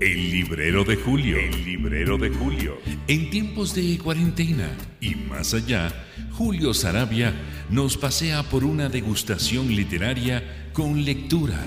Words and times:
El 0.00 0.30
Librero 0.30 0.84
de 0.84 0.96
Julio. 0.96 1.38
El 1.38 1.64
Librero 1.64 2.18
de 2.18 2.30
Julio. 2.30 2.78
En 3.08 3.30
tiempos 3.30 3.74
de 3.74 3.98
cuarentena 3.98 4.70
y 5.00 5.14
más 5.14 5.54
allá, 5.54 5.92
Julio 6.32 6.74
Sarabia 6.74 7.32
nos 7.70 7.96
pasea 7.96 8.42
por 8.42 8.64
una 8.64 8.88
degustación 8.88 9.74
literaria 9.74 10.68
con 10.72 11.04
lectura, 11.04 11.58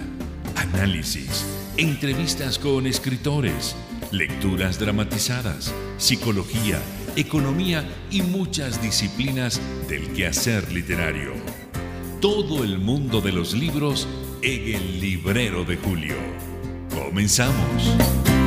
análisis, 0.55 1.45
entrevistas 1.77 2.59
con 2.59 2.85
escritores, 2.85 3.75
lecturas 4.11 4.79
dramatizadas, 4.79 5.73
psicología, 5.97 6.79
economía 7.15 7.83
y 8.11 8.21
muchas 8.21 8.81
disciplinas 8.81 9.59
del 9.87 10.13
quehacer 10.13 10.71
literario. 10.71 11.33
Todo 12.21 12.63
el 12.63 12.77
mundo 12.77 13.21
de 13.21 13.31
los 13.31 13.53
libros 13.53 14.07
en 14.41 14.75
el 14.75 15.01
librero 15.01 15.63
de 15.63 15.77
Julio. 15.77 16.48
Comenzamos. 16.99 18.38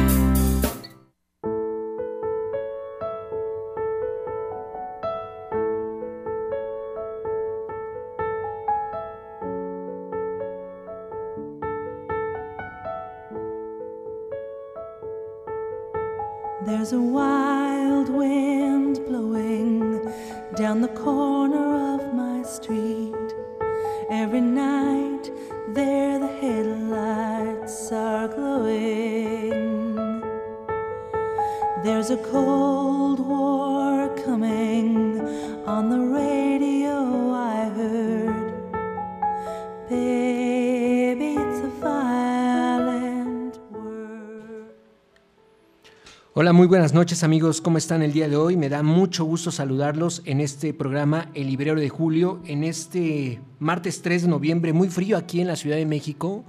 Hola, 46.53 46.59
muy 46.59 46.67
buenas 46.67 46.93
noches 46.93 47.25
amigos, 47.25 47.63
¿cómo 47.63 47.79
están 47.79 48.03
el 48.03 48.13
día 48.13 48.29
de 48.29 48.37
hoy? 48.37 48.59
Me 48.59 48.69
da 48.69 48.83
mucho 48.83 49.25
gusto 49.25 49.51
saludarlos 49.51 50.21
en 50.27 50.39
este 50.39 50.75
programa 50.75 51.31
El 51.33 51.47
Librero 51.47 51.81
de 51.81 51.89
Julio, 51.89 52.43
en 52.45 52.63
este 52.63 53.41
martes 53.59 54.03
3 54.03 54.25
de 54.25 54.29
noviembre, 54.29 54.75
muy 54.75 54.89
frío 54.91 55.17
aquí 55.17 55.41
en 55.41 55.47
la 55.47 55.57
Ciudad 55.57 55.77
de 55.77 55.87
México. 55.87 56.45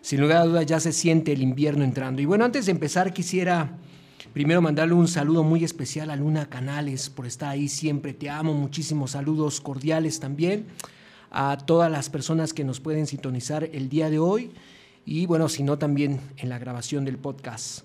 Sin 0.00 0.20
lugar 0.20 0.38
a 0.38 0.44
dudas 0.46 0.66
ya 0.66 0.80
se 0.80 0.92
siente 0.92 1.30
el 1.30 1.40
invierno 1.40 1.84
entrando. 1.84 2.20
Y 2.20 2.24
bueno, 2.24 2.44
antes 2.44 2.66
de 2.66 2.72
empezar 2.72 3.12
quisiera 3.12 3.78
primero 4.32 4.60
mandarle 4.60 4.94
un 4.94 5.06
saludo 5.06 5.44
muy 5.44 5.62
especial 5.62 6.10
a 6.10 6.16
Luna 6.16 6.46
Canales 6.46 7.08
por 7.08 7.24
estar 7.24 7.50
ahí 7.50 7.68
siempre. 7.68 8.12
Te 8.12 8.30
amo, 8.30 8.54
muchísimos 8.54 9.12
saludos 9.12 9.60
cordiales 9.60 10.18
también 10.18 10.66
a 11.30 11.58
todas 11.58 11.92
las 11.92 12.10
personas 12.10 12.52
que 12.54 12.64
nos 12.64 12.80
pueden 12.80 13.06
sintonizar 13.06 13.70
el 13.72 13.88
día 13.88 14.10
de 14.10 14.18
hoy 14.18 14.50
y 15.06 15.26
bueno, 15.26 15.48
si 15.48 15.62
no 15.62 15.78
también 15.78 16.18
en 16.38 16.48
la 16.48 16.58
grabación 16.58 17.04
del 17.04 17.18
podcast. 17.18 17.84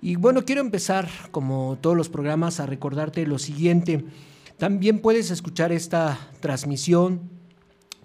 Y 0.00 0.14
bueno, 0.14 0.44
quiero 0.44 0.60
empezar, 0.60 1.08
como 1.32 1.76
todos 1.80 1.96
los 1.96 2.08
programas, 2.08 2.60
a 2.60 2.66
recordarte 2.66 3.26
lo 3.26 3.38
siguiente. 3.38 4.04
También 4.56 5.00
puedes 5.00 5.32
escuchar 5.32 5.72
esta 5.72 6.18
transmisión 6.40 7.30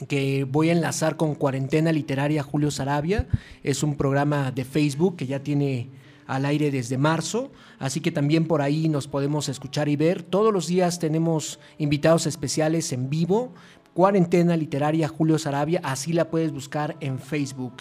que 0.07 0.43
voy 0.43 0.69
a 0.69 0.71
enlazar 0.71 1.17
con 1.17 1.35
Cuarentena 1.35 1.91
Literaria 1.91 2.41
Julio 2.41 2.71
Sarabia. 2.71 3.27
Es 3.61 3.83
un 3.83 3.95
programa 3.95 4.51
de 4.51 4.65
Facebook 4.65 5.17
que 5.17 5.27
ya 5.27 5.43
tiene 5.43 5.91
al 6.25 6.45
aire 6.45 6.71
desde 6.71 6.97
marzo, 6.97 7.51
así 7.79 7.99
que 7.99 8.11
también 8.11 8.47
por 8.47 8.61
ahí 8.61 8.89
nos 8.89 9.07
podemos 9.07 9.47
escuchar 9.47 9.87
y 9.87 9.95
ver. 9.95 10.23
Todos 10.23 10.51
los 10.51 10.67
días 10.67 10.97
tenemos 10.97 11.59
invitados 11.77 12.25
especiales 12.25 12.91
en 12.91 13.09
vivo. 13.09 13.53
Cuarentena 13.93 14.57
Literaria 14.57 15.07
Julio 15.07 15.37
Sarabia, 15.37 15.79
así 15.83 16.13
la 16.13 16.31
puedes 16.31 16.51
buscar 16.51 16.97
en 17.01 17.19
Facebook. 17.19 17.73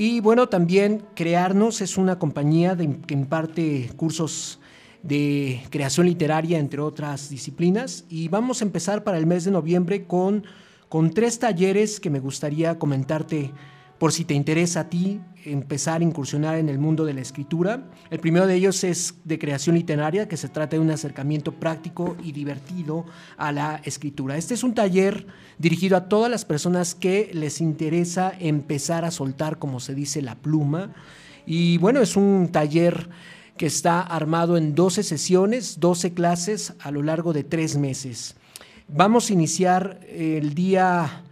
Y 0.00 0.20
bueno, 0.20 0.48
también 0.48 1.02
Crearnos 1.16 1.80
es 1.80 1.96
una 1.98 2.20
compañía 2.20 2.76
que 2.76 3.14
imparte 3.14 3.90
cursos 3.96 4.60
de 5.02 5.60
creación 5.70 6.06
literaria, 6.06 6.60
entre 6.60 6.80
otras 6.80 7.30
disciplinas. 7.30 8.04
Y 8.08 8.28
vamos 8.28 8.62
a 8.62 8.64
empezar 8.64 9.02
para 9.02 9.18
el 9.18 9.26
mes 9.26 9.42
de 9.42 9.50
noviembre 9.50 10.04
con, 10.04 10.44
con 10.88 11.10
tres 11.10 11.40
talleres 11.40 11.98
que 11.98 12.10
me 12.10 12.20
gustaría 12.20 12.78
comentarte 12.78 13.50
por 13.98 14.12
si 14.12 14.24
te 14.24 14.34
interesa 14.34 14.80
a 14.80 14.88
ti 14.88 15.20
empezar 15.44 16.00
a 16.00 16.04
incursionar 16.04 16.56
en 16.56 16.68
el 16.68 16.78
mundo 16.78 17.04
de 17.04 17.14
la 17.14 17.20
escritura. 17.20 17.90
El 18.10 18.20
primero 18.20 18.46
de 18.46 18.54
ellos 18.54 18.84
es 18.84 19.14
de 19.24 19.38
creación 19.38 19.76
literaria, 19.76 20.28
que 20.28 20.36
se 20.36 20.48
trata 20.48 20.76
de 20.76 20.80
un 20.80 20.90
acercamiento 20.90 21.52
práctico 21.52 22.16
y 22.22 22.32
divertido 22.32 23.06
a 23.36 23.52
la 23.52 23.80
escritura. 23.84 24.36
Este 24.36 24.54
es 24.54 24.62
un 24.62 24.74
taller 24.74 25.26
dirigido 25.58 25.96
a 25.96 26.08
todas 26.08 26.30
las 26.30 26.44
personas 26.44 26.94
que 26.94 27.30
les 27.32 27.60
interesa 27.60 28.32
empezar 28.38 29.04
a 29.04 29.10
soltar, 29.10 29.58
como 29.58 29.80
se 29.80 29.94
dice, 29.94 30.22
la 30.22 30.36
pluma. 30.36 30.92
Y 31.46 31.78
bueno, 31.78 32.00
es 32.00 32.16
un 32.16 32.50
taller 32.52 33.08
que 33.56 33.66
está 33.66 34.00
armado 34.00 34.56
en 34.56 34.74
12 34.74 35.02
sesiones, 35.02 35.80
12 35.80 36.14
clases 36.14 36.74
a 36.80 36.90
lo 36.90 37.02
largo 37.02 37.32
de 37.32 37.42
tres 37.42 37.76
meses. 37.76 38.36
Vamos 38.86 39.28
a 39.28 39.32
iniciar 39.32 40.00
el 40.08 40.54
día 40.54 41.24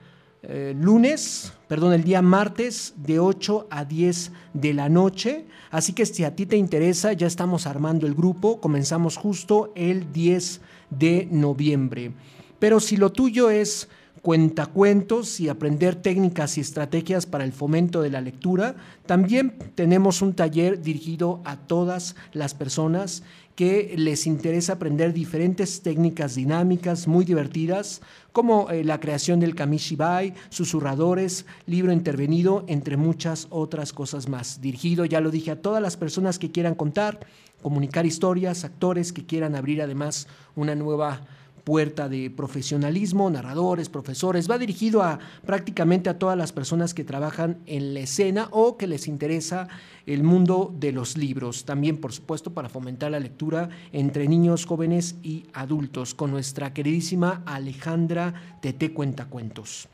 eh, 0.48 0.74
lunes, 0.78 1.52
perdón, 1.66 1.92
el 1.92 2.04
día 2.04 2.22
martes 2.22 2.94
de 2.96 3.18
8 3.18 3.66
a 3.68 3.84
10 3.84 4.30
de 4.54 4.74
la 4.74 4.88
noche. 4.88 5.46
Así 5.72 5.92
que 5.92 6.06
si 6.06 6.22
a 6.22 6.36
ti 6.36 6.46
te 6.46 6.56
interesa, 6.56 7.12
ya 7.12 7.26
estamos 7.26 7.66
armando 7.66 8.06
el 8.06 8.14
grupo. 8.14 8.60
Comenzamos 8.60 9.16
justo 9.16 9.72
el 9.74 10.12
10 10.12 10.60
de 10.90 11.28
noviembre. 11.32 12.12
Pero 12.60 12.78
si 12.78 12.96
lo 12.96 13.10
tuyo 13.10 13.50
es 13.50 13.88
cuentacuentos 14.26 15.38
y 15.38 15.48
aprender 15.48 15.94
técnicas 15.94 16.58
y 16.58 16.60
estrategias 16.60 17.26
para 17.26 17.44
el 17.44 17.52
fomento 17.52 18.02
de 18.02 18.10
la 18.10 18.20
lectura, 18.20 18.74
también 19.06 19.54
tenemos 19.76 20.20
un 20.20 20.34
taller 20.34 20.82
dirigido 20.82 21.40
a 21.44 21.56
todas 21.56 22.16
las 22.32 22.52
personas 22.52 23.22
que 23.54 23.94
les 23.96 24.26
interesa 24.26 24.72
aprender 24.72 25.12
diferentes 25.12 25.80
técnicas 25.80 26.34
dinámicas 26.34 27.06
muy 27.06 27.24
divertidas, 27.24 28.02
como 28.32 28.68
eh, 28.68 28.82
la 28.82 28.98
creación 28.98 29.38
del 29.38 29.54
kamishibai, 29.54 30.34
susurradores, 30.48 31.46
libro 31.66 31.92
intervenido, 31.92 32.64
entre 32.66 32.96
muchas 32.96 33.46
otras 33.50 33.92
cosas 33.92 34.28
más. 34.28 34.60
Dirigido, 34.60 35.04
ya 35.04 35.20
lo 35.20 35.30
dije, 35.30 35.52
a 35.52 35.62
todas 35.62 35.80
las 35.80 35.96
personas 35.96 36.40
que 36.40 36.50
quieran 36.50 36.74
contar, 36.74 37.20
comunicar 37.62 38.04
historias, 38.04 38.64
actores 38.64 39.12
que 39.12 39.24
quieran 39.24 39.54
abrir 39.54 39.82
además 39.82 40.26
una 40.56 40.74
nueva 40.74 41.20
puerta 41.66 42.08
de 42.08 42.30
profesionalismo, 42.30 43.28
narradores, 43.28 43.88
profesores, 43.88 44.48
va 44.48 44.56
dirigido 44.56 45.02
a 45.02 45.18
prácticamente 45.44 46.08
a 46.08 46.16
todas 46.16 46.38
las 46.38 46.52
personas 46.52 46.94
que 46.94 47.02
trabajan 47.02 47.58
en 47.66 47.92
la 47.92 48.00
escena 48.00 48.46
o 48.52 48.76
que 48.76 48.86
les 48.86 49.08
interesa 49.08 49.66
el 50.06 50.22
mundo 50.22 50.72
de 50.78 50.92
los 50.92 51.16
libros. 51.16 51.64
También, 51.64 51.96
por 51.96 52.12
supuesto, 52.12 52.54
para 52.54 52.68
fomentar 52.68 53.10
la 53.10 53.18
lectura 53.18 53.68
entre 53.90 54.28
niños, 54.28 54.64
jóvenes 54.64 55.16
y 55.24 55.46
adultos, 55.54 56.14
con 56.14 56.30
nuestra 56.30 56.72
queridísima 56.72 57.42
Alejandra 57.46 58.58
Tete 58.62 58.94
Cuentacuentos. 58.94 59.88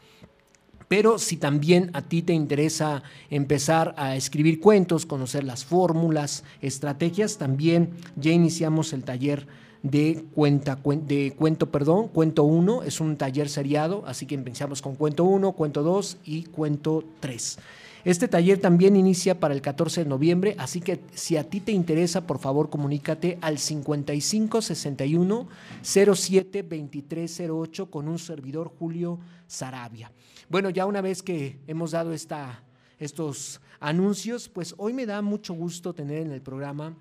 Pero 0.88 1.18
si 1.18 1.38
también 1.38 1.88
a 1.94 2.02
ti 2.02 2.20
te 2.20 2.34
interesa 2.34 3.02
empezar 3.30 3.94
a 3.96 4.14
escribir 4.14 4.60
cuentos, 4.60 5.06
conocer 5.06 5.42
las 5.42 5.64
fórmulas, 5.64 6.44
estrategias, 6.60 7.38
también 7.38 7.92
ya 8.14 8.30
iniciamos 8.30 8.92
el 8.92 9.04
taller 9.04 9.46
de, 9.82 10.24
cuenta, 10.34 10.80
cuen- 10.82 11.06
de 11.06 11.34
cuento, 11.36 11.70
perdón, 11.70 12.08
cuento 12.08 12.44
1, 12.44 12.82
es 12.84 13.00
un 13.00 13.16
taller 13.16 13.48
seriado, 13.48 14.04
así 14.06 14.26
que 14.26 14.34
empezamos 14.34 14.80
con 14.82 14.94
cuento 14.96 15.24
1, 15.24 15.52
cuento 15.52 15.82
2 15.82 16.18
y 16.24 16.44
cuento 16.44 17.02
3. 17.20 17.58
Este 18.04 18.26
taller 18.26 18.58
también 18.60 18.96
inicia 18.96 19.38
para 19.38 19.54
el 19.54 19.62
14 19.62 20.02
de 20.02 20.10
noviembre, 20.10 20.56
así 20.58 20.80
que 20.80 21.00
si 21.14 21.36
a 21.36 21.44
ti 21.48 21.60
te 21.60 21.70
interesa, 21.70 22.26
por 22.26 22.40
favor 22.40 22.68
comunícate 22.68 23.38
al 23.40 23.58
55 23.58 24.60
61 24.60 25.46
07 25.82 26.62
2308 26.64 27.90
con 27.90 28.08
un 28.08 28.18
servidor 28.18 28.72
Julio 28.76 29.20
Sarabia. 29.46 30.10
Bueno, 30.48 30.68
ya 30.70 30.84
una 30.86 31.00
vez 31.00 31.22
que 31.22 31.58
hemos 31.68 31.92
dado 31.92 32.12
esta, 32.12 32.64
estos 32.98 33.60
anuncios, 33.78 34.48
pues 34.48 34.74
hoy 34.78 34.92
me 34.92 35.06
da 35.06 35.22
mucho 35.22 35.54
gusto 35.54 35.94
tener 35.94 36.18
en 36.18 36.32
el 36.32 36.40
programa 36.42 36.96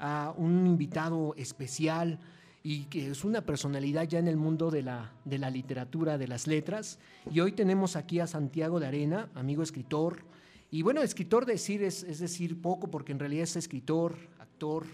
a 0.00 0.34
un 0.36 0.66
invitado 0.66 1.34
especial 1.36 2.18
y 2.62 2.84
que 2.84 3.10
es 3.10 3.24
una 3.24 3.42
personalidad 3.42 4.08
ya 4.08 4.18
en 4.18 4.28
el 4.28 4.36
mundo 4.36 4.70
de 4.70 4.82
la, 4.82 5.12
de 5.24 5.38
la 5.38 5.50
literatura, 5.50 6.18
de 6.18 6.28
las 6.28 6.46
letras. 6.46 6.98
Y 7.30 7.40
hoy 7.40 7.52
tenemos 7.52 7.96
aquí 7.96 8.20
a 8.20 8.26
Santiago 8.26 8.80
de 8.80 8.86
Arena, 8.86 9.28
amigo 9.34 9.62
escritor. 9.62 10.24
Y 10.70 10.82
bueno, 10.82 11.02
escritor 11.02 11.46
decir 11.46 11.82
es, 11.82 12.02
es 12.02 12.18
decir 12.18 12.60
poco, 12.60 12.88
porque 12.88 13.12
en 13.12 13.18
realidad 13.18 13.44
es 13.44 13.56
escritor, 13.56 14.16
actor, 14.38 14.84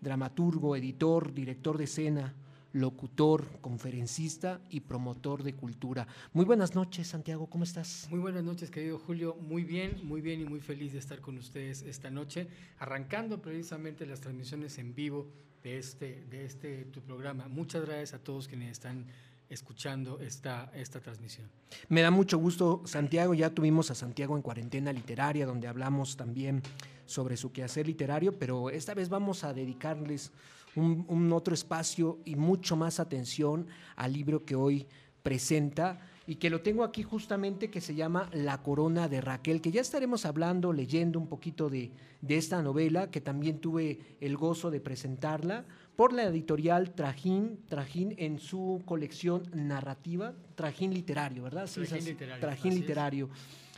dramaturgo, 0.00 0.76
editor, 0.76 1.32
director 1.32 1.78
de 1.78 1.84
escena, 1.84 2.34
locutor, 2.76 3.46
conferencista 3.60 4.60
y 4.68 4.80
promotor 4.80 5.42
de 5.42 5.54
cultura. 5.54 6.06
Muy 6.34 6.44
buenas 6.44 6.74
noches, 6.74 7.08
Santiago, 7.08 7.46
¿cómo 7.46 7.64
estás? 7.64 8.06
Muy 8.10 8.20
buenas 8.20 8.44
noches, 8.44 8.70
querido 8.70 8.98
Julio. 8.98 9.34
Muy 9.40 9.64
bien, 9.64 10.00
muy 10.04 10.20
bien 10.20 10.42
y 10.42 10.44
muy 10.44 10.60
feliz 10.60 10.92
de 10.92 10.98
estar 10.98 11.20
con 11.20 11.38
ustedes 11.38 11.82
esta 11.82 12.10
noche, 12.10 12.48
arrancando 12.78 13.40
precisamente 13.40 14.04
las 14.04 14.20
transmisiones 14.20 14.76
en 14.76 14.94
vivo 14.94 15.26
de 15.62 15.78
este, 15.78 16.26
de 16.28 16.44
este 16.44 16.84
tu 16.84 17.00
programa. 17.00 17.48
Muchas 17.48 17.86
gracias 17.86 18.12
a 18.12 18.18
todos 18.18 18.46
quienes 18.46 18.72
están 18.72 19.06
escuchando 19.48 20.20
esta, 20.20 20.70
esta 20.74 21.00
transmisión. 21.00 21.48
Me 21.88 22.02
da 22.02 22.10
mucho 22.10 22.36
gusto, 22.36 22.82
Santiago. 22.84 23.32
Ya 23.32 23.50
tuvimos 23.50 23.90
a 23.90 23.94
Santiago 23.94 24.36
en 24.36 24.42
cuarentena 24.42 24.92
literaria, 24.92 25.46
donde 25.46 25.66
hablamos 25.66 26.16
también 26.16 26.62
sobre 27.06 27.38
su 27.38 27.52
quehacer 27.52 27.86
literario, 27.86 28.38
pero 28.38 28.68
esta 28.68 28.92
vez 28.92 29.08
vamos 29.08 29.44
a 29.44 29.54
dedicarles 29.54 30.32
un, 30.76 31.04
un 31.08 31.32
otro 31.32 31.54
espacio 31.54 32.20
y 32.24 32.36
mucho 32.36 32.76
más 32.76 33.00
atención 33.00 33.66
al 33.96 34.12
libro 34.12 34.44
que 34.44 34.54
hoy 34.54 34.86
presenta 35.22 35.98
y 36.26 36.36
que 36.36 36.50
lo 36.50 36.60
tengo 36.60 36.82
aquí 36.82 37.02
justamente 37.02 37.70
que 37.70 37.80
se 37.80 37.94
llama 37.94 38.28
La 38.32 38.62
Corona 38.62 39.08
de 39.08 39.20
Raquel, 39.20 39.60
que 39.60 39.70
ya 39.70 39.80
estaremos 39.80 40.26
hablando, 40.26 40.72
leyendo 40.72 41.18
un 41.18 41.28
poquito 41.28 41.70
de, 41.70 41.92
de 42.20 42.36
esta 42.36 42.62
novela, 42.62 43.10
que 43.10 43.20
también 43.20 43.58
tuve 43.60 44.00
el 44.20 44.36
gozo 44.36 44.70
de 44.70 44.80
presentarla 44.80 45.64
por 45.94 46.12
la 46.12 46.24
editorial 46.24 46.92
Trajín, 46.94 47.60
Trajín 47.68 48.14
en 48.18 48.38
su 48.38 48.82
colección 48.84 49.44
narrativa, 49.52 50.34
Trajín 50.56 50.92
Literario, 50.92 51.44
¿verdad? 51.44 51.66
Sí, 51.68 51.82
Trajín 51.82 52.04
Literario. 52.04 52.40
Trajín 52.40 52.74
Literario. 52.74 53.28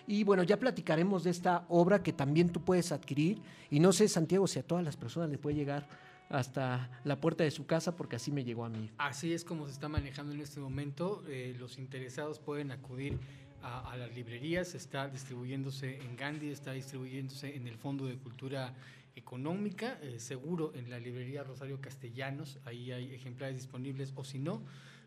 Y 0.07 0.25
bueno, 0.25 0.43
ya 0.43 0.59
platicaremos 0.59 1.25
de 1.25 1.31
esta 1.31 1.67
obra 1.69 2.03
que 2.03 2.15
también 2.15 2.49
tú 2.49 2.65
puedes 2.65 2.93
adquirir. 2.93 3.43
Y 3.71 3.79
no 3.79 3.93
sé, 3.93 4.09
Santiago, 4.09 4.47
si 4.47 4.59
a 4.59 4.63
todas 4.63 4.83
las 4.83 4.97
personas 4.97 5.29
les 5.29 5.39
puede 5.39 5.55
llegar 5.55 5.87
hasta 6.29 7.01
la 7.05 7.21
puerta 7.21 7.45
de 7.45 7.51
su 7.51 7.67
casa, 7.67 7.97
porque 7.97 8.17
así 8.17 8.31
me 8.31 8.45
llegó 8.45 8.65
a 8.65 8.69
mí. 8.69 8.91
Así 8.99 9.33
es 9.33 9.45
como 9.45 9.67
se 9.67 9.73
está 9.73 9.89
manejando 9.89 10.33
en 10.33 10.41
este 10.41 10.61
momento. 10.61 11.23
Eh, 11.29 11.57
los 11.59 11.79
interesados 11.79 12.39
pueden 12.39 12.71
acudir 12.71 13.19
a, 13.63 13.97
las 13.97 14.15
librerías, 14.15 14.75
está 14.75 15.09
distribuyéndose 15.09 15.99
en 15.99 16.17
Gandhi, 16.17 16.51
está 16.51 16.73
distribuyéndose 16.73 17.57
en 17.57 17.67
el 17.67 17.77
Fondo 17.77 18.07
de 18.07 18.17
Cultura 18.17 18.75
Económica, 19.17 19.99
eh, 20.01 20.21
seguro 20.21 20.73
en 20.75 20.91
la 20.91 21.01
librería 21.01 21.43
Rosario 21.43 21.81
Castellanos, 21.81 22.59
ahí 22.65 22.93
hay 22.93 23.15
ejemplares 23.15 23.57
disponibles, 23.57 24.13
o 24.15 24.25
si 24.25 24.39
no, 24.39 24.63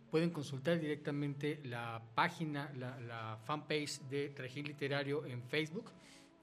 pueden 0.10 0.32
consultar 0.32 0.80
directamente 0.80 1.62
la 1.64 2.02
página, 2.14 2.70
la, 2.78 3.00
la 3.00 3.40
fanpage 3.46 4.02
de 4.10 4.30
Trajín 4.30 4.68
Literario 4.68 5.26
en 5.26 5.42
Facebook. 5.44 5.92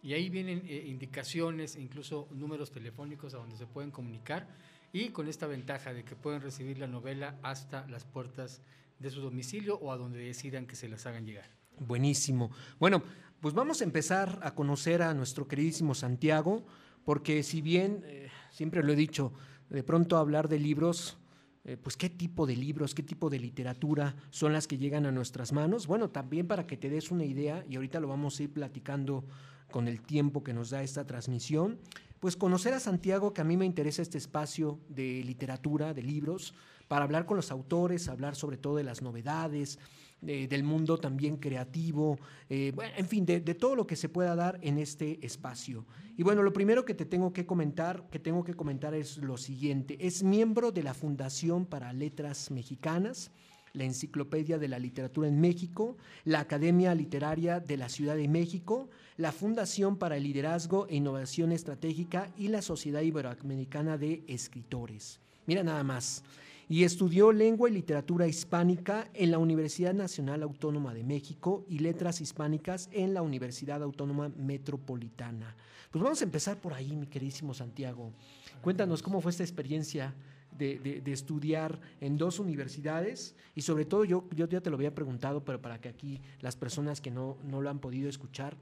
Y 0.03 0.15
ahí 0.15 0.29
vienen 0.29 0.63
eh, 0.67 0.85
indicaciones, 0.87 1.77
incluso 1.77 2.29
números 2.31 2.71
telefónicos 2.71 3.35
a 3.35 3.39
donde 3.39 3.57
se 3.57 3.67
pueden 3.67 3.91
comunicar 3.91 4.49
y 4.93 5.11
con 5.11 5.29
esta 5.29 5.47
ventaja 5.47 5.93
de 5.93 6.05
que 6.05 6.17
pueden 6.17 6.41
recibir 6.41 6.79
la 6.79 6.87
novela 6.87 7.39
hasta 7.43 7.87
las 7.89 8.05
puertas 8.05 8.63
de 8.99 9.11
su 9.11 9.21
domicilio 9.21 9.77
o 9.77 9.93
a 9.93 9.97
donde 9.97 10.19
decidan 10.19 10.67
que 10.67 10.77
se 10.77 10.89
las 10.89 11.07
hagan 11.07 11.27
llegar. 11.27 11.51
Buenísimo. 11.79 12.51
Bueno, 12.79 13.03
pues 13.41 13.55
vamos 13.55 13.81
a 13.81 13.85
empezar 13.85 14.41
a 14.43 14.55
conocer 14.55 15.03
a 15.03 15.15
nuestro 15.15 15.47
queridísimo 15.47 15.95
Santiago, 15.95 16.65
porque 17.05 17.43
si 17.43 17.61
bien, 17.61 18.03
eh, 18.07 18.31
siempre 18.51 18.83
lo 18.83 18.93
he 18.93 18.97
dicho, 18.97 19.33
de 19.69 19.83
pronto 19.83 20.17
hablar 20.17 20.49
de 20.49 20.59
libros, 20.59 21.19
eh, 21.65 21.77
pues 21.77 21.97
qué 21.97 22.09
tipo 22.09 22.47
de 22.47 22.57
libros, 22.57 22.95
qué 22.95 23.03
tipo 23.03 23.31
de 23.31 23.39
literatura 23.39 24.17
son 24.31 24.53
las 24.53 24.67
que 24.67 24.79
llegan 24.79 25.07
a 25.07 25.13
nuestras 25.13 25.53
manos. 25.53 25.87
Bueno, 25.87 26.11
también 26.11 26.47
para 26.47 26.67
que 26.67 26.77
te 26.77 26.89
des 26.89 27.11
una 27.11 27.25
idea, 27.25 27.65
y 27.69 27.77
ahorita 27.77 28.01
lo 28.01 28.09
vamos 28.09 28.39
a 28.39 28.45
ir 28.45 28.53
platicando 28.53 29.25
con 29.71 29.87
el 29.87 30.01
tiempo 30.01 30.43
que 30.43 30.55
nos 30.55 30.71
da 30.71 30.83
esta 30.83 31.07
transmisión, 31.07 31.79
pues 32.21 32.37
conocer 32.37 32.75
a 32.75 32.81
Santiago, 32.81 33.33
que 33.33 33.43
a 33.43 33.45
mí 33.45 33.57
me 33.57 33.67
interesa 33.67 34.03
este 34.03 34.19
espacio 34.19 34.81
de 34.89 35.23
literatura, 35.25 35.95
de 35.95 36.03
libros, 36.03 36.55
para 36.89 37.05
hablar 37.05 37.27
con 37.27 37.37
los 37.37 37.51
autores, 37.51 38.09
hablar 38.09 38.35
sobre 38.35 38.57
todo 38.57 38.77
de 38.77 38.85
las 38.85 39.03
novedades, 39.03 39.79
de, 40.21 40.49
del 40.49 40.63
mundo 40.63 40.99
también 40.99 41.37
creativo, 41.37 42.19
eh, 42.49 42.73
bueno, 42.75 42.93
en 42.97 43.07
fin, 43.07 43.25
de, 43.25 43.41
de, 43.41 43.55
todo 43.55 43.77
lo 43.77 43.87
que 43.87 43.97
se 43.97 44.09
pueda 44.09 44.35
dar 44.35 44.59
en 44.63 44.79
este 44.79 45.25
espacio. 45.25 45.87
Y 46.17 46.23
bueno, 46.23 46.43
lo 46.43 46.53
primero 46.53 46.85
que 46.85 46.95
te 46.95 47.05
tengo 47.05 47.33
que 47.33 47.47
comentar, 47.47 48.09
que 48.11 48.19
tengo 48.19 48.43
que 48.45 48.55
comentar 48.55 48.95
es 48.95 49.19
lo 49.19 49.37
siguiente, 49.37 49.97
es 50.01 50.23
miembro 50.23 50.73
de 50.73 50.83
la 50.83 50.95
Fundación 50.95 51.67
para 51.67 51.93
Letras 51.93 52.51
Mexicanas, 52.51 53.31
la 53.73 53.85
Enciclopedia 53.85 54.59
de 54.59 54.69
la 54.69 54.79
Literatura 54.79 55.29
en 55.29 55.41
México, 55.41 55.97
la 56.25 56.41
Academia 56.41 56.95
Literaria 56.95 57.61
de 57.61 57.77
la 57.77 57.89
Ciudad 57.89 58.17
de 58.17 58.29
México, 58.29 58.89
la 59.17 59.33
Fundación 59.33 59.97
para 59.97 60.17
el 60.17 60.25
Liderazgo 60.25 60.87
e 60.89 60.97
Innovación 60.97 61.53
Estratégica 61.53 62.33
y 62.37 62.49
la 62.49 62.63
Sociedad 62.63 63.03
Iberoamericana 63.03 63.99
de 63.99 64.25
Escritores. 64.27 65.21
Mira 65.47 65.63
nada 65.63 65.83
más. 65.85 66.25
Y 66.69 66.85
estudió 66.85 67.33
lengua 67.33 67.71
y 67.71 67.73
literatura 67.73 68.27
hispánica 68.27 69.09
en 69.15 69.31
la 69.31 69.39
Universidad 69.39 69.95
Nacional 69.95 70.43
Autónoma 70.43 70.93
de 70.93 71.03
México 71.03 71.65
y 71.69 71.79
letras 71.79 72.21
hispánicas 72.21 72.91
en 72.93 73.15
la 73.15 73.23
Universidad 73.23 73.83
Autónoma 73.83 74.29
Metropolitana. 74.37 75.57
Pues 75.91 76.05
vamos 76.05 76.21
a 76.21 76.25
empezar 76.25 76.61
por 76.61 76.75
ahí, 76.75 76.95
mi 76.95 77.07
queridísimo 77.07 77.55
Santiago. 77.55 78.13
Cuéntanos 78.61 79.03
cómo 79.03 79.23
fue 79.23 79.31
esta 79.31 79.45
experiencia 79.45 80.15
de, 80.59 80.79
de, 80.79 81.01
de, 81.01 81.13
estudiar 81.13 81.81
en 82.01 82.19
dos 82.19 82.39
universidades 82.39 83.35
y 83.55 83.63
sobre 83.63 83.85
todo 83.85 84.05
yo, 84.05 84.25
yo 84.35 84.47
ya 84.47 84.61
te 84.61 84.71
lo 84.71 84.77
había 84.77 84.95
preguntado, 84.95 85.45
pero 85.45 85.63
para 85.63 85.81
que 85.81 85.89
aquí 85.89 86.21
las 86.41 86.57
personas 86.57 87.01
que 87.01 87.11
no, 87.11 87.39
no 87.45 87.63
lo 87.63 87.71
han 87.71 87.79
podido 87.79 88.09
escuchar, 88.09 88.57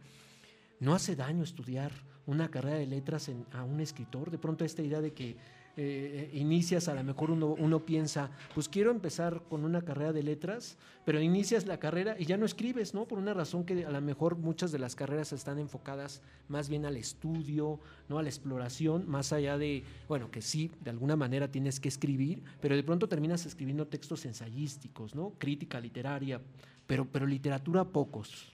no 0.79 0.95
hace 0.95 1.17
daño 1.17 1.43
estudiar 1.43 1.93
una 2.27 2.51
carrera 2.51 2.77
de 2.77 2.87
letras 2.87 3.29
en, 3.29 3.47
a 3.53 3.65
un 3.65 3.81
escritor. 3.81 4.31
De 4.31 4.39
pronto 4.39 4.65
esta 4.65 4.83
idea 4.83 5.01
de 5.01 5.13
que 5.13 5.37
eh, 5.79 6.31
inicias, 6.33 6.89
a 6.89 6.95
lo 6.95 7.05
mejor 7.05 7.31
uno, 7.31 7.49
uno 7.49 7.85
piensa, 7.85 8.31
pues 8.55 8.67
quiero 8.69 8.91
empezar 8.91 9.43
con 9.49 9.63
una 9.65 9.83
carrera 9.83 10.13
de 10.13 10.23
letras, 10.23 10.79
pero 11.05 11.21
inicias 11.21 11.67
la 11.67 11.79
carrera 11.79 12.17
y 12.19 12.25
ya 12.25 12.39
no 12.39 12.47
escribes, 12.47 12.95
¿no? 12.95 13.07
Por 13.07 13.19
una 13.19 13.35
razón 13.35 13.65
que 13.65 13.85
a 13.85 13.91
lo 13.91 14.01
mejor 14.01 14.37
muchas 14.39 14.73
de 14.73 14.79
las 14.79 14.97
carreras 14.97 15.35
están 15.35 15.59
enfocadas 15.59 16.23
más 16.49 16.71
bien 16.71 16.87
al 16.87 16.97
estudio, 16.97 17.79
¿no? 18.09 18.19
A 18.19 18.23
la 18.23 18.29
exploración, 18.31 19.07
más 19.07 19.35
allá 19.35 19.59
de, 19.59 19.85
bueno, 20.09 20.31
que 20.31 20.41
sí, 20.41 20.71
de 20.81 20.91
alguna 20.91 21.15
manera 21.15 21.51
tienes 21.51 21.79
que 21.79 21.89
escribir, 21.89 22.43
pero 22.61 22.75
de 22.75 22.83
pronto 22.83 23.07
terminas 23.07 23.45
escribiendo 23.45 23.87
textos 23.87 24.25
ensayísticos, 24.25 25.15
¿no? 25.15 25.35
Crítica 25.39 25.79
literaria, 25.79 26.41
pero, 26.87 27.05
pero 27.05 27.27
literatura 27.27 27.85
pocos. 27.85 28.53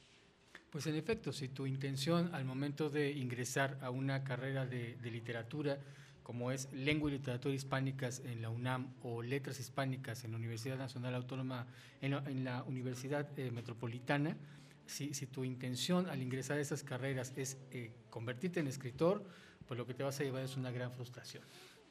Pues 0.70 0.86
en 0.88 0.96
efecto, 0.96 1.32
si 1.32 1.48
tu 1.48 1.66
intención 1.66 2.34
al 2.34 2.44
momento 2.44 2.90
de 2.90 3.12
ingresar 3.12 3.78
a 3.80 3.90
una 3.90 4.24
carrera 4.24 4.66
de, 4.66 4.96
de 4.96 5.10
literatura, 5.10 5.78
como 6.22 6.52
es 6.52 6.68
Lengua 6.72 7.10
y 7.10 7.14
Literatura 7.14 7.54
Hispánicas 7.54 8.20
en 8.24 8.42
la 8.42 8.50
UNAM 8.50 8.94
o 9.02 9.22
Letras 9.22 9.60
Hispánicas 9.60 10.24
en 10.24 10.32
la 10.32 10.36
Universidad 10.38 10.78
Nacional 10.78 11.14
Autónoma, 11.14 11.66
en 12.00 12.44
la, 12.44 12.62
Universidad 12.64 13.28
eh, 13.38 13.50
Metropolitana, 13.50 14.36
si, 14.86 15.14
si, 15.14 15.26
tu 15.26 15.44
intención 15.44 16.08
al 16.08 16.22
ingresar 16.22 16.58
a 16.58 16.60
esas 16.60 16.82
carreras 16.82 17.32
es 17.36 17.58
eh, 17.70 17.92
convertirte 18.10 18.60
en 18.60 18.66
escritor, 18.66 19.24
pues 19.66 19.78
lo 19.78 19.86
que 19.86 19.94
te 19.94 20.02
vas 20.02 20.18
a 20.20 20.24
llevar 20.24 20.42
es 20.42 20.56
una 20.56 20.70
gran 20.70 20.92
frustración 20.92 21.42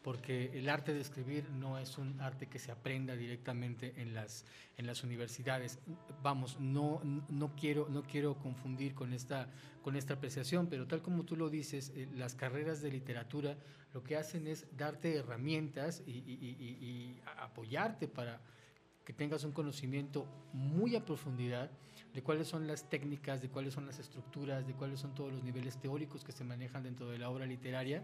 porque 0.01 0.51
el 0.58 0.67
arte 0.70 0.93
de 0.93 1.01
escribir 1.01 1.50
no 1.51 1.77
es 1.77 1.98
un 1.98 2.20
arte 2.22 2.48
que 2.48 2.58
se 2.58 2.72
aprenda 2.72 3.15
directamente 3.15 3.93
en 3.98 4.13
las, 4.13 4.46
en 4.77 4.88
las 4.88 5.03
universidades. 5.03 5.79
Vamos, 6.24 6.60
no, 6.60 7.01
no, 7.29 7.55
quiero, 7.55 7.88
no 7.89 8.03
quiero 8.03 8.36
confundir 8.36 8.96
con 8.96 9.13
esta, 9.13 9.48
con 9.84 9.96
esta 9.96 10.15
apreciación, 10.15 10.67
pero 10.67 10.88
tal 10.88 11.01
como 11.01 11.24
tú 11.24 11.36
lo 11.36 11.50
dices, 11.50 11.91
eh, 11.96 12.08
las 12.15 12.34
carreras 12.34 12.81
de 12.81 12.91
literatura 12.91 13.58
lo 13.93 14.03
que 14.03 14.15
hacen 14.15 14.48
es 14.48 14.65
darte 14.75 15.17
herramientas 15.17 16.01
y, 16.08 16.12
y, 16.12 16.58
y, 16.60 16.86
y 16.86 17.22
apoyarte 17.38 18.08
para 18.08 18.41
que 19.05 19.13
tengas 19.13 19.43
un 19.43 19.51
conocimiento 19.51 20.25
muy 20.53 20.96
a 20.96 21.05
profundidad 21.05 21.70
de 22.13 22.24
cuáles 22.24 22.48
son 22.48 22.67
las 22.67 22.89
técnicas, 22.89 23.41
de 23.41 23.50
cuáles 23.50 23.74
son 23.74 23.86
las 23.86 24.00
estructuras, 24.00 24.67
de 24.67 24.74
cuáles 24.74 25.00
son 25.00 25.13
todos 25.13 25.31
los 25.31 25.43
niveles 25.43 25.77
teóricos 25.77 26.24
que 26.24 26.31
se 26.31 26.43
manejan 26.43 26.84
dentro 26.84 27.10
de 27.10 27.17
la 27.17 27.29
obra 27.29 27.46
literaria 27.46 28.03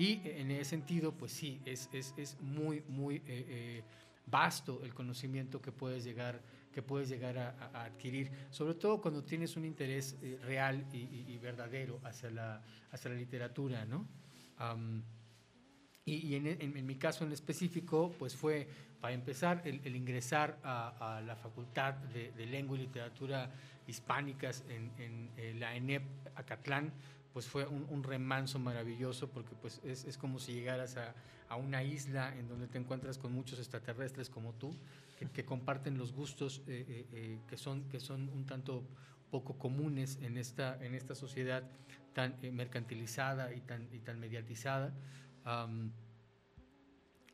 y 0.00 0.22
en 0.24 0.50
ese 0.50 0.64
sentido, 0.64 1.12
pues 1.12 1.30
sí, 1.30 1.60
es, 1.66 1.90
es, 1.92 2.14
es 2.16 2.40
muy, 2.40 2.82
muy 2.88 3.16
eh, 3.16 3.22
eh, 3.26 3.84
vasto 4.24 4.80
el 4.82 4.94
conocimiento 4.94 5.60
que 5.60 5.72
puedes 5.72 6.04
llegar, 6.04 6.40
que 6.72 6.80
puedes 6.80 7.10
llegar 7.10 7.36
a, 7.36 7.50
a 7.74 7.84
adquirir, 7.84 8.30
sobre 8.48 8.72
todo 8.72 9.02
cuando 9.02 9.22
tienes 9.22 9.58
un 9.58 9.66
interés 9.66 10.16
eh, 10.22 10.38
real 10.42 10.86
y, 10.90 11.00
y, 11.00 11.24
y, 11.28 11.36
verdadero 11.36 12.00
hacia 12.02 12.30
la, 12.30 12.62
hacia 12.90 13.10
la 13.10 13.16
literatura, 13.18 13.84
¿no? 13.84 14.08
Um, 14.58 15.02
y, 16.06 16.28
y 16.28 16.34
en, 16.36 16.46
en, 16.46 16.78
en, 16.78 16.86
mi 16.86 16.96
caso 16.96 17.26
en 17.26 17.32
específico, 17.32 18.10
pues 18.18 18.34
fue, 18.34 18.66
para 19.02 19.12
empezar, 19.12 19.60
el, 19.66 19.82
el 19.84 19.96
ingresar 19.96 20.58
a, 20.62 21.18
a, 21.18 21.20
la 21.20 21.36
Facultad 21.36 21.92
de, 21.92 22.32
de, 22.32 22.46
Lengua 22.46 22.78
y 22.78 22.80
Literatura 22.80 23.50
Hispánicas 23.86 24.64
en, 24.70 25.30
en 25.36 25.60
la 25.60 25.76
ENEP 25.76 26.04
Acatlán, 26.36 26.90
pues 27.32 27.46
fue 27.46 27.66
un, 27.66 28.02
remanso 28.02 28.58
maravilloso 28.58 29.28
porque 29.28 29.54
pues 29.54 29.80
es, 29.84 30.04
es 30.04 30.18
como 30.18 30.38
si 30.38 30.52
llegaras 30.52 30.96
a, 30.96 31.14
a, 31.48 31.56
una 31.56 31.82
isla 31.82 32.34
en 32.36 32.48
donde 32.48 32.66
te 32.66 32.78
encuentras 32.78 33.18
con 33.18 33.32
muchos 33.32 33.58
extraterrestres 33.58 34.28
como 34.28 34.52
tú, 34.54 34.74
que, 35.18 35.26
que 35.26 35.44
comparten 35.44 35.96
los 35.96 36.12
gustos 36.12 36.62
eh, 36.66 36.84
eh, 36.88 37.06
eh, 37.12 37.38
que, 37.48 37.56
son, 37.56 37.84
que 37.88 38.00
son 38.00 38.28
un 38.30 38.46
tanto 38.46 38.82
poco 39.30 39.56
comunes 39.56 40.18
en 40.22 40.36
esta, 40.38 40.84
en 40.84 40.94
esta 40.94 41.14
sociedad 41.14 41.62
tan 42.14 42.34
mercantilizada 42.52 43.54
y 43.54 43.60
tan, 43.60 43.88
y 43.92 44.00
tan 44.00 44.18
mediatizada. 44.18 44.92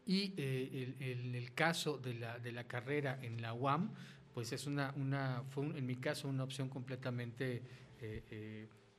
Y 0.04 0.34
eh, 0.36 0.94
el- 1.00 1.52
caso 1.54 1.96
de 1.96 2.12
la, 2.14 2.38
de 2.38 2.52
la 2.52 2.64
carrera 2.64 3.18
en 3.22 3.40
la 3.40 3.54
UAM, 3.54 3.90
pues 4.34 4.52
es 4.52 4.66
una, 4.66 4.92
una 4.94 5.42
fue 5.48 5.64
en 5.64 5.86
mi 5.86 5.96
caso 5.96 6.28
una 6.28 6.44
opción 6.44 6.68
completamente 6.68 7.62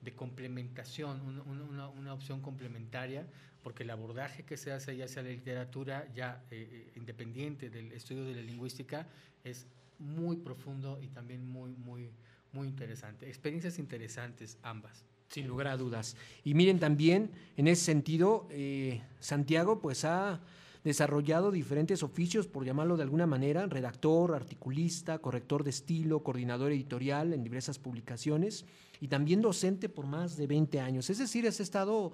de 0.01 0.13
complementación, 0.15 1.21
un- 1.21 1.39
un- 1.41 1.61
una, 1.79 2.13
opción 2.13 2.41
complementaria, 2.41 3.25
porque 3.63 3.83
el 3.83 3.89
abordaje 3.89 4.43
que 4.43 4.55
se 4.57 4.71
hace 4.71 4.95
ya 4.95 5.05
hacia 5.05 5.23
la 5.23 5.29
literatura, 5.29 6.07
ya 6.13 6.43
eh, 6.51 6.67
eh, 6.71 6.91
independiente 6.95 7.69
del 7.69 7.91
estudio 7.91 8.23
de 8.25 8.35
la 8.35 8.41
lingüística, 8.41 9.07
es 9.43 9.67
muy 9.99 10.37
profundo 10.37 10.99
y 11.01 11.07
también 11.07 11.45
muy, 11.47 11.71
muy, 11.75 12.11
muy 12.51 12.67
interesante. 12.67 13.27
Experiencias 13.27 13.79
interesantes 13.79 14.57
ambas. 14.61 15.03
Sin 15.29 15.47
lugar 15.47 15.67
a 15.67 15.75
dudas. 15.77 16.15
Y 16.45 16.53
miren 16.53 16.79
también, 16.79 17.31
en 17.57 17.67
ese 17.67 17.83
sentido, 17.83 18.47
eh, 18.51 19.01
Santiago 19.19 19.81
pues 19.81 20.05
ha 20.05 20.39
desarrollado 20.83 21.51
diferentes 21.51 22.03
oficios, 22.03 22.47
por 22.47 22.65
llamarlo 22.65 22.97
de 22.97 23.03
alguna 23.03 23.27
manera, 23.27 23.65
redactor, 23.65 24.33
articulista, 24.33 25.19
corrector 25.19 25.63
de 25.63 25.71
estilo, 25.71 26.23
coordinador 26.23 26.71
editorial 26.71 27.33
en 27.33 27.43
diversas 27.43 27.79
publicaciones 27.79 28.65
y 28.99 29.07
también 29.07 29.41
docente 29.41 29.89
por 29.89 30.05
más 30.05 30.37
de 30.37 30.47
20 30.47 30.79
años. 30.79 31.09
Es 31.09 31.17
decir, 31.17 31.47
has 31.47 31.59
estado 31.59 32.13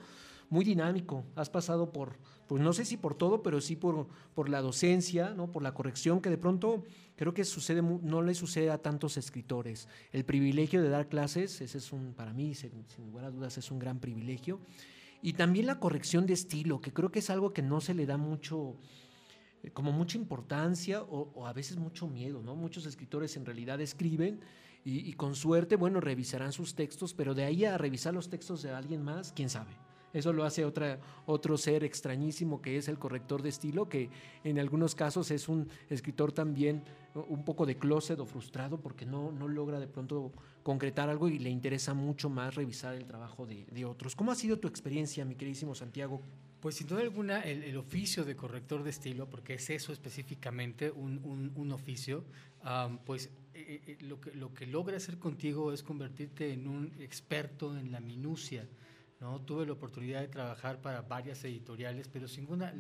muy 0.50 0.66
dinámico, 0.66 1.26
has 1.36 1.50
pasado 1.50 1.92
por, 1.92 2.18
pues 2.48 2.62
no 2.62 2.74
sé 2.74 2.86
si 2.86 2.98
por 2.98 3.16
todo, 3.16 3.42
pero 3.42 3.62
sí 3.62 3.76
por, 3.76 4.08
por 4.36 4.50
la 4.50 4.62
docencia, 4.62 5.34
¿no? 5.34 5.52
por 5.52 5.64
la 5.64 5.74
corrección, 5.74 6.22
que 6.22 6.30
de 6.30 6.38
pronto 6.38 6.84
creo 7.16 7.34
que 7.34 7.44
sucede, 7.44 7.82
no 7.82 8.22
le 8.22 8.36
sucede 8.36 8.70
a 8.70 8.78
tantos 8.78 9.18
escritores. 9.18 9.88
El 10.12 10.26
privilegio 10.26 10.82
de 10.82 10.90
dar 10.90 11.08
clases, 11.08 11.62
ese 11.62 11.78
es 11.78 11.92
un, 11.92 12.14
para 12.14 12.34
mí, 12.34 12.54
sin 12.54 12.72
lugar 13.06 13.26
a 13.26 13.32
dudas, 13.32 13.58
es 13.58 13.72
un 13.72 13.80
gran 13.80 14.00
privilegio. 14.00 14.60
Y 15.24 15.34
también 15.34 15.68
la 15.68 15.80
corrección 15.80 16.26
de 16.26 16.34
estilo, 16.34 16.82
que 16.82 16.92
creo 16.92 17.10
que 17.10 17.20
es 17.20 17.30
algo 17.30 17.54
que 17.54 17.62
no 17.62 17.80
se 17.80 17.94
le 17.94 18.06
da 18.06 18.18
mucho, 18.18 18.76
eh, 19.64 19.72
como 19.72 19.94
mucha 19.94 20.18
importancia 20.18 21.02
o, 21.02 21.32
o 21.34 21.48
a 21.48 21.54
veces 21.54 21.78
mucho 21.78 22.08
miedo, 22.08 22.42
¿no? 22.44 22.58
Muchos 22.58 22.86
escritores 22.86 23.38
en 23.38 23.46
realidad 23.46 23.80
escriben 23.80 24.42
y, 24.84 25.10
y 25.10 25.14
con 25.14 25.34
suerte, 25.34 25.78
bueno, 25.78 26.02
revisarán 26.02 26.52
sus 26.52 26.76
textos, 26.76 27.14
pero 27.14 27.34
de 27.34 27.46
ahí 27.46 27.64
a 27.64 27.78
revisar 27.78 28.14
los 28.14 28.30
textos 28.30 28.62
de 28.64 28.72
alguien 28.72 29.02
más, 29.02 29.32
quién 29.32 29.50
sabe. 29.50 29.72
Eso 30.14 30.32
lo 30.32 30.44
hace 30.46 30.64
otra, 30.64 31.00
otro 31.26 31.58
ser 31.58 31.84
extrañísimo 31.84 32.62
que 32.62 32.78
es 32.78 32.88
el 32.88 33.00
corrector 33.00 33.42
de 33.42 33.50
estilo, 33.50 33.90
que 33.90 34.10
en 34.44 34.60
algunos 34.60 34.94
casos 34.96 35.32
es 35.32 35.50
un 35.50 35.68
escritor 35.90 36.32
también 36.32 36.84
¿no? 37.16 37.24
un 37.26 37.44
poco 37.44 37.66
de 37.66 37.78
closet 37.78 38.20
o 38.20 38.26
frustrado 38.26 38.80
porque 38.80 39.06
no, 39.06 39.32
no 39.32 39.48
logra 39.48 39.80
de 39.80 39.88
pronto 39.88 40.32
concretar 40.62 41.10
algo 41.10 41.28
y 41.30 41.40
le 41.40 41.50
interesa 41.50 41.94
mucho 41.94 42.30
más 42.30 42.54
revisar 42.56 42.94
el 42.96 43.06
trabajo 43.06 43.46
de, 43.48 43.86
otros. 43.86 44.16
¿Cómo 44.16 44.32
ha 44.32 44.36
sido 44.36 44.60
tu 44.60 44.68
experiencia, 44.68 45.26
mi 45.26 45.36
queridísimo 45.36 45.74
Santiago? 45.76 46.22
Pues 46.62 46.76
sin 46.76 46.88
duda 46.88 47.02
alguna 47.02 47.42
el, 47.42 47.64
el 47.64 47.76
oficio 47.76 48.24
de 48.24 48.36
corrector 48.38 48.84
de 48.84 48.92
estilo, 48.92 49.30
porque 49.30 49.56
es 49.56 49.70
eso 49.70 49.92
específicamente, 49.92 50.90
un, 50.92 51.20
un- 51.26 51.52
un 51.56 51.72
oficio, 51.74 52.24
pues 53.06 53.30
eh, 53.54 53.82
eh, 53.86 53.98
lo, 54.02 54.22
que, 54.22 54.32
lo 54.34 54.54
que 54.54 54.66
logra 54.68 54.96
hacer 54.96 55.18
contigo 55.18 55.74
es 55.74 55.84
convertirte 55.84 56.54
en 56.54 56.68
un 56.68 56.94
experto 57.00 57.78
en 57.78 57.92
la 57.92 58.00
minucia. 58.00 58.66
¿No? 59.24 59.40
Tuve 59.42 59.66
la 59.66 59.72
oportunidad 59.72 60.20
de 60.20 60.28
trabajar 60.28 60.82
para 60.82 61.02
varias 61.02 61.44
editoriales, 61.46 62.10
pero 62.10 62.28
sin, 62.28 62.46
duda- 62.46 62.74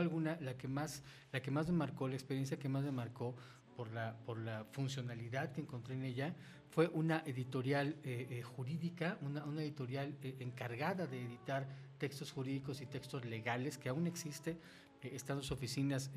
alguna 0.00 0.38
la 0.40 0.56
que, 0.56 0.66
más, 0.66 1.02
la 1.30 1.40
que 1.42 1.50
más 1.50 1.66
me 1.68 1.74
marcó, 1.74 2.08
la 2.08 2.14
experiencia 2.14 2.58
que 2.58 2.68
más 2.68 2.82
me 2.82 2.90
marcó 2.90 3.36
por 3.76 3.92
la, 3.92 4.16
por 4.24 4.38
la 4.38 4.64
funcionalidad 4.72 5.52
que 5.52 5.60
encontré 5.60 5.94
en 5.94 6.04
ella, 6.04 6.34
fue 6.70 6.88
una 6.88 7.22
editorial 7.26 7.96
eh, 8.04 8.26
eh, 8.30 8.42
jurídica, 8.42 9.18
una, 9.20 9.44
editorial 9.62 10.16
eh, 10.22 10.36
encargada 10.40 11.06
de 11.06 11.22
editar 11.22 11.68
textos 11.98 12.32
jurídicos 12.32 12.80
y 12.80 12.86
textos 12.86 13.26
legales, 13.26 13.76
que 13.76 13.90
aún 13.90 14.06
existe, 14.06 14.58
están 15.02 15.38
sus 15.38 15.50
oficinas 15.50 16.10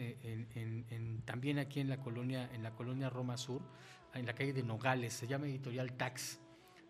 también 1.25 1.57
aquí 1.57 1.79
en 1.79 1.89
la 1.89 1.97
colonia, 1.97 2.49
en 2.53 2.61
la 2.61 2.71
colonia 2.71 3.09
Roma 3.09 3.35
Sur, 3.35 3.63
en 4.13 4.25
la 4.27 4.33
calle 4.33 4.53
de 4.53 4.63
Nogales, 4.63 5.13
se 5.13 5.27
llama 5.27 5.47
Editorial 5.47 5.91
Tax. 5.93 6.39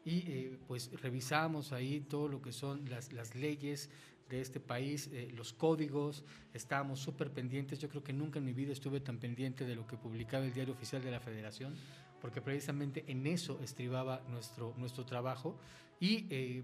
Y 0.06 0.20
eh, 0.32 0.60
pues 0.68 0.92
revisamos 1.02 1.72
ahí 1.74 2.00
todo 2.02 2.28
lo 2.30 2.42
que 2.42 2.52
son 2.52 2.88
las, 2.90 3.12
las 3.12 3.36
leyes 3.36 3.90
de 4.30 4.40
este 4.42 4.60
país, 4.60 5.10
eh, 5.12 5.32
los 5.36 5.52
códigos, 5.54 6.24
estábamos 6.54 7.00
súper 7.00 7.32
pendientes. 7.32 7.80
Yo 7.80 7.90
creo 7.90 8.04
que 8.04 8.14
nunca 8.14 8.40
en 8.40 8.46
mi 8.46 8.54
vida 8.54 8.72
estuve 8.72 9.00
tan 9.00 9.18
pendiente 9.18 9.66
de 9.66 9.76
lo 9.76 9.86
que 9.88 9.98
publicaba 9.98 10.46
el 10.46 10.54
Diario 10.54 10.74
Oficial 10.74 11.04
de 11.04 11.12
la 11.12 11.20
Federación, 11.20 11.76
porque 12.22 12.42
precisamente 12.42 13.04
en 13.08 13.26
eso 13.28 13.60
estribaba 13.64 14.22
nuestro, 14.30 14.74
nuestro 14.78 15.06
trabajo. 15.06 15.58
Y 16.00 16.26
eh, 16.30 16.64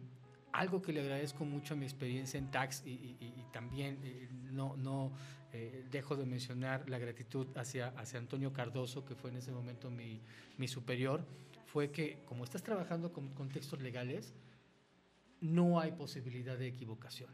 algo 0.53 0.81
que 0.81 0.91
le 0.93 1.01
agradezco 1.01 1.45
mucho 1.45 1.73
a 1.73 1.77
mi 1.77 1.85
experiencia 1.85 2.37
en 2.37 2.51
Tax 2.51 2.83
y, 2.85 2.89
y- 2.91 3.17
y- 3.21 3.45
también 3.53 3.99
eh, 4.03 4.27
no, 4.51 4.75
no 4.77 5.11
eh, 5.53 5.85
dejo 5.91 6.15
de 6.15 6.25
mencionar 6.25 6.87
la 6.89 6.97
gratitud 6.97 7.47
hacia, 7.57 7.89
hacia 7.89 8.19
Antonio 8.19 8.53
Cardoso, 8.53 9.03
que 9.05 9.15
fue 9.15 9.29
en 9.31 9.37
ese 9.37 9.51
momento 9.51 9.89
mi, 9.89 10.21
mi 10.57 10.67
superior, 10.67 11.25
fue 11.65 11.91
que 11.91 12.23
como 12.25 12.43
estás 12.43 12.63
trabajando 12.63 13.11
con, 13.13 13.29
con 13.33 13.49
textos 13.49 13.81
legales, 13.81 14.33
no 15.41 15.79
hay 15.79 15.91
posibilidad 15.93 16.57
de 16.57 16.67
equivocación. 16.67 17.29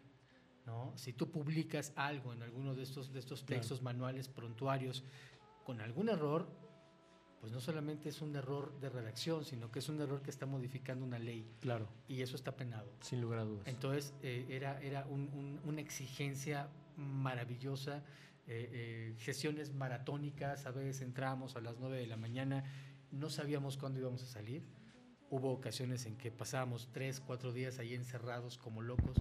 ¿no? 0.66 0.94
Si 0.98 1.14
tú 1.14 1.30
publicas 1.32 1.94
algo 1.96 2.34
en 2.34 2.44
alguno 2.44 2.76
de 2.76 2.84
estos, 2.84 3.12
de 3.14 3.20
estos 3.20 3.44
Claro. 3.44 3.60
textos 3.62 3.82
manuales 3.82 4.28
prontuarios 4.28 5.04
con 5.66 5.82
algún 5.82 6.10
error, 6.10 6.48
pues 7.40 7.52
no 7.52 7.62
solamente 7.62 8.10
es 8.10 8.22
un 8.22 8.36
error 8.36 8.78
de 8.80 8.90
redacción, 8.90 9.46
sino 9.46 9.72
que 9.72 9.80
es 9.80 9.90
un 9.90 10.02
error 10.02 10.22
que 10.22 10.30
está 10.32 10.46
modificando 10.46 11.06
una 11.06 11.20
ley 11.20 11.46
Claro, 11.62 11.88
y 12.08 12.22
eso 12.22 12.36
está 12.36 12.56
penado. 12.56 12.92
sin 13.02 13.22
lugar 13.22 13.40
a 13.40 13.44
dudas. 13.46 13.68
Entonces 13.68 14.14
eh, 14.24 14.46
era, 14.50 14.82
era 14.82 15.06
un- 15.06 15.30
un- 15.34 15.60
una 15.64 15.82
exigencia 15.82 16.68
maravillosa, 16.98 18.04
eh, 18.48 18.70
eh, 18.72 19.16
gestiones 19.20 19.74
maratónicas, 19.74 20.66
a 20.66 20.72
veces 20.72 21.02
entramos 21.02 21.56
a 21.56 21.62
las 21.62 21.78
9 21.78 21.98
de 21.98 22.08
la 22.08 22.18
mañana, 22.18 22.64
no 23.12 23.30
sabíamos 23.30 23.78
cuándo 23.78 24.00
íbamos 24.00 24.24
a 24.24 24.26
salir, 24.26 24.64
hubo 25.30 25.52
ocasiones 25.52 26.06
en 26.06 26.18
que 26.18 26.32
pasábamos 26.32 26.90
3, 26.92 27.20
4 27.22 27.52
días 27.54 27.80
ahí 27.80 27.94
encerrados 27.94 28.58
como 28.58 28.82
locos. 28.82 29.18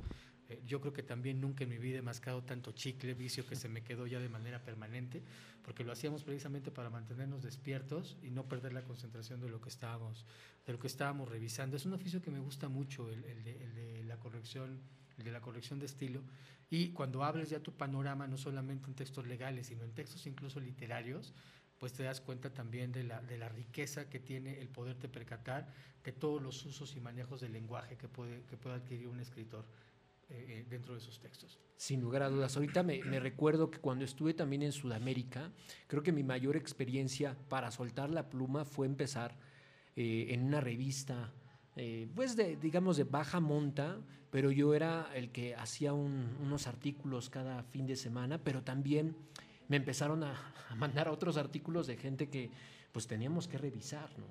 Eh, 0.49 0.62
yo 0.64 0.80
creo 0.80 0.92
que 0.92 1.02
también 1.02 1.40
nunca 1.40 1.64
en 1.64 1.71
mi 1.71 1.78
vida 1.78 1.99
he 1.99 2.02
mascado 2.02 2.42
tanto 2.45 2.73
chicle, 2.73 3.14
vicio 3.14 3.47
que 3.47 3.56
se 3.56 3.68
me 3.68 3.83
quedó 3.83 4.06
ya 4.06 4.21
de 4.21 4.28
manera 4.28 4.62
permanente, 4.62 5.23
porque 5.62 5.83
lo 5.83 5.92
hacíamos 5.92 6.23
precisamente 6.23 6.71
para 6.71 6.90
mantenernos 6.90 7.42
despiertos 7.42 8.16
y 8.23 8.30
no 8.30 8.49
perder 8.49 8.73
la 8.73 8.83
concentración 8.83 9.40
de 9.40 9.49
lo 9.49 9.61
que 9.61 9.68
estábamos, 9.68 10.25
de 10.64 10.73
lo 10.73 10.78
que 10.78 10.87
estábamos 10.87 11.28
revisando. 11.28 11.76
Es 11.76 11.85
un 11.85 11.95
oficio 11.95 12.23
que 12.23 12.30
me 12.30 12.38
gusta 12.38 12.68
mucho, 12.68 13.11
el, 13.11 13.23
de, 13.42 14.04
la 14.04 14.18
corrección, 14.18 14.80
de 15.16 15.30
la 15.30 15.40
corrección 15.40 15.78
de 15.78 15.87
estilo. 15.87 16.23
Y 16.70 16.90
cuando 16.90 17.25
hables 17.25 17.50
ya 17.50 17.61
tu 17.61 17.73
panorama, 17.73 18.26
no 18.26 18.37
solamente 18.37 18.88
en 18.88 18.94
textos 18.94 19.26
legales, 19.26 19.68
sino 19.68 19.85
en 19.85 19.92
textos 19.92 20.26
incluso 20.26 20.61
literarios, 20.61 21.32
pues 21.78 21.92
te 21.92 22.02
das 22.02 22.20
cuenta 22.20 22.52
también 22.52 22.92
de 22.92 23.04
la, 23.04 23.20
de 23.23 23.38
la 23.38 23.49
riqueza 23.49 24.08
que 24.08 24.18
tiene 24.18 24.61
el 24.61 24.68
poderte 24.68 25.08
percatar 25.08 25.68
de 26.04 26.12
todos 26.12 26.42
los 26.42 26.64
usos 26.64 26.96
y 26.96 27.00
manejos 27.00 27.40
del 27.40 27.52
lenguaje 27.52 27.96
que 27.96 28.08
puede, 28.08 28.42
que 28.44 28.56
puede 28.56 28.76
adquirir 28.76 29.08
un 29.08 29.20
escritor 29.20 29.64
eh, 30.28 30.44
eh, 30.49 30.66
dentro 30.68 30.94
de 30.94 31.00
sus 31.00 31.20
textos. 31.20 31.58
Sin 31.76 32.00
lugar 32.00 32.23
a 32.23 32.30
dudas. 32.30 32.56
Ahorita 32.56 32.82
me, 32.82 33.02
me 33.04 33.20
recuerdo 33.20 33.70
que 33.70 33.78
cuando 33.78 34.04
estuve 34.04 34.32
también 34.32 34.62
en 34.62 34.73
Sudamérica, 34.73 35.52
creo 35.87 36.02
que 36.02 36.12
mi 36.12 36.23
mayor 36.23 36.56
experiencia 36.56 37.37
para 37.49 37.70
soltar 37.70 38.11
la 38.11 38.30
pluma 38.30 38.64
fue 38.64 38.87
empezar 38.87 39.37
eh, 39.99 40.35
en 40.35 40.42
una 40.42 40.61
revista, 40.61 41.32
eh, 41.76 42.09
pues 42.14 42.37
de, 42.37 42.56
digamos 42.56 42.97
de 42.97 43.04
baja 43.04 43.38
monta, 43.40 43.99
pero 44.30 44.50
yo 44.50 44.75
era 44.75 45.11
el 45.14 45.30
que 45.30 45.54
hacía 45.54 45.92
un- 45.92 46.37
unos 46.42 46.66
artículos 46.66 47.30
cada 47.30 47.62
fin 47.64 47.87
de 47.87 47.97
semana, 47.97 48.38
pero 48.38 48.62
también 48.62 49.14
me 49.68 49.76
empezaron 49.76 50.23
a, 50.25 50.35
a 50.71 50.75
mandar 50.75 51.09
otros 51.09 51.37
artículos 51.37 51.87
de 51.87 51.97
gente 51.97 52.28
que 52.28 52.50
pues 52.92 53.06
teníamos 53.06 53.47
que 53.47 53.59
revisar, 53.59 54.09
¿no? 54.18 54.26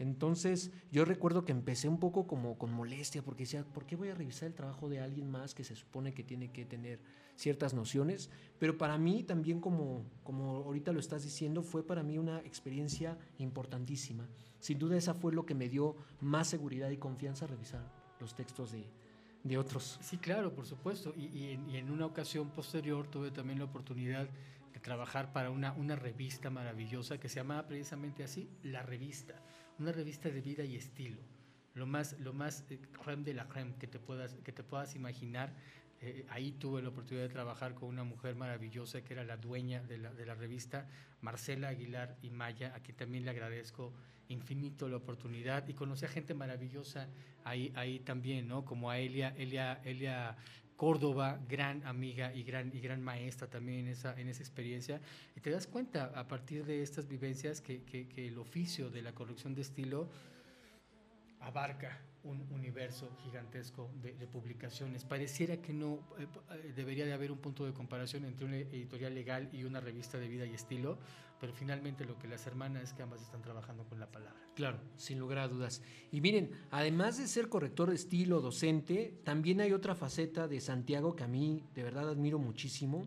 Entonces, 0.00 0.70
yo 0.90 1.04
recuerdo 1.04 1.44
que 1.44 1.52
empecé 1.52 1.86
un 1.86 2.00
poco 2.00 2.26
como 2.26 2.56
con 2.56 2.72
molestia, 2.72 3.22
porque 3.22 3.42
decía, 3.42 3.64
¿por 3.64 3.84
qué 3.84 3.96
voy 3.96 4.08
a 4.08 4.14
revisar 4.14 4.48
el 4.48 4.54
trabajo 4.54 4.88
de 4.88 4.98
alguien 4.98 5.30
más 5.30 5.54
que 5.54 5.62
se 5.62 5.76
supone 5.76 6.14
que 6.14 6.24
tiene 6.24 6.50
que 6.50 6.64
tener 6.64 7.00
ciertas 7.36 7.74
nociones? 7.74 8.30
Pero 8.58 8.78
para 8.78 8.96
mí 8.96 9.24
también, 9.24 9.60
como, 9.60 10.06
como 10.24 10.64
ahorita 10.64 10.92
lo 10.92 11.00
estás 11.00 11.22
diciendo, 11.22 11.62
fue 11.62 11.86
para 11.86 12.02
mí 12.02 12.16
una 12.16 12.38
experiencia 12.40 13.18
importantísima. 13.36 14.26
Sin 14.58 14.78
duda 14.78 14.96
esa 14.96 15.12
fue 15.12 15.34
lo 15.34 15.44
que 15.44 15.54
me 15.54 15.68
dio 15.68 15.94
más 16.22 16.48
seguridad 16.48 16.88
y 16.88 16.96
confianza 16.96 17.46
revisar 17.46 17.84
los 18.20 18.34
textos 18.34 18.72
de, 18.72 18.86
de 19.44 19.58
otros. 19.58 19.98
Sí, 20.00 20.16
claro, 20.16 20.54
por 20.54 20.64
supuesto. 20.64 21.12
Y, 21.14 21.26
y 21.26 21.50
en, 21.50 21.68
y 21.68 21.76
en 21.76 21.90
una 21.90 22.06
ocasión 22.06 22.48
posterior 22.48 23.06
tuve 23.06 23.32
también 23.32 23.58
la 23.58 23.66
oportunidad 23.66 24.26
de 24.72 24.80
trabajar 24.80 25.30
para 25.34 25.50
una, 25.50 25.74
una 25.74 25.94
revista 25.94 26.48
maravillosa 26.48 27.20
que 27.20 27.28
se 27.28 27.36
llamaba 27.36 27.66
precisamente 27.66 28.24
así, 28.24 28.48
La 28.62 28.82
Revista, 28.82 29.34
una 29.80 29.92
revista 29.92 30.28
de 30.28 30.40
vida 30.40 30.64
y 30.64 30.76
estilo. 30.76 31.20
Lo 31.74 31.86
más, 31.86 32.18
lo 32.20 32.32
más 32.32 32.64
eh, 32.70 32.78
creme 33.02 33.24
de 33.24 33.34
la 33.34 33.48
creme 33.48 33.74
que 33.78 33.86
te 33.86 33.98
puedas, 33.98 34.34
que 34.44 34.52
te 34.52 34.62
puedas 34.62 34.94
imaginar. 34.94 35.54
Eh, 36.02 36.26
ahí 36.30 36.52
tuve 36.52 36.82
la 36.82 36.90
oportunidad 36.90 37.26
de 37.26 37.32
trabajar 37.32 37.74
con 37.74 37.88
una 37.88 38.04
mujer 38.04 38.34
maravillosa 38.34 39.02
que 39.02 39.14
era 39.14 39.24
la 39.24 39.36
dueña 39.36 39.82
de 39.82 39.98
la, 39.98 40.12
de 40.12 40.26
la 40.26 40.34
revista, 40.34 40.88
Marcela 41.20 41.68
Aguilar 41.68 42.16
y 42.22 42.30
Maya, 42.30 42.72
a 42.74 42.80
quien 42.80 42.96
también 42.96 43.24
le 43.24 43.30
agradezco 43.30 43.92
infinito 44.28 44.88
la 44.88 44.96
oportunidad 44.96 45.66
y 45.68 45.74
conocí 45.74 46.04
a 46.04 46.08
gente 46.08 46.34
maravillosa 46.34 47.08
ahí, 47.44 47.72
ahí 47.74 47.98
también, 48.00 48.48
¿no? 48.48 48.64
Como 48.64 48.90
a 48.90 48.98
Elia, 48.98 49.34
Elia, 49.36 49.80
Elia 49.84 50.36
Córdoba, 50.80 51.38
gran 51.46 51.86
amiga 51.86 52.32
y 52.32 52.42
gran, 52.42 52.74
y 52.74 52.80
gran 52.80 53.02
maestra 53.02 53.46
también 53.46 53.80
en 53.80 53.88
esa, 53.88 54.18
en 54.18 54.28
esa 54.28 54.40
experiencia. 54.40 54.98
Y 55.36 55.40
te 55.40 55.50
das 55.50 55.66
cuenta 55.66 56.10
a 56.14 56.26
partir 56.26 56.64
de 56.64 56.82
estas 56.82 57.06
vivencias 57.06 57.60
que, 57.60 57.82
que, 57.82 58.26
el 58.26 58.38
oficio 58.38 58.88
de 58.88 59.02
la 59.02 59.12
corrección 59.12 59.54
de 59.54 59.60
estilo 59.60 60.08
abarca 61.40 62.00
un 62.24 62.46
universo 62.50 63.10
gigantesco 63.24 63.90
de, 64.02 64.12
publicaciones. 64.26 65.04
Pareciera 65.04 65.56
que 65.56 65.72
no 65.72 66.00
eh, 66.18 66.26
eh, 66.52 66.72
debería 66.76 67.06
de 67.06 67.12
haber 67.12 67.32
un 67.32 67.38
punto 67.38 67.64
de 67.64 67.72
comparación 67.72 68.24
entre 68.24 68.46
una 68.46 68.56
editorial 68.56 69.14
legal 69.14 69.48
y 69.52 69.64
una 69.64 69.80
revista 69.80 70.18
de 70.18 70.28
vida 70.28 70.46
y 70.46 70.54
estilo, 70.54 70.98
pero 71.40 71.52
finalmente 71.52 72.04
lo 72.04 72.18
que 72.18 72.28
las 72.28 72.46
hermanas 72.46 72.84
es 72.84 72.92
que 72.92 73.02
ambas 73.02 73.22
están 73.22 73.42
trabajando 73.42 73.84
con 73.84 73.98
la 73.98 74.06
palabra. 74.06 74.38
Claro, 74.54 74.78
sin 74.96 75.18
lugar 75.18 75.38
a 75.38 75.48
dudas. 75.48 75.82
Y 76.12 76.20
miren, 76.20 76.50
además 76.70 77.16
de 77.16 77.26
ser 77.26 77.48
corrector 77.48 77.88
de 77.88 77.96
estilo, 77.96 78.40
docente, 78.40 79.14
también 79.24 79.60
hay 79.60 79.72
otra 79.72 79.94
faceta 79.94 80.46
de 80.46 80.60
Santiago 80.60 81.16
que 81.16 81.24
a 81.24 81.28
mí 81.28 81.64
de 81.74 81.82
verdad 81.82 82.10
admiro 82.10 82.38
muchísimo 82.38 83.06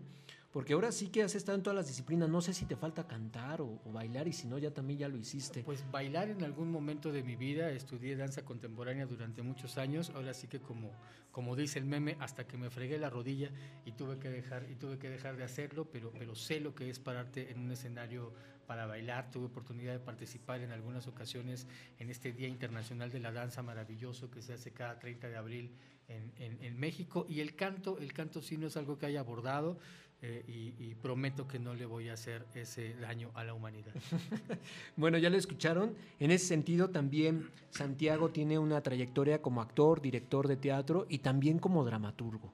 porque 0.53 0.73
ahora 0.73 0.91
sí 0.91 1.07
que 1.07 1.23
has 1.23 1.33
estado 1.33 1.57
en 1.57 1.63
todas 1.63 1.75
las 1.75 1.87
disciplinas. 1.87 2.29
No 2.29 2.39
sé 2.39 2.53
si 2.53 2.65
te 2.65 2.75
falta 2.75 3.07
cantar 3.07 3.59
o, 3.59 3.81
o, 3.83 3.91
bailar 3.91 4.27
y 4.27 4.33
si 4.33 4.47
no, 4.47 4.59
ya 4.59 4.71
también 4.71 4.99
ya 4.99 5.09
lo 5.09 5.17
hiciste. 5.17 5.63
Pues 5.63 5.83
bailar 5.91 6.29
en 6.29 6.43
algún 6.43 6.71
momento 6.71 7.11
de 7.11 7.23
mi 7.23 7.35
vida. 7.35 7.71
Estudié 7.71 8.15
danza 8.15 8.45
contemporánea 8.45 9.07
durante 9.07 9.41
muchos 9.41 9.79
años. 9.79 10.11
Ahora 10.11 10.31
sí 10.35 10.47
que 10.47 10.59
como, 10.59 10.91
como 11.31 11.55
dice 11.55 11.79
el 11.79 11.85
meme, 11.85 12.17
hasta 12.19 12.45
que 12.45 12.57
me 12.57 12.69
fregué 12.69 12.99
la 12.99 13.09
rodilla 13.09 13.49
y 13.83 13.93
tuve 13.93 14.19
que 14.19 14.29
dejar, 14.29 14.69
y 14.69 14.75
tuve 14.75 14.99
que 14.99 15.09
dejar 15.09 15.37
de 15.37 15.43
hacerlo, 15.43 15.89
pero, 15.91 16.11
pero 16.11 16.35
sé 16.35 16.59
lo 16.59 16.75
que 16.75 16.87
es 16.87 16.99
pararte 16.99 17.49
en 17.49 17.57
un 17.57 17.71
escenario 17.71 18.31
para 18.67 18.85
bailar. 18.85 19.31
Tuve 19.31 19.47
oportunidad 19.47 19.93
de 19.93 19.99
participar 19.99 20.61
en 20.61 20.71
algunas 20.71 21.07
ocasiones 21.07 21.65
en 21.97 22.11
este 22.11 22.31
Día 22.31 22.47
Internacional 22.47 23.09
de 23.09 23.19
la 23.19 23.31
Danza 23.31 23.63
maravilloso 23.63 24.29
que 24.29 24.43
se 24.43 24.53
hace 24.53 24.71
cada 24.71 24.99
30 24.99 25.29
de 25.29 25.35
abril 25.35 25.75
en, 26.07 26.31
en, 26.37 26.63
en 26.63 26.79
México. 26.79 27.25
Y 27.27 27.39
el 27.39 27.55
canto, 27.55 27.97
el 27.97 28.13
canto 28.13 28.43
sí 28.43 28.55
no 28.55 28.67
es 28.67 28.77
algo 28.77 28.99
que 28.99 29.07
haya 29.07 29.21
abordado. 29.21 29.79
Eh, 30.25 30.45
y, 30.47 30.73
y, 30.81 30.95
prometo 30.95 31.45
que 31.49 31.59
no 31.59 31.73
le 31.73 31.85
voy 31.85 32.07
a 32.07 32.13
hacer 32.13 32.45
ese 32.55 32.93
daño 32.93 33.31
a 33.33 33.43
la 33.43 33.53
humanidad. 33.53 33.91
bueno, 34.95 35.17
ya 35.17 35.29
lo 35.29 35.35
escucharon. 35.35 35.95
En 36.17 36.31
ese 36.31 36.45
sentido, 36.45 36.91
también 36.91 37.49
Santiago 37.71 38.29
tiene 38.29 38.57
una 38.57 38.79
trayectoria 38.79 39.41
como 39.41 39.61
actor, 39.61 40.01
director 40.01 40.47
de 40.47 40.55
teatro 40.55 41.07
y 41.09 41.17
también 41.17 41.59
como 41.59 41.83
dramaturgo. 41.83 42.53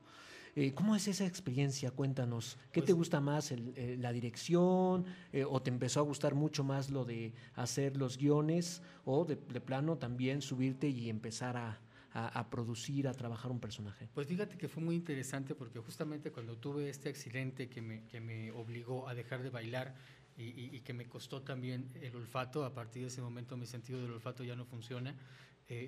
Eh, 0.55 0.73
¿Cómo 0.73 0.95
es 0.95 1.07
esa 1.07 1.27
experiencia? 1.27 1.91
Cuéntanos. 1.91 2.57
¿Qué 2.71 2.81
pues, 2.81 2.87
te 2.87 2.93
gusta 2.93 3.21
más? 3.21 3.51
El, 3.51 3.71
eh, 3.75 3.97
¿La 3.99 4.11
dirección? 4.11 5.05
Eh, 5.31 5.45
¿O 5.47 5.61
te 5.61 5.69
empezó 5.69 5.99
a 5.99 6.03
gustar 6.03 6.33
mucho 6.33 6.63
más 6.63 6.89
lo 6.89 7.05
de 7.05 7.33
hacer 7.53 7.97
los 7.97 8.17
guiones? 8.17 8.81
¿O 9.05 9.25
de, 9.25 9.35
de 9.35 9.61
plano 9.61 9.97
también 9.97 10.41
subirte 10.41 10.89
y 10.89 11.09
empezar 11.09 11.55
a, 11.55 11.79
a, 12.13 12.49
producir, 12.49 13.07
a 13.07 13.13
trabajar 13.13 13.51
un 13.51 13.59
personaje? 13.59 14.09
Pues 14.13 14.27
fíjate 14.27 14.57
que 14.57 14.67
fue 14.67 14.83
muy 14.83 14.95
interesante 14.95 15.55
porque 15.55 15.79
justamente 15.79 16.31
cuando 16.31 16.57
tuve 16.57 16.89
este 16.89 17.09
accidente 17.09 17.69
que 17.69 17.81
me, 17.81 18.03
que 18.07 18.19
me 18.19 18.51
obligó 18.51 19.07
a 19.07 19.13
dejar 19.13 19.43
de 19.43 19.49
bailar 19.49 19.95
y, 20.41 20.79
que 20.79 20.93
me 20.93 21.05
costó 21.05 21.41
también 21.41 21.89
el 22.01 22.15
olfato, 22.15 22.63
a 22.63 22.73
partir 22.73 23.01
de 23.01 23.09
ese 23.09 23.21
momento 23.21 23.57
mi 23.57 23.65
sentido 23.65 24.01
del 24.01 24.11
olfato 24.11 24.43
ya 24.43 24.55
no 24.55 24.63
funciona, 24.65 25.11
eh, 25.11 25.15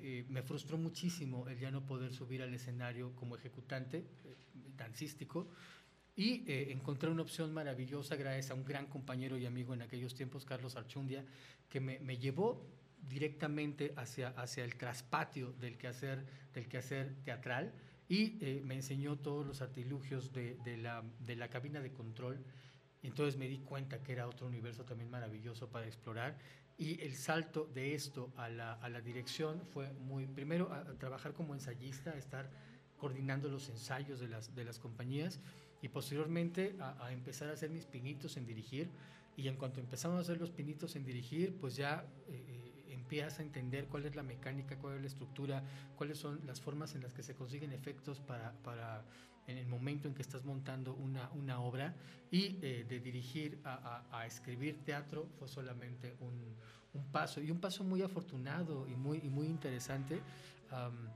eh, 0.03 0.25
me 0.27 0.43
frustró 0.43 0.77
muchísimo 0.77 1.47
el 1.47 1.57
ya 1.57 1.71
no 1.71 1.85
poder 1.85 2.13
subir 2.13 2.41
al 2.41 2.53
escenario 2.53 3.15
como 3.15 3.37
ejecutante 3.37 3.99
eh, 3.99 4.35
dancístico. 4.75 5.47
Y 6.15 6.43
eh, 6.51 6.71
encontré 6.71 7.09
una 7.09 7.21
opción 7.21 7.53
maravillosa 7.53 8.15
gracias 8.15 8.51
a 8.51 8.53
un 8.53 8.65
gran 8.65 8.87
compañero 8.87 9.37
y 9.37 9.45
amigo 9.45 9.73
en 9.73 9.81
aquellos 9.81 10.13
tiempos, 10.13 10.43
Carlos 10.43 10.75
Archundia, 10.75 11.25
que 11.69 11.79
me, 11.79 11.99
me 11.99 12.17
llevó 12.17 12.67
directamente 13.07 13.93
hacia, 13.97 14.29
hacia 14.29 14.63
el 14.63 14.75
traspatio 14.75 15.53
del 15.53 15.77
quehacer, 15.77 16.25
del 16.53 16.67
quehacer 16.67 17.15
teatral. 17.23 17.73
Y 18.07 18.37
eh, 18.41 18.61
me 18.63 18.75
enseñó 18.75 19.17
todos 19.17 19.45
los 19.45 19.61
artilugios 19.61 20.33
de, 20.33 20.55
de, 20.65 20.77
la, 20.77 21.03
de 21.19 21.35
la 21.35 21.49
cabina 21.49 21.79
de 21.81 21.91
control. 21.91 22.43
Entonces 23.03 23.37
me 23.37 23.47
di 23.47 23.59
cuenta 23.59 24.03
que 24.03 24.11
era 24.11 24.27
otro 24.27 24.47
universo 24.47 24.83
también 24.83 25.09
maravilloso 25.09 25.69
para 25.69 25.85
explorar. 25.87 26.37
Y 26.77 26.99
el 27.01 27.15
salto 27.15 27.69
de 27.73 27.93
esto 27.93 28.31
a 28.37 28.49
la, 28.49 28.73
a 28.73 28.89
la 28.89 29.01
dirección 29.01 29.61
fue 29.71 29.91
muy, 29.93 30.25
primero 30.25 30.73
a, 30.73 30.83
trabajar 30.97 31.33
como 31.33 31.53
ensayista, 31.53 32.11
a 32.11 32.17
estar 32.17 32.49
coordinando 32.97 33.49
los 33.49 33.69
ensayos 33.69 34.19
de 34.19 34.27
las, 34.27 34.55
de 34.55 34.63
las 34.63 34.79
compañías 34.79 35.39
y 35.81 35.89
posteriormente 35.89 36.75
a, 36.79 37.11
empezar 37.11 37.49
a 37.49 37.53
hacer 37.53 37.69
mis 37.69 37.85
pinitos 37.85 38.37
en 38.37 38.45
dirigir. 38.45 38.89
Y 39.37 39.47
en 39.47 39.55
cuanto 39.57 39.79
empezamos 39.79 40.17
a 40.17 40.21
hacer 40.21 40.39
los 40.39 40.51
pinitos 40.51 40.95
en 40.95 41.05
dirigir, 41.05 41.55
pues 41.59 41.75
ya 41.75 42.05
eh, 42.27 42.60
empiezas 43.11 43.39
a 43.39 43.41
entender 43.41 43.87
cuál 43.87 44.05
es 44.05 44.15
la 44.15 44.23
mecánica, 44.23 44.77
cuál 44.77 44.95
es 44.95 45.01
la 45.01 45.07
estructura, 45.07 45.63
cuáles 45.97 46.17
son 46.17 46.39
las 46.45 46.61
formas 46.61 46.95
en 46.95 47.01
las 47.01 47.13
que 47.13 47.23
se 47.23 47.35
consiguen 47.35 47.73
efectos 47.73 48.21
para, 48.21 48.53
para 48.63 49.03
en 49.47 49.57
el 49.57 49.67
momento 49.67 50.07
en 50.07 50.13
que 50.13 50.21
estás 50.21 50.45
montando 50.45 50.93
una, 50.93 51.29
una 51.31 51.59
obra 51.59 51.93
y 52.31 52.57
eh, 52.61 52.85
de 52.87 52.99
dirigir 53.01 53.59
a, 53.65 54.05
a, 54.13 54.21
a, 54.21 54.25
escribir 54.25 54.85
teatro 54.85 55.27
fue 55.37 55.49
solamente 55.49 56.15
un, 56.21 56.55
un, 56.93 57.11
paso 57.11 57.41
y 57.41 57.51
un 57.51 57.59
paso 57.59 57.83
muy 57.83 58.01
afortunado 58.01 58.87
y 58.87 58.95
muy, 58.95 59.17
y 59.17 59.29
muy 59.29 59.47
interesante. 59.47 60.21
Um, 60.71 61.09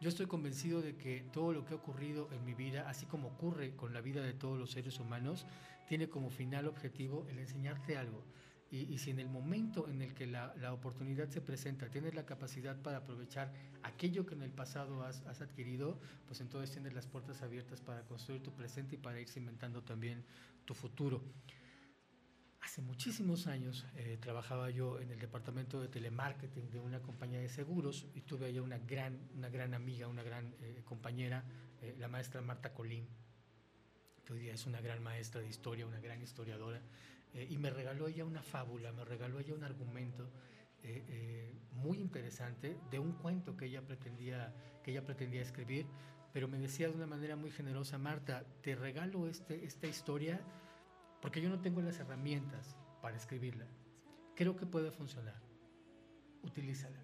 yo 0.00 0.08
estoy 0.08 0.26
convencido 0.26 0.82
de 0.82 0.96
que 0.96 1.24
todo 1.32 1.52
lo 1.52 1.64
que 1.64 1.74
ha 1.74 1.76
ocurrido 1.76 2.28
en 2.32 2.44
mi 2.44 2.54
vida, 2.54 2.88
así 2.88 3.06
como 3.06 3.28
ocurre 3.28 3.76
con 3.76 3.94
la 3.94 4.00
vida 4.00 4.22
de 4.22 4.32
todos 4.32 4.58
los 4.58 4.72
seres 4.72 4.98
humanos, 4.98 5.46
tiene 5.86 6.08
como 6.08 6.30
final 6.30 6.66
objetivo 6.66 7.28
el 7.30 7.38
enseñarte 7.38 7.96
algo. 7.96 8.24
Y, 8.70 8.80
y, 8.92 8.98
si 8.98 9.10
en 9.10 9.18
el 9.18 9.30
momento 9.30 9.88
en 9.88 10.02
el 10.02 10.12
que 10.12 10.26
la, 10.26 10.54
la, 10.60 10.74
oportunidad 10.74 11.30
se 11.30 11.40
presenta 11.40 11.88
tienes 11.88 12.14
la 12.14 12.26
capacidad 12.26 12.76
para 12.76 12.98
aprovechar 12.98 13.50
aquello 13.82 14.26
que 14.26 14.34
en 14.34 14.42
el 14.42 14.50
pasado 14.50 15.02
has, 15.04 15.22
has, 15.22 15.40
adquirido, 15.40 15.98
pues 16.26 16.42
entonces 16.42 16.70
tienes 16.70 16.92
las 16.92 17.06
puertas 17.06 17.40
abiertas 17.40 17.80
para 17.80 18.02
construir 18.02 18.42
tu 18.42 18.52
presente 18.52 18.96
y 18.96 18.98
para 18.98 19.18
ir 19.20 19.28
cimentando 19.28 19.82
también 19.82 20.22
tu 20.66 20.74
futuro. 20.74 21.22
Hace 22.68 22.82
muchísimos 22.82 23.46
años 23.46 23.86
eh, 23.96 24.18
trabajaba 24.20 24.68
yo 24.68 25.00
en 25.00 25.10
el 25.10 25.18
departamento 25.18 25.80
de 25.80 25.88
telemarketing 25.88 26.70
de 26.70 26.78
una 26.78 27.00
compañía 27.00 27.40
de 27.40 27.48
seguros 27.48 28.06
y 28.14 28.20
tuve 28.20 28.44
allá 28.44 28.60
una 28.60 28.76
gran, 28.78 29.18
una 29.34 29.48
gran 29.48 29.72
amiga, 29.72 30.06
una 30.06 30.22
gran 30.22 30.54
eh, 30.60 30.82
compañera, 30.84 31.44
eh, 31.80 31.96
la 31.98 32.08
maestra 32.08 32.42
Marta 32.42 32.74
Colín, 32.74 33.06
que 34.22 34.34
hoy 34.34 34.40
día 34.40 34.52
es 34.52 34.66
una 34.66 34.82
gran 34.82 35.02
maestra 35.02 35.40
de 35.40 35.48
historia, 35.48 35.86
una 35.86 36.00
gran 36.00 36.20
historiadora, 36.20 36.82
eh, 37.34 37.46
y 37.50 37.58
me 37.58 37.70
regaló 37.70 38.08
ella 38.08 38.24
una 38.24 38.42
fábula, 38.42 38.92
me 38.92 39.04
regaló 39.04 39.38
ella 39.38 39.54
un 39.54 39.64
argumento 39.64 40.30
eh, 40.82 41.04
eh, 41.08 41.54
muy 41.72 41.98
interesante 41.98 42.76
de 42.90 42.98
un 42.98 43.12
cuento 43.12 43.56
que 43.56 43.66
ella, 43.66 43.82
pretendía, 43.82 44.54
que 44.82 44.92
ella 44.92 45.04
pretendía 45.04 45.42
escribir, 45.42 45.86
pero 46.32 46.48
me 46.48 46.58
decía 46.58 46.88
de 46.88 46.94
una 46.94 47.06
manera 47.06 47.36
muy 47.36 47.50
generosa, 47.50 47.98
Marta, 47.98 48.44
te 48.62 48.74
regalo 48.74 49.28
este, 49.28 49.64
esta 49.64 49.86
historia 49.86 50.40
porque 51.20 51.40
yo 51.40 51.48
no 51.48 51.60
tengo 51.60 51.80
las 51.80 51.98
herramientas 51.98 52.76
para 53.02 53.16
escribirla. 53.16 53.66
Creo 54.34 54.56
que 54.56 54.66
puede 54.66 54.90
funcionar. 54.92 55.40
Utilízala. 56.42 57.02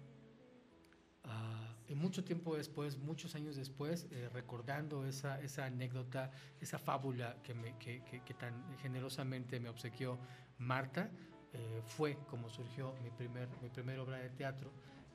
Y 1.23 1.74
mucho 1.93 2.23
tiempo 2.23 2.55
después, 2.55 2.97
muchos 2.97 3.35
años 3.35 3.55
después, 3.55 4.07
eh, 4.09 4.29
recordando 4.33 5.05
esa, 5.05 5.39
esa 5.41 5.65
anécdota, 5.65 6.31
esa 6.59 6.79
fábula 6.79 7.37
que, 7.43 7.53
tan 8.33 8.53
generosamente 8.79 9.59
me 9.59 9.69
obsequió 9.69 10.17
Marta, 10.57 11.11
eh, 11.53 11.81
fue 11.85 12.17
como 12.29 12.49
surgió 12.49 12.95
mi 13.03 13.11
primer, 13.11 13.47
mi 13.61 13.69
primer 13.69 13.99
obra 13.99 14.17
de 14.17 14.29
teatro, 14.29 14.71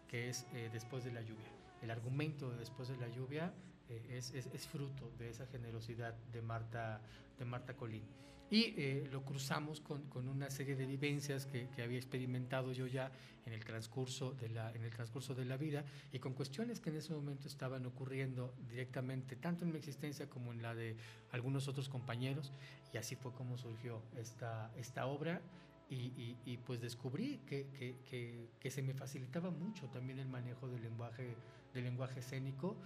que 0.06 0.28
es 0.28 0.46
eh, 0.52 0.70
Después 0.72 1.04
de 1.04 1.12
la 1.12 1.22
lluvia. 1.22 1.50
El 1.83 1.90
argumento 1.90 2.50
de 2.50 2.59
Después 2.59 2.88
de 2.88 2.96
la 2.96 3.09
lluvia 3.09 3.52
eh, 3.90 4.18
es, 4.18 4.33
es, 4.33 4.68
fruto 4.68 5.11
de 5.18 5.31
esa 5.31 5.46
generosidad 5.46 6.14
de 6.33 6.40
Marta, 6.42 7.00
de 7.38 7.44
Marta 7.44 7.74
Colín. 7.74 8.05
Y 8.50 8.74
eh, 8.76 9.09
lo 9.12 9.24
cruzamos 9.24 9.81
con, 9.81 10.03
con, 10.09 10.29
una 10.29 10.50
serie 10.50 10.74
de 10.76 10.87
vivencias 10.87 11.46
que, 11.46 11.68
que, 11.68 11.83
había 11.83 11.98
experimentado 11.98 12.72
yo 12.72 12.87
ya 12.87 13.11
en 13.46 13.53
el, 13.53 13.64
transcurso 13.64 14.33
de 14.33 14.48
la, 14.48 14.72
en 14.72 14.83
el 14.83 14.90
transcurso 14.90 15.35
de 15.35 15.44
la 15.44 15.57
vida 15.57 15.85
y 16.12 16.18
con 16.18 16.35
cuestiones 16.35 16.81
que 16.81 16.90
en 16.90 16.96
ese 16.96 17.12
momento 17.12 17.46
estaban 17.46 17.87
ocurriendo 17.87 18.55
directamente, 18.68 19.37
tanto 19.37 19.64
en 19.64 19.70
mi 19.70 19.79
existencia 19.79 20.29
como 20.29 20.53
en 20.53 20.62
la 20.62 20.74
de 20.74 20.96
algunos 21.31 21.68
otros 21.68 21.88
compañeros. 21.88 22.53
Y 22.92 22.96
así 22.96 23.14
fue 23.14 23.33
como 23.33 23.57
surgió 23.57 24.03
esta, 24.16 24.72
esta 24.76 25.07
obra. 25.07 25.40
Y, 25.88 25.94
y, 25.94 26.37
y, 26.44 26.57
pues 26.59 26.81
descubrí 26.81 27.40
que, 27.48 27.66
que, 27.76 27.96
que, 28.09 28.48
que, 28.61 28.70
se 28.70 28.81
me 28.81 28.94
facilitaba 28.94 29.50
mucho 29.50 29.88
también 29.88 30.20
el 30.20 30.29
manejo 30.29 30.68
del 30.68 30.83
lenguaje, 30.83 31.35
del 31.74 31.83
lenguaje 31.83 32.20
escénico 32.20 32.76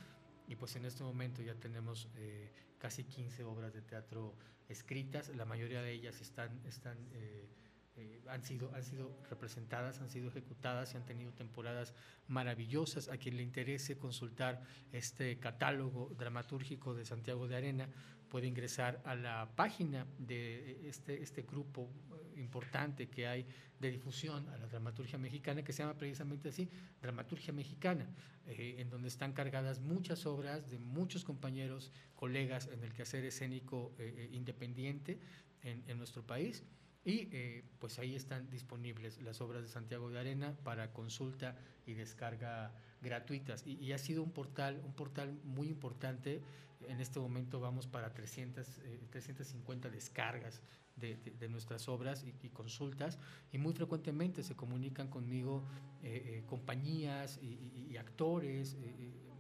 y 0.46 0.56
pues 0.56 0.76
en 0.76 0.84
este 0.84 1.02
momento 1.02 1.42
ya 1.42 1.54
tenemos 1.54 2.08
eh, 2.16 2.50
casi 2.78 3.04
15 3.04 3.44
obras 3.44 3.72
de 3.72 3.82
teatro 3.82 4.34
escritas, 4.68 5.34
la 5.36 5.44
mayoría 5.44 5.82
de 5.82 5.92
ellas 5.92 6.20
están, 6.20 6.60
están 6.66 6.98
eh, 7.12 7.48
eh, 7.96 8.20
han, 8.28 8.42
sido, 8.42 8.74
han 8.74 8.82
sido 8.82 9.16
representadas, 9.30 10.00
han 10.00 10.08
sido 10.08 10.28
ejecutadas 10.28 10.94
y 10.94 10.96
han 10.96 11.04
tenido 11.04 11.32
temporadas 11.32 11.94
maravillosas. 12.26 13.08
A 13.08 13.16
quien 13.18 13.36
le 13.36 13.42
interese 13.42 13.98
consultar 13.98 14.62
este 14.92 15.38
catálogo 15.38 16.12
dramatúrgico 16.18 16.94
de 16.94 17.04
Santiago 17.04 17.46
de 17.46 17.56
Arena 17.56 17.88
puede 18.28 18.48
ingresar 18.48 19.00
a 19.04 19.14
la 19.14 19.48
página 19.54 20.06
de 20.18 20.88
este, 20.88 21.22
este 21.22 21.42
grupo 21.42 21.88
eh, 22.34 22.40
importante 22.40 23.08
que 23.08 23.28
hay 23.28 23.46
de 23.78 23.92
difusión 23.92 24.48
a 24.48 24.56
la 24.56 24.66
dramaturgia 24.66 25.16
mexicana, 25.18 25.62
que 25.62 25.72
se 25.72 25.84
llama 25.84 25.96
precisamente 25.96 26.48
así, 26.48 26.68
Dramaturgia 27.00 27.52
Mexicana, 27.52 28.08
eh, 28.46 28.76
en 28.78 28.90
donde 28.90 29.06
están 29.06 29.34
cargadas 29.34 29.78
muchas 29.78 30.26
obras 30.26 30.68
de 30.68 30.78
muchos 30.78 31.22
compañeros, 31.22 31.92
colegas 32.16 32.68
en 32.72 32.82
el 32.82 32.92
quehacer 32.92 33.24
escénico 33.24 33.92
independiente 34.32 35.20
en, 35.62 35.84
en 35.86 35.98
nuestro 35.98 36.26
país 36.26 36.64
y 37.04 37.28
eh, 37.32 37.64
pues 37.78 37.98
ahí 37.98 38.14
están 38.14 38.48
disponibles 38.48 39.20
las 39.20 39.40
obras 39.42 39.62
de 39.62 39.68
Santiago 39.68 40.10
de 40.10 40.18
Arena 40.18 40.56
para 40.64 40.92
consulta 40.92 41.54
y 41.86 41.92
descarga 41.92 42.72
gratuitas. 43.02 43.66
Y, 43.66 43.92
ha 43.92 43.98
sido 43.98 44.22
un 44.22 44.30
portal, 44.30 44.80
un 44.84 44.94
portal 44.94 45.38
muy 45.44 45.68
importante. 45.68 46.40
En 46.88 47.00
este 47.00 47.20
momento 47.20 47.60
vamos 47.60 47.86
para 47.86 48.14
300, 48.14 48.66
350 49.10 49.88
eh, 49.88 49.90
descargas 49.90 50.62
de, 50.96 51.48
nuestras 51.50 51.88
obras 51.88 52.24
y, 52.24 52.48
consultas. 52.48 53.18
Y 53.52 53.58
muy 53.58 53.74
frecuentemente 53.74 54.42
se 54.42 54.56
comunican 54.56 55.08
conmigo 55.08 55.62
eh, 56.02 56.42
compañías 56.46 57.38
y, 57.42 57.96
actores, 57.98 58.76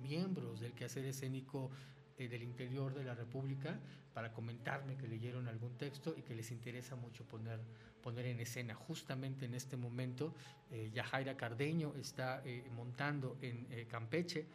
miembros 0.02 0.60
del 0.60 0.74
quehacer 0.74 1.06
escénico 1.06 1.70
del 2.16 2.42
interior 2.42 2.94
de 2.94 3.04
la 3.04 3.14
República 3.14 3.78
para 4.12 4.32
comentarme 4.32 4.96
que 4.96 5.08
leyeron 5.08 5.48
algún 5.48 5.76
texto 5.76 6.14
y 6.16 6.22
que 6.22 6.34
les 6.34 6.50
interesa 6.52 6.94
mucho 6.94 7.24
poner, 7.26 7.60
poner 8.00 8.26
en 8.26 8.38
escena. 8.38 8.74
Justamente 8.74 9.44
en 9.46 9.54
este 9.54 9.76
momento, 9.76 10.34
eh, 10.70 10.90
Yajaira 10.94 11.36
Cardeño 11.36 11.94
está 11.96 12.40
eh, 12.44 12.70
montando 12.74 13.36
en 13.42 13.66
eh, 13.70 13.86
Campeche 13.86 14.46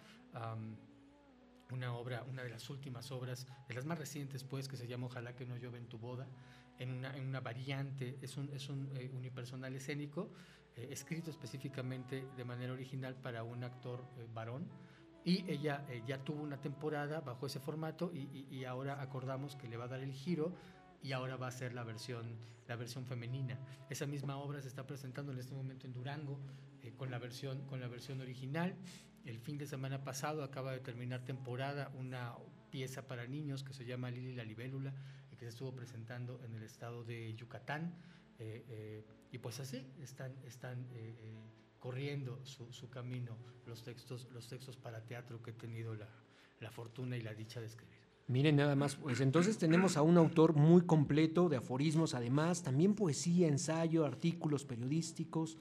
una 1.71 1.93
obra, 1.93 2.23
una 2.23 2.43
de 2.43 2.49
las 2.49 2.69
últimas 2.69 3.11
obras, 3.11 3.45
de 3.67 3.73
las 3.75 3.85
más 3.85 3.99
recientes, 3.99 4.43
pues, 4.43 4.67
que 4.67 4.77
se 4.77 4.87
llama 4.87 5.07
Ojalá 5.07 5.35
que 5.35 5.45
no 5.45 5.57
llueve 5.57 5.77
en 5.77 5.87
tu 5.87 5.99
boda, 5.99 6.27
en 6.79 6.91
una, 6.91 7.15
en 7.15 7.27
una 7.27 7.41
variante, 7.41 8.17
es 8.21 8.37
un, 8.37 8.49
es 8.53 8.69
un 8.69 8.89
unipersonal 9.13 9.75
escénico, 9.75 10.31
escrito 10.75 11.29
específicamente 11.29 12.25
de 12.37 12.45
manera 12.45 12.73
original 12.73 13.15
para 13.15 13.43
un 13.43 13.63
actor 13.63 14.03
varón 14.33 14.67
y 15.23 15.49
ella 15.51 15.85
eh, 15.89 16.01
ya 16.07 16.23
tuvo 16.23 16.41
una 16.41 16.61
temporada 16.61 17.21
bajo 17.21 17.45
ese 17.45 17.59
formato 17.59 18.11
y, 18.13 18.63
ahora 18.65 19.01
acordamos 19.01 19.55
que 19.55 19.67
le 19.67 19.77
va 19.77 19.85
a 19.85 19.87
dar 19.87 20.01
el 20.01 20.13
giro 20.13 20.53
y 21.01 21.11
ahora 21.11 21.37
va 21.37 21.47
a 21.47 21.51
ser 21.51 21.73
la 21.73 21.83
versión, 21.83 22.37
la 22.67 22.75
versión 22.75 23.05
femenina. 23.05 23.57
Esa 23.89 24.05
misma 24.05 24.37
obra 24.37 24.61
se 24.61 24.67
está 24.67 24.85
presentando 24.85 25.31
en 25.31 25.39
este 25.39 25.53
momento 25.53 25.87
en 25.87 25.93
Durango 25.93 26.39
eh, 26.83 26.93
con, 26.95 27.09
la 27.09 27.19
versión, 27.19 27.65
con 27.67 27.79
la 27.79 27.87
versión 27.87 28.21
original. 28.21 28.75
El 29.25 29.39
fin 29.39 29.57
de 29.57 29.65
semana 29.65 30.03
pasado 30.03 30.43
acaba 30.43 30.71
de 30.71 30.79
terminar 30.79 31.23
temporada 31.25 31.91
una 31.97 32.35
pieza 32.69 33.07
para 33.07 33.25
niños 33.27 33.63
que 33.63 33.73
se 33.73 33.85
llama 33.85 34.11
Lili 34.11 34.35
la 34.35 34.43
libélula 34.43 34.93
y 35.31 35.35
que 35.35 35.45
se 35.45 35.49
estuvo 35.49 35.73
presentando 35.73 36.41
en 36.43 36.53
el 36.55 36.63
estado 36.63 37.03
de 37.03 37.33
Yucatán. 37.35 37.93
Eh, 38.37 39.03
y 39.31 39.37
pues 39.37 39.59
así 39.59 39.85
están, 40.01 40.33
están 40.45 40.87
corriendo 41.79 42.39
su, 42.43 42.89
camino 42.89 43.37
los 43.65 43.83
textos, 43.83 44.27
los 44.33 44.47
textos 44.47 44.77
para 44.77 45.05
teatro 45.05 45.41
que 45.41 45.51
he 45.51 45.53
tenido 45.53 45.95
la, 45.95 46.09
la 46.59 46.71
fortuna 46.71 47.17
y 47.17 47.21
la 47.21 47.33
dicha 47.33 47.59
de 47.59 47.67
escribir. 47.67 47.99
Miren 48.27 48.57
nada 48.57 48.75
más, 48.75 48.95
pues 48.95 49.21
entonces 49.21 49.57
tenemos 49.57 49.97
a 49.97 50.03
un 50.03 50.17
autor 50.17 50.53
muy 50.53 50.83
completo 50.83 51.49
de 51.49 51.57
aforismos, 51.57 52.13
además, 52.13 52.61
también 52.61 52.93
poesía, 52.93 53.47
ensayo, 53.47 54.05
artículos 54.05 54.65
periodísticos, 54.65 55.57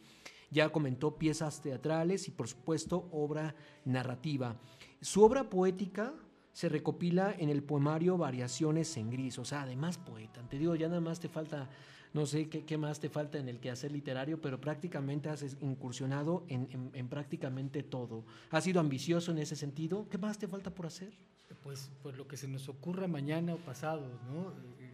ya 0.50 0.70
comentó 0.70 1.16
piezas 1.16 1.62
teatrales 1.62 2.28
y 2.28 2.30
por 2.30 2.46
supuesto 2.46 3.08
obra 3.10 3.54
narrativa. 3.86 4.60
Su 5.00 5.22
obra 5.22 5.48
poética 5.48 6.12
se 6.52 6.68
recopila 6.68 7.34
en 7.38 7.48
el 7.50 7.62
poemario 7.62 8.18
Variaciones 8.18 8.96
en 8.96 9.10
Gris, 9.10 9.38
o 9.38 9.44
sea, 9.44 9.62
además 9.62 9.96
poeta. 9.96 10.46
Te 10.48 10.58
digo, 10.58 10.74
ya 10.74 10.88
nada 10.88 11.00
más 11.00 11.20
te 11.20 11.28
falta 11.28 11.70
no 12.14 12.26
sé 12.26 12.48
qué, 12.48 12.78
más 12.78 13.00
te 13.00 13.08
falta 13.08 13.38
en 13.38 13.48
el 13.48 13.60
quehacer 13.60 13.92
literario, 13.92 14.40
pero 14.40 14.60
prácticamente 14.60 15.28
has 15.28 15.42
incursionado 15.60 16.44
en, 16.48 17.08
prácticamente 17.08 17.82
todo. 17.82 18.24
¿Has 18.50 18.64
sido 18.64 18.80
ambicioso 18.80 19.32
en 19.32 19.38
ese 19.38 19.56
sentido? 19.56 20.08
¿Qué 20.08 20.18
más 20.18 20.38
te 20.38 20.48
falta 20.48 20.70
por 20.70 20.86
hacer? 20.86 21.12
Pues, 21.62 21.90
pues 22.02 22.16
lo 22.16 22.26
que 22.26 22.36
se 22.36 22.48
nos 22.48 22.68
ocurra 22.68 23.08
mañana 23.08 23.54
o 23.54 23.58
pasado, 23.58 24.06
¿no? 24.30 24.52
Eh, 24.80 24.88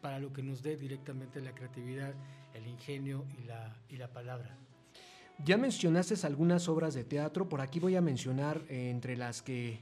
para 0.00 0.18
lo 0.18 0.32
que 0.32 0.42
nos 0.42 0.62
dé 0.62 0.76
directamente 0.76 1.40
la 1.40 1.54
creatividad, 1.54 2.14
el 2.54 2.66
ingenio 2.66 3.24
y 3.38 3.44
la, 3.44 3.76
y 3.88 3.96
la 3.96 4.08
palabra. 4.12 4.56
Ya 5.44 5.56
mencionaste 5.56 6.14
algunas 6.26 6.68
obras 6.68 6.94
de 6.94 7.04
teatro, 7.04 7.48
por 7.48 7.60
aquí 7.60 7.78
voy 7.78 7.94
a 7.94 8.00
mencionar 8.00 8.64
eh, 8.68 8.90
entre 8.90 9.16
las 9.16 9.40
que 9.40 9.80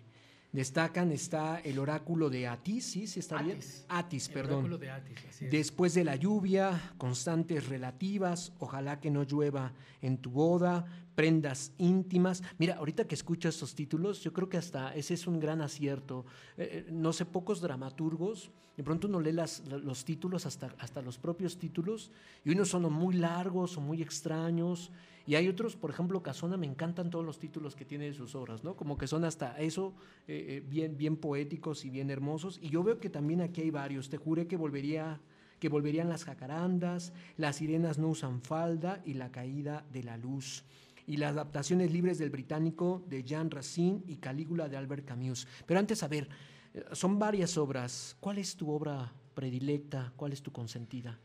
Destacan 0.53 1.13
está 1.13 1.61
el 1.61 1.79
oráculo 1.79 2.31
de 2.31 2.47
Atis, 2.47 2.85
¿sí? 2.87 3.07
¿Sí 3.07 3.21
está 3.21 3.43
bien? 3.43 3.59
Atis, 3.89 4.29
perdón. 4.29 4.55
Oráculo 4.55 4.79
de 4.79 4.91
Atis, 4.91 5.17
Después 5.51 5.95
de 5.95 6.05
la 6.05 6.17
lluvia, 6.17 6.95
constantes 6.97 7.69
relativas, 7.69 8.53
ojalá 8.59 9.01
que 9.01 9.11
no 9.11 9.25
llueva 9.25 9.75
en 10.01 10.19
tu 10.19 10.31
boda, 10.31 10.87
prendas 11.15 11.73
íntimas. 11.79 12.43
Mira, 12.59 12.77
ahorita 12.77 13.07
que 13.07 13.15
escucho 13.15 13.49
estos 13.49 13.75
títulos, 13.75 14.23
yo 14.23 14.33
creo 14.33 14.49
que 14.49 14.59
hasta 14.59 14.95
ese 14.95 15.15
es 15.15 15.27
un 15.27 15.41
gran 15.41 15.61
acierto. 15.61 16.25
Eh, 16.57 16.85
eh, 16.87 16.91
no 16.93 17.13
sé, 17.13 17.25
pocos 17.25 17.61
dramaturgos, 17.61 18.51
de 18.77 18.85
pronto 18.85 19.09
uno 19.09 19.21
lee 19.21 19.33
las, 19.33 19.65
los 19.67 20.05
títulos, 20.05 20.47
hasta, 20.47 20.75
hasta 20.79 21.03
los 21.03 21.19
propios 21.19 21.59
títulos, 21.59 22.13
y 22.45 22.51
unos 22.51 22.69
son 22.69 22.93
muy 22.93 23.17
largos 23.17 23.77
o 23.77 23.81
muy 23.81 24.03
extraños, 24.03 24.93
y 25.27 25.35
hay 25.35 25.49
otros, 25.49 25.77
por 25.77 25.91
ejemplo, 25.91 26.23
Casona, 26.23 26.57
me 26.57 26.67
encantan 26.67 27.11
todos 27.11 27.25
los 27.25 27.39
títulos 27.39 27.75
que 27.75 27.85
tiene 27.85 28.07
de 28.07 28.15
sus 28.15 28.35
obras, 28.35 28.63
¿no? 28.65 28.77
Como 28.77 28.97
que 28.97 29.07
son 29.07 29.25
hasta 29.25 29.59
eso 29.59 29.95
eh, 30.29 30.63
bien, 30.69 30.97
bien 30.97 31.17
poéticos 31.17 31.85
y 31.85 31.91
bien 31.91 32.11
hermosos, 32.11 32.59
y 32.63 32.71
yo 32.71 32.83
veo 32.83 33.01
que 33.01 33.11
también 33.11 33.41
aquí 33.41 33.63
hay 33.63 33.71
varios. 33.71 34.09
Te 34.09 34.17
juré 34.17 34.47
que 34.47 34.57
volvería 34.57 35.21
que 35.59 35.69
volverían 35.71 36.09
las 36.09 36.25
jacarandas, 36.25 37.13
las 37.37 37.57
sirenas 37.57 37.99
no 37.99 38.09
usan 38.09 38.43
falda 38.43 39.01
y 39.07 39.15
la 39.15 39.33
caída 39.33 39.87
de 39.91 40.03
la 40.03 40.19
luz 40.19 40.65
y 41.07 41.17
las 41.17 41.33
adaptaciones 41.33 41.93
libres 41.93 42.19
del 42.19 42.31
británico 42.31 43.03
de 43.09 43.23
Jean 43.23 43.51
Racine 43.51 44.03
y 44.07 44.17
Calígula 44.17 44.69
de 44.69 44.77
Albert 44.77 45.05
Camus. 45.05 45.47
Pero 45.65 45.81
antes, 45.81 46.03
a 46.03 46.09
ver, 46.09 46.29
eh, 46.75 46.85
son 46.93 47.19
varias 47.19 47.57
obras. 47.57 48.17
¿Cuál 48.21 48.39
es 48.39 48.57
tu 48.57 48.71
obra 48.71 49.13
predilecta? 49.35 50.13
¿Cuál 50.17 50.33
es 50.33 50.43
tu 50.43 50.53
consentida? 50.53 51.19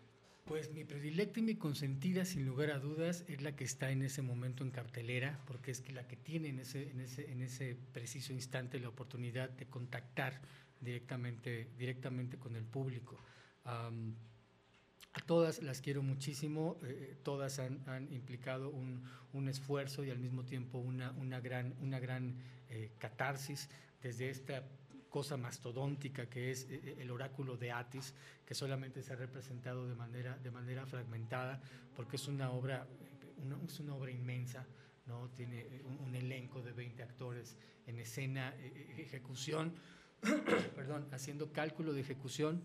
Pues 0.46 0.72
mi 0.72 0.84
predilecta 0.84 1.40
y 1.40 1.44
mi 1.44 1.56
consentida, 1.56 2.26
sin 2.26 2.46
lugar 2.46 2.72
a 2.72 2.80
dudas, 2.80 3.24
es 3.28 3.42
la 3.42 3.56
que 3.56 3.64
está 3.64 3.92
en 3.92 4.02
ese 4.02 4.22
momento 4.22 4.64
en 4.64 4.72
cartelera, 4.72 5.40
porque 5.46 5.72
es 5.72 5.90
la 5.94 6.08
que 6.08 6.18
tiene 6.18 6.50
en 6.50 6.60
ese, 6.60 6.90
en 6.90 7.00
ese, 7.00 7.32
en 7.32 7.42
ese 7.42 7.78
preciso 7.94 8.34
instante 8.34 8.80
la 8.80 8.90
oportunidad 8.90 9.50
de 9.50 9.68
contactar 9.68 10.42
directamente, 10.82 11.70
directamente 11.78 12.38
con 12.38 12.56
el 12.56 12.66
público. 12.66 13.18
A 15.14 15.20
todas 15.26 15.62
las 15.62 15.82
quiero 15.82 16.04
muchísimo, 16.04 16.78
eh, 16.84 17.18
todas 17.22 17.60
han, 17.60 18.08
implicado 18.12 18.70
un, 18.70 19.04
un, 19.34 19.50
esfuerzo 19.50 20.06
y 20.06 20.10
al 20.10 20.20
mismo 20.20 20.46
tiempo 20.46 20.78
una, 20.78 21.12
una 21.12 21.42
gran, 21.42 21.76
una 21.82 22.00
gran 22.00 22.38
eh, 22.70 22.92
catarsis 22.98 23.70
desde 24.02 24.30
esta 24.30 24.64
cosa 25.12 25.38
mastodóntica 25.38 26.28
que 26.28 26.50
es 26.50 26.66
eh, 26.72 26.96
el 27.00 27.12
oráculo 27.12 27.58
de 27.58 27.72
Atis, 27.72 28.16
que 28.46 28.56
solamente 28.56 29.04
se 29.04 29.14
ha 29.14 29.16
representado 29.16 29.88
de 29.88 29.94
manera, 29.94 30.38
de 30.38 30.50
manera 30.50 30.88
fragmentada, 30.88 31.62
porque 31.96 32.16
es 32.16 32.28
una 32.28 32.50
obra, 32.50 32.88
una, 33.38 33.60
es 33.64 33.80
una 33.80 33.94
obra 33.94 34.10
inmensa, 34.10 34.66
¿no? 35.06 35.30
tiene 35.30 35.82
un, 35.84 36.00
un, 36.00 36.16
elenco 36.16 36.62
de 36.64 36.72
20 36.72 37.04
actores 37.04 37.58
en 37.86 38.00
escena, 38.00 38.56
ejecución, 38.98 39.76
perdón, 40.76 41.08
haciendo 41.12 41.52
cálculo 41.52 41.94
de 41.94 42.02
ejecución 42.02 42.64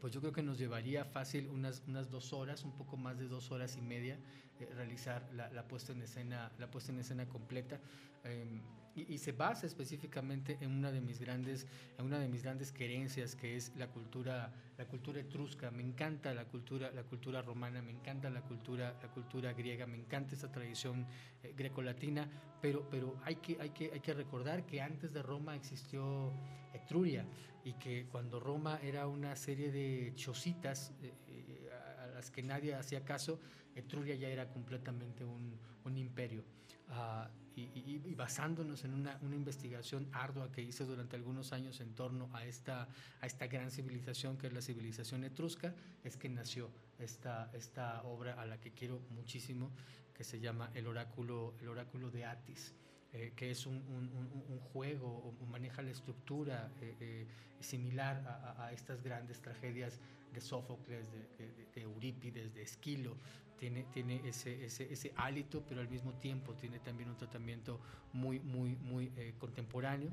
pues 0.00 0.12
yo 0.12 0.20
creo 0.20 0.32
que 0.32 0.42
nos 0.42 0.58
llevaría 0.58 1.04
fácil 1.04 1.48
unas, 1.48 1.82
unas 1.86 2.10
dos 2.10 2.32
horas, 2.32 2.64
un 2.64 2.72
poco 2.72 2.96
más 2.96 3.18
de 3.18 3.28
dos 3.28 3.50
horas 3.50 3.76
y 3.76 3.80
media, 3.80 4.18
eh, 4.60 4.68
realizar 4.74 5.28
la, 5.32 5.68
puesta 5.68 5.92
en 5.92 6.02
escena, 6.02 6.52
la 6.58 6.70
puesta 6.70 6.92
en 6.92 6.98
escena 6.98 7.26
completa. 7.28 7.80
Em, 8.24 8.60
y, 8.94 9.18
se 9.18 9.30
basa 9.30 9.66
específicamente 9.66 10.58
en 10.60 10.72
una 10.72 10.90
de 10.90 11.00
mis 11.00 11.20
grandes, 11.20 11.68
en 11.98 12.06
una 12.06 12.18
de 12.18 12.26
mis 12.26 12.42
grandes 12.42 12.72
querencias, 12.72 13.36
que 13.36 13.54
es 13.54 13.72
la 13.76 13.86
cultura, 13.88 14.52
la 14.76 14.86
cultura 14.86 15.20
etrusca. 15.20 15.70
Me 15.70 15.84
encanta 15.84 16.34
la 16.34 16.44
cultura, 16.46 16.90
la 16.90 17.04
cultura 17.04 17.40
romana, 17.42 17.80
me 17.80 17.92
encanta 17.92 18.28
la 18.28 18.42
cultura, 18.42 18.98
la 19.00 19.08
cultura 19.08 19.52
griega, 19.52 19.86
me 19.86 19.96
encanta 19.96 20.34
esta 20.34 20.50
tradición 20.50 21.06
eh, 21.44 21.54
grecolatina, 21.56 22.28
pero, 22.60 22.88
pero 22.90 23.16
hay, 23.22 23.36
que, 23.36 23.56
hay, 23.60 23.70
que, 23.70 23.92
hay 23.92 24.00
que 24.00 24.14
recordar 24.14 24.66
que 24.66 24.80
antes 24.80 25.12
de 25.12 25.22
Roma 25.22 25.54
existió 25.54 26.32
Etruria 26.72 27.24
y 27.68 27.74
que 27.74 28.06
cuando 28.06 28.40
Roma 28.40 28.80
era 28.82 29.06
una 29.06 29.36
serie 29.36 29.70
de 29.70 30.14
chocitas 30.14 30.94
eh, 31.02 31.12
eh, 31.28 31.70
las 32.14 32.30
que 32.30 32.42
nadie 32.42 32.74
hacía 32.74 33.04
caso, 33.04 33.38
Etruria 33.74 34.14
ya 34.14 34.28
era 34.28 34.48
completamente 34.48 35.22
un, 35.22 35.54
un 35.84 35.98
imperio. 35.98 36.44
Ah, 36.88 37.30
y, 37.54 38.14
basándonos 38.14 38.84
en 38.84 38.94
una, 38.94 39.18
una, 39.20 39.34
investigación 39.34 40.08
ardua 40.12 40.50
que 40.52 40.62
hice 40.62 40.84
durante 40.84 41.16
algunos 41.16 41.52
años 41.52 41.80
en 41.80 41.92
torno 41.94 42.30
a 42.32 42.46
esta, 42.46 42.88
a 43.20 43.26
esta 43.26 43.48
gran 43.48 43.70
civilización 43.72 44.38
que 44.38 44.46
es 44.46 44.52
la 44.52 44.62
civilización 44.62 45.24
etrusca, 45.24 45.74
es 46.04 46.16
que 46.16 46.28
nació 46.28 46.70
esta, 47.00 47.50
esta 47.52 48.02
obra 48.04 48.40
a 48.40 48.46
la 48.46 48.60
que 48.60 48.70
quiero 48.70 49.00
muchísimo, 49.10 49.72
que 50.14 50.22
se 50.22 50.38
llama 50.38 50.70
El 50.72 50.86
Oráculo, 50.86 51.54
el 51.60 51.68
oráculo 51.68 52.10
de 52.10 52.24
Atis. 52.24 52.74
Eh, 53.14 53.32
que 53.34 53.50
es 53.50 53.64
un, 53.64 53.76
un, 53.76 54.60
juego, 54.60 55.34
o 55.40 55.46
maneja 55.46 55.80
la 55.80 55.90
estructura 55.90 56.70
eh, 56.82 56.94
eh, 57.00 57.26
similar 57.58 58.22
a, 58.26 58.66
a, 58.66 58.72
estas 58.72 59.02
grandes 59.02 59.40
tragedias 59.40 59.98
de 60.30 60.42
Sófocles, 60.42 61.10
de, 61.10 61.20
de, 61.38 61.66
de 61.74 61.80
Eurípides, 61.80 62.52
de 62.52 62.60
Esquilo, 62.60 63.16
tiene, 63.58 63.84
tiene 63.94 64.20
ese, 64.28 64.62
ese, 64.62 64.92
ese, 64.92 65.12
hálito, 65.16 65.64
pero 65.66 65.80
al 65.80 65.88
mismo 65.88 66.12
tiempo 66.18 66.52
tiene 66.52 66.80
también 66.80 67.08
un 67.08 67.16
tratamiento 67.16 67.80
muy, 68.12 68.40
muy, 68.40 68.76
muy 68.76 69.10
contemporáneo. 69.38 70.12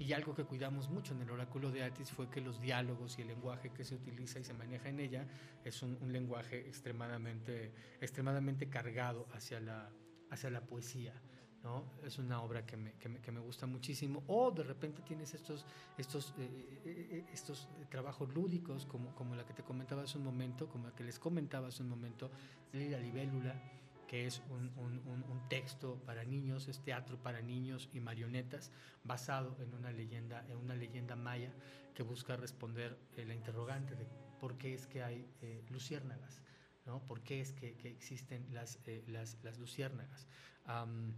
Y 0.00 0.12
algo 0.12 0.34
que 0.34 0.42
cuidamos 0.42 0.90
mucho 0.90 1.14
en 1.14 1.22
el 1.22 1.30
oráculo 1.30 1.70
de 1.70 1.84
Atis 1.84 2.10
fue 2.10 2.28
que 2.28 2.40
los 2.40 2.60
diálogos 2.60 3.18
y 3.18 3.22
el 3.22 3.28
lenguaje 3.28 3.70
que 3.70 3.84
se 3.84 3.94
utiliza 3.94 4.40
y 4.40 4.44
se 4.44 4.52
maneja 4.52 4.88
en 4.88 4.98
ella 4.98 5.28
es 5.64 5.80
un, 5.82 5.96
un 6.00 6.12
lenguaje 6.12 6.66
extremadamente, 6.66 7.72
extremadamente 8.00 8.68
cargado 8.68 9.28
hacia 9.32 9.60
la, 9.60 9.92
hacia 10.28 10.50
la 10.50 10.62
poesía. 10.62 11.14
¿No? 11.62 11.84
Es 12.02 12.18
una 12.18 12.42
obra 12.42 12.66
que 12.66 12.76
me, 12.76 12.92
que 12.94 13.08
me, 13.08 13.20
que 13.20 13.30
me, 13.30 13.40
gusta 13.40 13.66
muchísimo. 13.66 14.22
O 14.26 14.50
de 14.50 14.62
repente 14.62 15.02
tienes 15.02 15.34
estos, 15.34 15.64
estos, 15.96 16.34
eh, 16.38 16.80
eh, 16.84 17.08
eh 17.10 17.24
estos 17.32 17.68
trabajos 17.90 18.32
lúdicos, 18.34 18.86
como, 18.86 19.14
como 19.14 19.34
la 19.34 19.44
que 19.44 19.54
te 19.54 19.62
comentaba 19.62 20.02
hace 20.02 20.18
un 20.18 20.24
momento, 20.24 20.68
como 20.68 20.88
la 20.88 20.94
que 20.94 21.04
les 21.04 21.18
comentaba 21.18 21.68
hace 21.68 21.82
un 21.82 21.88
momento, 21.88 22.30
La 22.72 22.98
Libélula, 22.98 23.54
que 24.12 24.26
es 24.26 24.42
un, 24.50 24.70
un, 24.76 25.00
un, 25.06 25.48
texto 25.48 25.96
para 26.04 26.22
niños, 26.22 26.68
es 26.68 26.80
teatro 26.80 27.16
para 27.16 27.40
niños 27.40 27.88
y 27.94 28.00
marionetas, 28.00 28.70
basado 29.04 29.56
en 29.58 29.72
una 29.72 29.90
leyenda, 29.90 30.44
en 30.50 30.58
una 30.58 30.74
leyenda 30.74 31.16
maya 31.16 31.50
que 31.94 32.02
busca 32.02 32.36
responder 32.36 32.98
eh, 33.16 33.24
la 33.24 33.34
interrogante 33.34 33.94
de 33.94 34.06
por 34.38 34.58
qué 34.58 34.74
es 34.74 34.86
que 34.86 35.02
hay 35.02 35.26
eh, 35.40 35.64
luciérnagas, 35.70 36.42
¿no? 36.84 37.00
¿Por 37.06 37.22
qué 37.22 37.40
es 37.40 37.52
que, 37.52 37.74
que 37.76 37.88
existen 37.88 38.46
las, 38.52 38.78
eh, 38.84 39.02
las, 39.06 39.38
las 39.42 39.58
luciérnagas? 39.58 40.26
Um, 40.68 41.14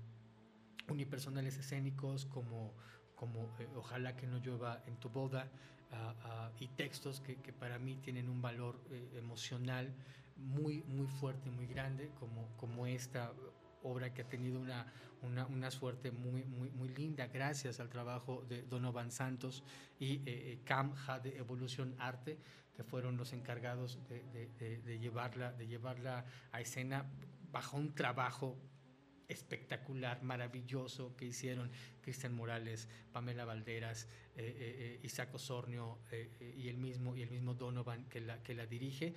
unipersonales 0.89 1.57
escénicos 1.59 2.27
como, 2.27 2.73
como 3.15 3.55
eh, 3.59 3.69
Ojalá 3.77 4.17
que 4.17 4.27
no 4.27 4.39
llueva 4.39 4.83
en 4.87 4.97
tu 4.97 5.09
boda 5.09 5.51
uh, 5.93 5.95
uh, 5.97 6.53
y 6.59 6.69
textos 6.69 7.21
que, 7.21 7.37
para 7.53 7.79
mí 7.79 7.97
tienen 7.97 8.29
un 8.29 8.43
valor 8.43 8.81
eh, 8.91 9.19
emocional 9.19 9.95
muy, 10.37 10.83
muy 10.85 11.07
fuerte, 11.07 11.51
muy 11.51 11.67
grande, 11.67 12.11
como, 12.19 12.49
como 12.57 12.87
esta 12.87 13.33
obra 13.83 14.13
que 14.13 14.23
ha 14.23 14.29
tenido 14.29 14.61
una, 14.61 14.87
una, 15.23 15.47
una, 15.47 15.71
suerte 15.71 16.11
muy, 16.11 16.45
muy, 16.45 16.71
muy 16.71 16.89
linda 16.89 17.27
gracias 17.29 17.81
al 17.81 17.89
trabajo 17.89 18.45
de 18.49 18.63
Donovan 18.63 19.11
Santos 19.11 19.63
y 19.99 20.23
eh, 20.27 20.59
Camja 20.65 21.21
de 21.21 21.37
Evolución 21.37 21.95
Arte, 21.99 22.39
que 22.75 22.83
fueron 22.83 23.17
los 23.17 23.33
encargados 23.33 24.01
de, 24.09 24.49
de, 24.59 24.99
llevarla, 24.99 25.53
de 25.53 25.67
llevarla 25.69 26.25
a 26.51 26.61
escena 26.61 27.07
bajo 27.53 27.77
un 27.77 27.95
trabajo 27.95 28.59
espectacular, 29.29 30.23
maravilloso 30.23 31.15
que 31.17 31.27
hicieron 31.27 31.71
Cristian 32.03 32.35
Morales, 32.35 32.89
Pamela 33.13 33.45
Valderas, 33.45 34.09
eh, 34.37 34.55
eh, 34.57 35.01
Isaac 35.03 35.35
Osornio 35.35 35.99
eh, 36.11 36.55
y, 36.57 36.69
el 36.69 36.77
mismo, 36.77 37.17
y 37.17 37.23
el 37.23 37.31
mismo 37.31 37.55
Donovan 37.55 38.05
que 38.09 38.21
la, 38.21 38.43
que 38.43 38.55
la 38.55 38.67
dirige. 38.67 39.15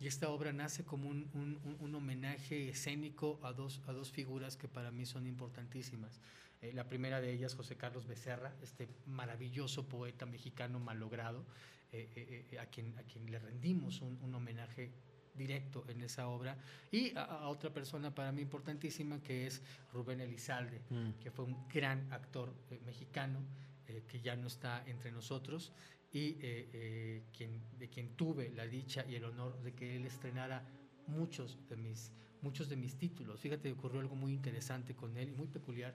Y 0.00 0.06
esta 0.06 0.28
obra 0.28 0.52
nace 0.52 0.84
como 0.84 1.08
un, 1.08 1.28
un, 1.34 1.76
un 1.80 1.94
homenaje 1.94 2.68
escénico 2.68 3.40
a 3.42 3.52
dos, 3.52 3.82
a 3.88 3.92
dos 3.92 4.12
figuras 4.12 4.56
que 4.56 4.68
para 4.68 4.92
mí 4.92 5.04
son 5.06 5.26
importantísimas. 5.26 6.20
Eh, 6.60 6.72
la 6.72 6.88
primera 6.88 7.20
de 7.20 7.32
ellas, 7.32 7.54
José 7.54 7.76
Carlos 7.76 8.06
Becerra, 8.06 8.52
este 8.62 8.88
maravilloso 9.06 9.88
poeta 9.88 10.26
mexicano 10.26 10.80
malogrado, 10.80 11.44
eh, 11.92 12.46
eh, 12.50 12.58
a, 12.58 12.66
quien, 12.66 12.98
a 12.98 13.02
quien 13.04 13.30
le 13.30 13.38
rendimos 13.38 14.00
un, 14.00 14.18
un 14.22 14.34
homenaje 14.34 14.90
directo 15.38 15.84
en 15.88 16.02
esa 16.02 16.28
obra 16.28 16.56
y 16.90 17.16
a, 17.16 17.22
a, 17.24 17.48
otra 17.48 17.72
persona 17.72 18.14
para 18.14 18.32
mí 18.32 18.42
importantísima 18.42 19.22
que 19.22 19.46
es 19.46 19.62
Rubén 19.92 20.20
Elizalde, 20.20 20.82
mm. 20.90 21.12
que 21.20 21.30
fue 21.30 21.44
un 21.44 21.68
gran 21.68 22.12
actor 22.12 22.52
eh, 22.70 22.80
mexicano 22.84 23.38
eh, 23.86 24.02
que 24.06 24.20
ya 24.20 24.36
no 24.36 24.48
está 24.48 24.82
entre 24.86 25.12
nosotros 25.12 25.72
y 26.12 26.36
eh, 26.40 27.22
quien, 27.36 27.62
de 27.78 27.88
quien 27.88 28.16
tuve 28.16 28.50
la 28.50 28.66
dicha 28.66 29.04
y 29.08 29.14
el 29.14 29.24
honor 29.24 29.62
de 29.62 29.72
que 29.72 29.96
él 29.96 30.04
estrenara 30.04 30.62
muchos 31.06 31.58
de 31.68 31.76
mis, 31.76 32.12
muchos 32.42 32.68
de 32.68 32.76
mis 32.76 32.96
títulos. 32.96 33.40
Fíjate, 33.40 33.70
ocurrió 33.72 34.00
algo 34.00 34.16
muy 34.16 34.32
interesante 34.32 34.94
con 34.94 35.16
él 35.16 35.28
y 35.28 35.32
muy 35.32 35.46
peculiar 35.46 35.94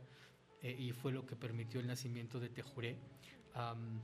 y 0.62 0.93
fue 0.93 1.12
lo 1.12 1.25
que 1.25 1.36
permitió 1.36 1.82
el 1.82 1.88
nacimiento 1.88 2.39
de 2.39 2.47
Te 2.47 2.62
Juré. 2.62 2.95
Um, 3.53 3.99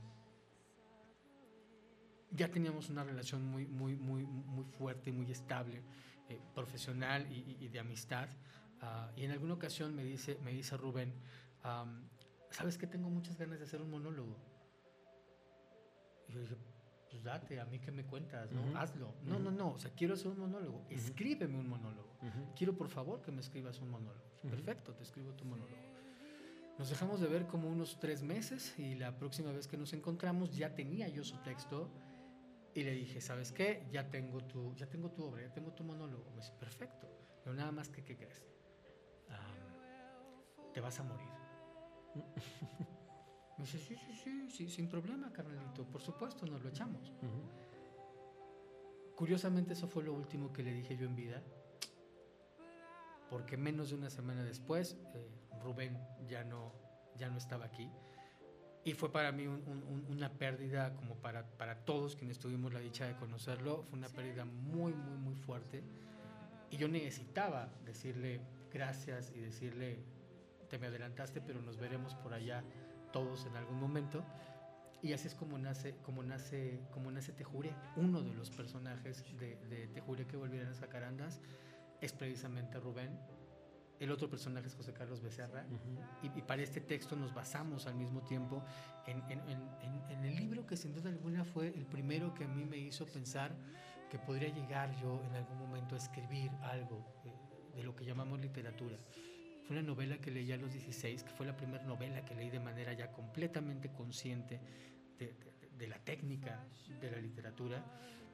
ya 2.30 2.48
teníamos 2.48 2.88
una 2.90 3.04
relación 3.04 3.44
muy, 3.44 3.66
muy, 3.66 3.96
muy, 3.96 4.24
muy 4.24 4.64
fuerte, 4.64 5.12
muy 5.12 5.30
estable, 5.30 5.82
eh, 6.28 6.40
profesional 6.54 7.30
y, 7.30 7.56
y, 7.60 7.68
de 7.68 7.80
amistad. 7.80 8.28
Uh, 8.82 9.18
y 9.18 9.24
en 9.24 9.32
alguna 9.32 9.54
ocasión 9.54 9.94
me 9.94 10.04
dice, 10.04 10.38
me 10.42 10.52
dice 10.52 10.76
Rubén, 10.76 11.12
um, 11.64 12.08
¿sabes 12.50 12.78
que 12.78 12.86
tengo 12.86 13.10
muchas 13.10 13.36
ganas 13.36 13.58
de 13.58 13.64
hacer 13.64 13.82
un 13.82 13.90
monólogo? 13.90 14.36
Y 16.28 16.32
yo 16.32 16.40
dije, 16.40 16.56
pues 17.10 17.24
date, 17.24 17.60
a 17.60 17.64
mí 17.66 17.78
que 17.80 17.90
me 17.90 18.04
cuentas, 18.04 18.50
¿no? 18.52 18.62
Uh 18.62 18.66
-huh. 18.66 18.78
Hazlo. 18.78 19.14
No, 19.24 19.36
uh 19.36 19.40
-huh. 19.40 19.42
no, 19.42 19.50
no, 19.50 19.70
o 19.72 19.78
sea, 19.78 19.90
quiero 19.90 20.14
hacer 20.14 20.28
un 20.28 20.38
monólogo. 20.38 20.86
Escríbeme 20.88 21.58
un 21.58 21.68
monólogo. 21.68 22.08
Quiero, 22.56 22.76
por 22.76 22.88
favor, 22.88 23.20
que 23.22 23.32
me 23.32 23.40
escribas 23.40 23.80
un 23.80 23.90
monólogo. 23.90 24.30
Perfecto, 24.48 24.94
te 24.94 25.02
escribo 25.02 25.32
tu 25.32 25.44
monólogo. 25.44 25.90
Nos 26.78 26.88
dejamos 26.88 27.20
de 27.20 27.26
ver 27.26 27.46
como 27.46 27.68
unos 27.68 27.98
tres 28.00 28.22
meses 28.22 28.78
y 28.78 28.94
la 28.94 29.18
próxima 29.18 29.52
vez 29.52 29.66
que 29.66 29.76
nos 29.76 29.92
encontramos 29.92 30.56
ya 30.56 30.74
tenía 30.74 31.08
yo 31.08 31.24
su 31.24 31.36
texto 31.38 31.90
y 32.74 32.82
le 32.84 32.92
dije, 32.92 33.20
¿sabes 33.20 33.52
qué? 33.52 33.86
Ya 33.90 34.10
tengo 34.10 34.40
tu, 34.44 34.74
ya 34.74 34.88
tengo 34.88 35.10
tu 35.10 35.24
obra, 35.24 35.42
ya 35.42 35.52
tengo 35.52 35.72
tu 35.72 35.82
monólogo. 35.84 36.30
Me 36.30 36.36
dice, 36.36 36.52
perfecto. 36.58 37.08
Pero 37.42 37.54
nada 37.56 37.72
más 37.72 37.88
que, 37.88 38.04
¿qué 38.04 38.16
crees? 38.16 38.44
Um, 39.28 40.72
te 40.72 40.80
vas 40.80 40.98
a 41.00 41.02
morir. 41.02 41.28
Me 43.58 43.64
dice, 43.64 43.78
sí, 43.78 43.96
sí, 43.96 44.12
sí, 44.14 44.50
sí, 44.50 44.68
sin 44.68 44.88
problema, 44.88 45.32
carnalito. 45.32 45.84
Por 45.84 46.00
supuesto, 46.00 46.46
nos 46.46 46.62
lo 46.62 46.68
echamos. 46.70 47.10
Uh 47.22 47.26
-huh. 47.26 47.70
Curiosamente, 49.16 49.74
eso 49.74 49.86
fue 49.86 50.02
lo 50.02 50.14
último 50.14 50.52
que 50.52 50.62
le 50.62 50.72
dije 50.72 50.96
yo 50.96 51.06
en 51.06 51.16
vida. 51.16 51.42
Porque 53.28 53.56
menos 53.56 53.90
de 53.90 53.96
una 53.96 54.10
semana 54.10 54.42
después, 54.44 54.96
eh, 55.14 55.28
Rubén 55.62 55.98
ya 56.26 56.42
no, 56.44 56.72
ya 57.16 57.28
no 57.28 57.38
estaba 57.38 57.66
aquí. 57.66 57.90
Y 58.84 58.94
fue 58.94 59.12
para 59.12 59.30
mí 59.30 59.46
un, 59.46 59.62
un, 59.66 60.06
una 60.08 60.30
pérdida, 60.32 60.94
como 60.94 61.14
para, 61.16 61.46
para 61.58 61.84
todos 61.84 62.16
quienes 62.16 62.38
tuvimos 62.38 62.72
la 62.72 62.80
dicha 62.80 63.06
de 63.06 63.14
conocerlo, 63.14 63.84
fue 63.84 63.98
una 63.98 64.08
pérdida 64.08 64.44
muy, 64.44 64.92
muy, 64.94 65.18
muy 65.18 65.34
fuerte. 65.34 65.82
Y 66.70 66.76
yo 66.76 66.88
necesitaba 66.88 67.68
decirle 67.84 68.40
gracias 68.72 69.32
y 69.34 69.40
decirle, 69.40 69.98
te 70.68 70.78
me 70.78 70.86
adelantaste, 70.86 71.40
pero 71.40 71.60
nos 71.60 71.76
veremos 71.76 72.14
por 72.14 72.32
allá 72.32 72.62
todos 73.12 73.44
en 73.44 73.56
algún 73.56 73.78
momento. 73.78 74.24
Y 75.02 75.12
así 75.12 75.28
es 75.28 75.34
como 75.34 75.58
nace, 75.58 75.96
como 76.02 76.22
nace, 76.22 76.80
como 76.92 77.10
nace 77.10 77.32
Tejure. 77.32 77.74
Uno 77.96 78.22
de 78.22 78.34
los 78.34 78.50
personajes 78.50 79.24
de, 79.38 79.56
de 79.68 79.88
Tejure 79.88 80.26
que 80.26 80.36
volvieron 80.36 80.68
a 80.68 80.74
sacar 80.74 81.04
andas 81.04 81.40
es 82.00 82.12
precisamente 82.12 82.78
Rubén, 82.78 83.18
el 84.00 84.10
otro 84.10 84.28
personaje 84.28 84.66
es 84.66 84.74
José 84.74 84.92
Carlos 84.94 85.20
Becerra, 85.20 85.64
uh 85.70 85.74
-huh. 85.74 86.34
y, 86.34 86.38
y, 86.38 86.42
para 86.42 86.62
este 86.62 86.80
texto 86.80 87.16
nos 87.16 87.34
basamos 87.34 87.86
al 87.86 87.94
mismo 87.94 88.22
tiempo 88.22 88.64
en, 89.06 89.18
en, 89.30 89.40
en, 89.40 89.60
en, 90.08 90.24
el 90.24 90.36
libro 90.36 90.66
que 90.66 90.76
sin 90.76 90.94
duda 90.94 91.10
alguna 91.10 91.44
fue 91.44 91.68
el 91.68 91.84
primero 91.84 92.32
que 92.32 92.44
a 92.44 92.48
mí 92.48 92.64
me 92.64 92.78
hizo 92.78 93.04
pensar 93.06 93.54
que 94.10 94.18
podría 94.18 94.48
llegar 94.48 94.90
yo 95.00 95.22
en 95.28 95.36
algún 95.36 95.58
momento 95.58 95.94
a 95.94 95.98
escribir 95.98 96.50
algo 96.62 97.06
de, 97.22 97.76
de 97.76 97.84
lo 97.84 97.94
que 97.94 98.04
llamamos 98.04 98.40
literatura. 98.40 98.96
Fue 99.66 99.76
una 99.76 99.86
novela 99.86 100.18
que 100.18 100.30
leí 100.30 100.50
a 100.50 100.56
los 100.56 100.72
16, 100.72 101.22
que 101.22 101.30
fue 101.30 101.46
la 101.46 101.56
primera 101.56 101.84
novela 101.84 102.24
que 102.24 102.34
leí 102.34 102.50
de 102.50 102.58
manera 102.58 102.92
ya 102.94 103.12
completamente 103.12 103.90
consciente 103.92 104.60
de, 105.18 105.26
de, 105.26 105.68
de 105.78 105.86
la 105.86 105.98
técnica 105.98 106.64
de 107.00 107.10
la 107.10 107.18
literatura, 107.18 107.84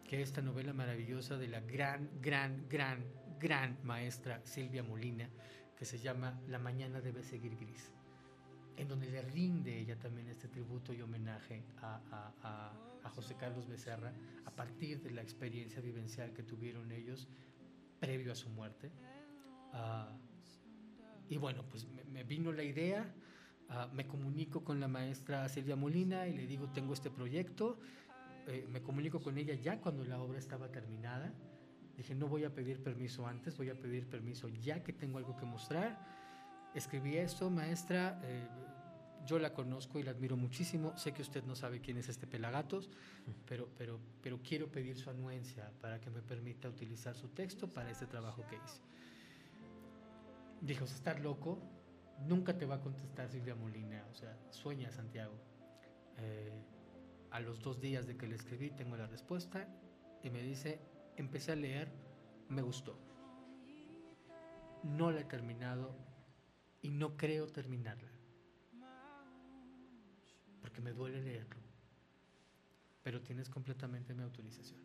que 0.09 0.23
es 0.23 0.29
esta 0.29 0.41
novela 0.41 0.73
maravillosa 0.73 1.37
de 1.37 1.49
la 1.49 1.61
gran, 1.61 2.09
gran, 2.23 2.69
gran, 2.69 3.05
gran 3.39 3.79
maestra 3.85 4.41
Silvia 4.45 4.83
Molina, 4.83 5.29
que 5.77 5.85
se 5.85 5.99
llama 5.99 6.41
La 6.49 6.59
mañana 6.59 7.01
debe 7.01 7.23
seguir 7.23 7.57
gris, 7.57 7.93
en 8.77 8.89
donde 8.89 9.11
le 9.11 9.23
rinde 9.23 9.79
ella 9.79 9.99
también 9.99 10.29
este 10.29 10.49
tributo 10.49 10.93
y 10.93 11.03
homenaje 11.03 11.65
a, 11.83 12.01
a, 12.11 12.33
a, 12.43 12.73
a 13.05 13.09
José 13.11 13.37
Carlos 13.37 13.69
Becerra 13.69 14.13
a 14.45 14.51
partir 14.51 15.03
de 15.03 15.11
la 15.11 15.23
experiencia 15.23 15.81
vivencial 15.81 16.33
que 16.33 16.43
tuvieron 16.43 16.91
ellos 16.93 17.29
previo 18.01 18.33
a 18.33 18.35
su 18.35 18.49
muerte. 18.51 18.91
Uh, 19.73 20.17
y 21.29 21.37
bueno, 21.37 21.65
pues 21.69 21.87
me, 21.87 22.05
me 22.05 22.25
vino 22.25 22.53
la 22.53 22.63
idea, 22.63 23.15
uh, 23.69 23.95
me 23.95 24.07
comunico 24.07 24.65
con 24.65 24.81
la 24.81 24.89
maestra 24.89 25.49
Silvia 25.49 25.77
Molina 25.77 26.27
y 26.27 26.37
le 26.37 26.47
digo, 26.47 26.71
tengo 26.71 26.95
este 26.95 27.11
proyecto, 27.11 27.79
eh, 28.47 28.67
me 28.71 28.81
comunico 28.81 29.21
con 29.21 29.37
ella 29.39 29.55
ya 29.55 29.81
cuando 29.81 30.05
la 30.05 30.21
obra 30.21 30.39
estaba 30.39 30.71
terminada 30.71 31.33
Dije, 31.97 32.15
no 32.15 32.27
voy 32.29 32.45
a 32.45 32.55
pedir 32.55 32.83
permiso 32.83 33.27
antes, 33.27 33.57
voy 33.57 33.71
a 33.71 33.75
pedir 33.75 34.07
permiso 34.07 34.49
ya 34.49 34.83
que 34.83 34.93
tengo 34.93 35.19
algo 35.19 35.37
que 35.37 35.47
mostrar. 35.47 35.99
Escribí 36.75 37.17
esto, 37.17 37.49
maestra, 37.49 38.21
eh, 38.23 38.47
yo 39.27 39.39
la 39.39 39.53
conozco 39.53 39.99
y 39.99 40.03
la 40.03 40.11
admiro 40.11 40.37
muchísimo. 40.37 40.97
Sé 40.97 41.13
que 41.13 41.23
usted 41.23 41.43
no 41.45 41.57
sabe 41.57 41.81
quién 41.81 41.97
es 41.97 42.09
este 42.09 42.27
Pelagatos, 42.27 42.91
pero, 43.47 43.69
pero, 43.77 43.99
pero 44.23 44.41
quiero 44.43 44.71
pedir 44.71 44.97
su 44.99 45.11
anuencia 45.11 45.73
para 45.81 46.01
que 46.01 46.11
me 46.11 46.21
permita 46.21 46.69
utilizar 46.69 47.17
su 47.17 47.29
texto 47.29 47.73
para 47.73 47.91
este 47.91 48.07
trabajo 48.07 48.47
que 48.47 48.57
hice. 48.57 48.81
Dijo, 50.61 50.85
estar 50.85 51.21
loco, 51.21 51.59
nunca 52.27 52.57
te 52.57 52.67
va 52.67 52.77
a 52.77 52.81
contestar 52.81 53.29
Silvia 53.29 53.55
Molina, 53.55 54.05
o 54.11 54.15
sea, 54.15 54.39
sueña 54.51 54.91
Santiago. 54.91 55.35
Eh, 56.19 56.53
a 57.31 57.41
los 57.41 57.61
dos 57.61 57.81
días 57.81 58.07
de 58.07 58.17
que 58.17 58.27
le 58.27 58.37
escribí 58.37 58.71
tengo 58.71 58.97
la 58.97 59.07
respuesta 59.07 59.69
y 60.23 60.31
me 60.31 60.41
dice, 60.41 60.81
empecé 61.17 61.53
a 61.53 61.57
leer, 61.57 61.91
me 62.49 62.63
gustó. 62.63 62.99
No 64.83 65.11
la 65.11 65.21
he 65.21 65.25
terminado 65.25 65.95
y 66.83 66.91
no 66.91 67.17
creo 67.17 67.47
terminarla. 67.47 68.11
Porque 70.61 70.81
me 70.81 70.93
duele 70.93 71.21
leerlo. 71.23 71.57
Pero 73.03 73.21
tienes 73.21 73.49
completamente 73.49 74.15
mi 74.15 74.23
autorización. 74.23 74.81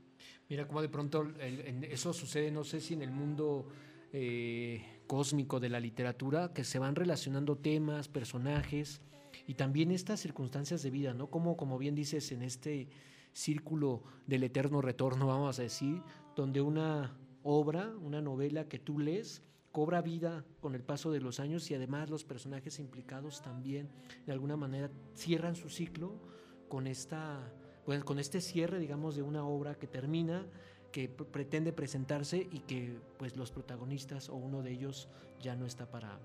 Mira 0.50 0.68
cómo 0.68 0.82
de 0.82 0.90
pronto 0.90 1.28
eso 1.40 2.14
sucede, 2.14 2.52
no 2.52 2.64
sé 2.64 2.82
si 2.82 2.94
en 2.94 3.02
el 3.02 3.12
mundo 3.12 3.68
eh, 4.14 5.02
cósmico 5.08 5.60
de 5.60 5.70
la 5.70 5.80
literatura, 5.80 6.54
que 6.54 6.64
se 6.64 6.80
van 6.80 6.96
relacionando 6.96 7.58
temas, 7.58 8.08
personajes 8.08 9.02
y 9.48 9.56
también 9.56 9.92
estas 9.92 10.20
circunstancias 10.20 10.84
de 10.84 10.90
vida, 10.90 11.14
¿no? 11.14 11.28
Como, 11.28 11.58
como 11.58 11.78
bien 11.78 11.96
dices, 11.96 12.32
en 12.32 12.42
este 12.42 12.88
círculo 13.34 14.04
del 14.28 14.44
eterno 14.44 14.82
retorno, 14.82 15.28
vamos 15.28 15.60
a 15.60 15.64
decir, 15.64 16.02
donde 16.36 16.62
una 16.62 17.18
obra, 17.44 17.92
una 18.02 18.22
novela 18.22 18.68
que 18.68 18.80
tú 18.80 19.00
lees, 19.00 19.42
cobra 19.72 20.02
vida 20.02 20.44
con 20.60 20.76
el 20.76 20.84
paso 20.84 21.12
de 21.12 21.22
los 21.22 21.40
años 21.40 21.72
y 21.72 21.76
además 21.76 22.10
los 22.10 22.26
personajes 22.26 22.78
implicados 22.80 23.42
también 23.42 23.90
de 24.26 24.34
alguna 24.34 24.58
manera 24.58 24.92
cierran 25.16 25.56
su 25.56 25.70
ciclo 25.70 26.20
con 26.68 26.88
esta 26.88 27.54
pues 27.86 28.04
con 28.04 28.20
este 28.20 28.42
cierre 28.42 28.80
digamos 28.80 29.16
de 29.16 29.22
una 29.22 29.46
obra 29.46 29.76
que 29.76 29.88
termina 29.88 30.46
que 30.92 31.10
pr- 31.16 31.26
pretende 31.26 31.72
presentarse 31.72 32.50
y 32.52 32.60
que 32.60 33.00
pues 33.18 33.38
los 33.38 33.50
protagonistas 33.52 34.28
o 34.28 34.36
uno 34.36 34.62
de 34.62 34.72
ellos 34.72 35.08
ya 35.42 35.56
no 35.56 35.66
está 35.66 35.90
para 35.90 36.20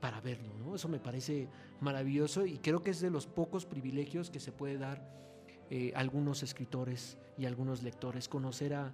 para 0.00 0.20
verlo, 0.20 0.52
¿no? 0.58 0.74
Eso 0.76 0.88
me 0.88 0.98
parece 1.00 1.48
maravilloso 1.80 2.46
y 2.46 2.58
creo 2.58 2.82
que 2.82 2.90
es 2.90 3.00
de 3.00 3.10
los 3.10 3.26
pocos 3.26 3.66
privilegios 3.66 4.30
que 4.30 4.38
se 4.40 4.52
puede 4.52 4.78
dar 4.78 5.04
eh, 5.74 5.90
algunos 5.96 6.42
escritores 6.42 7.16
y 7.38 7.46
algunos 7.46 7.82
lectores, 7.82 8.28
conocer 8.28 8.74
a, 8.74 8.92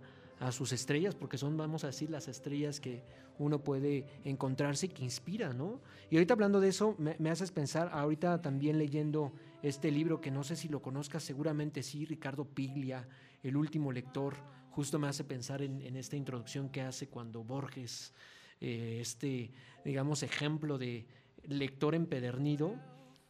sus 0.52 0.70
estrellas, 0.70 1.16
porque 1.16 1.36
son, 1.36 1.56
vamos 1.56 1.82
a 1.82 1.88
decir, 1.88 2.08
las 2.08 2.28
estrellas 2.28 2.78
que 2.78 3.02
uno 3.40 3.64
puede 3.64 4.06
encontrarse 4.22 4.86
y 4.86 4.90
que 4.90 5.02
inspira, 5.02 5.52
¿no? 5.52 5.80
Y 6.08 6.14
ahorita 6.14 6.34
hablando 6.34 6.60
de 6.60 6.68
eso, 6.68 6.94
me, 6.96 7.30
haces 7.30 7.50
pensar, 7.50 7.90
ahorita 7.92 8.40
también 8.40 8.78
leyendo 8.78 9.32
este 9.60 9.90
libro, 9.90 10.20
que 10.20 10.30
no 10.30 10.44
sé 10.44 10.54
si 10.54 10.68
lo 10.68 10.80
conozcas, 10.80 11.24
seguramente 11.24 11.82
sí, 11.82 12.04
Ricardo 12.04 12.44
Piglia, 12.44 13.08
El 13.42 13.56
último 13.56 13.90
lector, 13.90 14.36
justo 14.70 15.00
me 15.00 15.08
hace 15.08 15.24
pensar 15.24 15.62
en, 15.62 15.82
en 15.82 15.96
esta 15.96 16.14
introducción 16.14 16.68
que 16.68 16.82
hace 16.82 17.08
cuando 17.08 17.42
Borges, 17.42 18.14
eh, 18.60 18.98
este, 19.00 19.50
digamos, 19.84 20.22
ejemplo 20.22 20.78
de 20.78 21.08
lector 21.42 21.96
empedernido, 21.96 22.76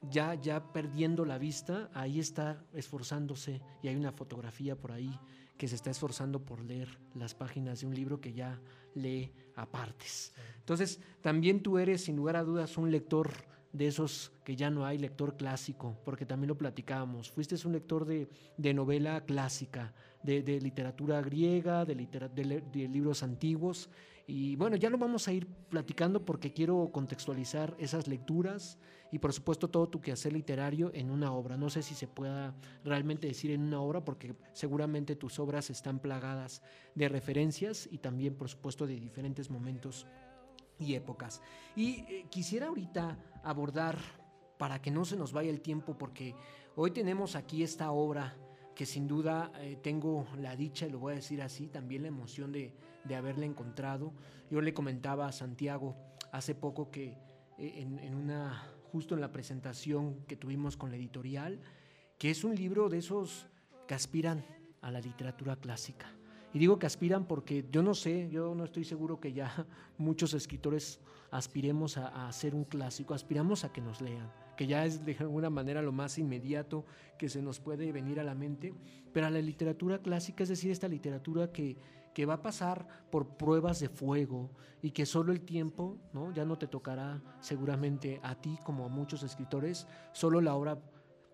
ya, 0.03 0.35
ya 0.35 0.73
perdiendo 0.73 1.25
la 1.25 1.39
vista, 1.39 1.91
ahí 1.95 2.21
está 2.21 2.65
esforzándose 2.73 3.61
y 3.83 3.89
hay 3.89 3.97
una 3.97 4.13
fotografía 4.13 4.77
por 4.77 4.93
ahí 4.93 5.19
que 5.57 5.69
se 5.69 5.75
está 5.75 5.91
esforzando 5.91 6.45
por 6.45 6.63
leer 6.63 6.99
las 7.15 7.35
páginas 7.35 7.81
de 7.81 7.87
un 7.87 7.95
libro 7.95 8.21
que 8.21 8.33
ya 8.33 8.61
lee 8.95 9.33
a 9.57 9.67
partes. 9.67 10.33
Entonces, 10.61 11.01
también 11.21 11.63
tú 11.63 11.79
eres, 11.79 12.05
sin 12.05 12.17
lugar 12.17 12.37
a 12.37 12.45
dudas, 12.45 12.77
un 12.79 12.91
lector 12.91 13.31
de 13.73 13.87
esos 13.87 14.33
que 14.45 14.57
ya 14.57 14.71
no 14.71 14.87
hay, 14.87 14.99
lector 14.99 15.37
clásico, 15.37 15.97
porque 16.05 16.25
también 16.27 16.49
lo 16.49 16.57
platicábamos. 16.59 17.31
Fuiste 17.31 17.55
un 17.67 17.73
lector 17.73 18.05
de, 18.07 18.29
de 18.57 18.75
novela 18.75 19.25
clásica, 19.25 19.93
de, 20.23 20.43
de 20.43 20.61
literatura 20.61 21.21
griega, 21.21 21.85
de, 21.85 21.95
litera- 21.95 22.29
de 22.29 22.63
de 22.73 22.89
libros 22.89 23.23
antiguos. 23.23 23.91
Y 24.27 24.57
bueno, 24.57 24.77
ya 24.77 24.91
lo 24.91 24.99
vamos 24.99 25.27
a 25.27 25.33
ir 25.33 25.47
platicando 25.47 26.25
porque 26.25 26.53
quiero 26.53 26.91
contextualizar 26.93 27.75
esas 27.79 28.09
lecturas 28.09 28.79
y 29.11 29.21
por 29.21 29.33
supuesto 29.33 29.69
todo 29.69 29.89
tu 29.89 30.03
quehacer 30.03 30.35
literario 30.35 30.91
en 30.93 31.11
una 31.11 31.33
obra. 31.33 31.57
No 31.57 31.71
sé 31.71 31.83
si 31.83 31.95
se 31.95 32.07
pueda 32.09 32.55
realmente 32.85 33.27
decir 33.27 33.51
en 33.53 33.63
una 33.63 33.81
obra 33.81 34.05
porque 34.05 34.35
seguramente 34.53 35.17
tus 35.17 35.39
obras 35.39 35.71
están 35.71 35.99
plagadas 35.99 36.61
de 36.95 37.09
referencias 37.09 37.89
y 37.91 37.99
también 37.99 38.35
por 38.35 38.51
supuesto 38.51 38.87
de 38.87 39.01
diferentes 39.01 39.49
momentos 39.51 40.07
y 40.79 40.95
épocas. 40.95 41.41
Y 41.77 42.01
eh, 42.09 42.27
quisiera 42.31 42.69
ahorita 42.69 43.19
abordar, 43.43 43.99
para 44.59 44.83
que 44.83 44.91
no 44.91 45.05
se 45.05 45.17
nos 45.17 45.33
vaya 45.33 45.51
el 45.51 45.61
tiempo, 45.61 45.97
porque 45.97 46.35
hoy 46.75 46.91
tenemos 46.91 47.37
aquí 47.37 47.63
esta 47.63 47.93
obra 47.93 48.37
que 48.75 48.87
sin 48.87 49.07
duda 49.07 49.53
eh, 49.57 49.77
tengo 49.83 50.27
la 50.37 50.57
dicha, 50.57 50.87
y 50.87 50.91
lo 50.91 50.99
voy 50.99 51.13
a 51.13 51.17
decir 51.17 51.43
así, 51.43 51.69
también 51.69 52.03
la 52.03 52.09
emoción 52.09 52.53
de, 52.53 52.75
de 53.05 53.17
haberla 53.17 53.45
encontrado. 53.45 54.13
Yo 54.51 54.61
le 54.61 54.75
comentaba 54.75 55.27
a 55.27 55.33
Santiago 55.33 55.97
hace 56.33 56.55
poco 56.55 56.91
que 56.91 57.17
eh, 57.59 57.75
en, 57.77 57.99
en 57.99 58.15
una, 58.15 58.69
justo 58.93 59.15
en 59.15 59.21
la 59.21 59.33
presentación 59.33 60.25
que 60.27 60.37
tuvimos 60.37 60.77
con 60.77 60.91
la 60.91 60.97
editorial, 60.97 61.61
que 62.19 62.31
es 62.31 62.43
un 62.43 62.55
libro 62.55 62.89
de 62.89 62.99
esos 62.99 63.47
que 63.87 63.95
aspiran 63.95 64.45
a 64.81 64.91
la 64.91 65.01
literatura 65.01 65.57
clásica. 65.57 66.18
Y 66.53 66.59
digo 66.59 66.79
que 66.79 66.87
aspiran 66.87 67.27
porque 67.27 67.67
yo 67.71 67.83
no 67.83 67.95
sé, 67.95 68.29
yo 68.31 68.55
no 68.55 68.65
estoy 68.65 68.85
seguro 68.85 69.21
que 69.21 69.33
ya 69.33 69.67
muchos 69.99 70.35
escritores 70.35 71.01
aspiremos 71.31 71.99
a, 71.99 72.29
hacer 72.29 72.55
un 72.55 72.65
clásico, 72.65 73.15
aspiramos 73.15 73.65
a 73.65 73.73
que 73.73 73.81
nos 73.81 74.01
lean, 74.01 74.33
que 74.57 74.67
ya 74.67 74.85
es 74.85 75.05
de 75.05 75.17
alguna 75.21 75.51
manera 75.51 75.83
lo 75.83 75.93
más 75.93 76.19
inmediato 76.19 76.85
que 77.19 77.29
se 77.29 77.43
nos 77.43 77.61
puede 77.61 77.93
venir 77.93 78.19
a 78.19 78.25
la 78.25 78.35
mente, 78.35 78.73
pero 79.13 79.27
a 79.27 79.31
la 79.31 79.41
literatura 79.41 79.99
clásica, 79.99 80.43
es 80.43 80.49
decir, 80.49 80.71
esta 80.71 80.89
literatura 80.89 81.53
que, 81.53 81.77
que 82.15 82.25
va 82.25 82.35
a 82.35 82.43
pasar 82.43 82.87
por 83.11 83.37
pruebas 83.37 83.81
de 83.81 83.89
fuego 83.89 84.51
y 84.81 84.93
que 84.93 85.05
solo 85.05 85.33
el 85.33 85.43
tiempo, 85.43 85.99
¿no? 86.15 86.33
ya 86.33 86.45
no 86.45 86.57
te 86.57 86.67
tocará 86.67 87.23
seguramente 87.41 88.21
a 88.23 88.35
ti 88.35 88.59
como 88.65 88.87
a 88.87 88.89
muchos 88.89 89.23
escritores, 89.23 89.87
solo 90.13 90.41
la 90.41 90.55
obra 90.55 90.79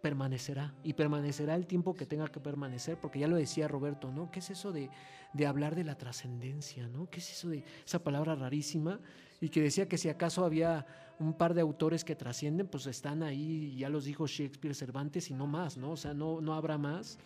permanecerá 0.05 0.75
y 0.85 0.93
permanecerá 0.93 1.55
el 1.55 1.67
tiempo 1.67 1.95
que 1.95 2.05
tenga 2.05 2.29
que 2.29 2.39
permanecer, 2.39 2.99
porque 3.01 3.21
ya 3.21 3.27
lo 3.27 3.37
decía 3.37 3.69
Roberto, 3.69 4.13
¿no? 4.13 4.31
¿Qué 4.31 4.41
es 4.41 4.51
eso 4.51 4.71
de, 4.71 4.91
de 5.33 5.47
hablar 5.47 5.75
de 5.75 5.83
la 5.83 5.97
trascendencia, 5.97 6.87
¿no? 6.89 7.09
¿Qué 7.09 7.21
es 7.21 7.31
eso 7.31 7.49
de 7.49 7.65
esa 7.87 8.05
palabra 8.05 8.35
rarísima? 8.35 9.01
Y 9.41 9.49
que 9.49 9.63
decía 9.63 9.89
que 9.89 9.97
si 9.97 10.11
acaso 10.11 10.45
había 10.45 10.85
un 11.19 11.33
par 11.33 11.55
de 11.55 11.63
autores 11.63 12.05
que 12.05 12.15
trascienden, 12.15 12.67
pues 12.67 12.87
están 12.87 13.23
ahí, 13.23 13.75
ya 13.79 13.89
los 13.89 14.05
dijo 14.05 14.27
Shakespeare, 14.27 14.75
Cervantes 14.75 15.31
y 15.31 15.33
no 15.33 15.47
más, 15.47 15.79
¿no? 15.79 15.93
O 15.93 15.97
sea, 15.97 16.13
no, 16.13 16.43
no 16.43 16.53
habrá 16.53 16.77
más. 16.77 17.19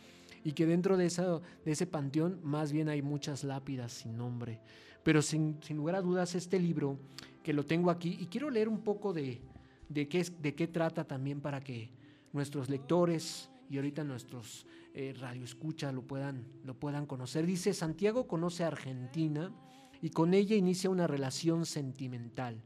Y 0.44 0.52
que 0.52 0.64
dentro 0.64 0.96
de, 0.96 1.06
esa, 1.06 1.40
de 1.64 1.72
ese 1.72 1.88
panteón 1.88 2.38
más 2.44 2.70
bien 2.70 2.88
hay 2.88 3.02
muchas 3.02 3.42
lápidas 3.42 3.90
sin 3.90 4.16
nombre. 4.16 4.60
Pero 5.02 5.20
sin, 5.20 5.58
sin 5.64 5.78
lugar 5.78 5.96
a 5.96 6.00
dudas, 6.00 6.36
este 6.36 6.60
libro, 6.60 6.96
que 7.42 7.52
lo 7.52 7.64
tengo 7.64 7.90
aquí, 7.90 8.16
y 8.20 8.26
quiero 8.26 8.50
leer 8.50 8.68
un 8.68 8.82
poco 8.82 9.12
de, 9.12 9.40
de, 9.88 10.06
qué, 10.06 10.20
es, 10.20 10.40
de 10.40 10.54
qué 10.54 10.68
trata 10.68 11.02
también 11.02 11.40
para 11.40 11.60
que 11.60 11.97
nuestros 12.32 12.68
lectores 12.68 13.50
y 13.70 13.76
ahorita 13.76 14.04
nuestros 14.04 14.66
eh, 14.94 15.14
radioescuchas 15.18 15.94
lo 15.94 16.02
puedan, 16.02 16.44
lo 16.64 16.74
puedan 16.78 17.06
conocer. 17.06 17.46
Dice, 17.46 17.74
Santiago 17.74 18.26
conoce 18.26 18.64
a 18.64 18.68
Argentina 18.68 19.52
y 20.00 20.10
con 20.10 20.34
ella 20.34 20.56
inicia 20.56 20.90
una 20.90 21.06
relación 21.06 21.66
sentimental. 21.66 22.62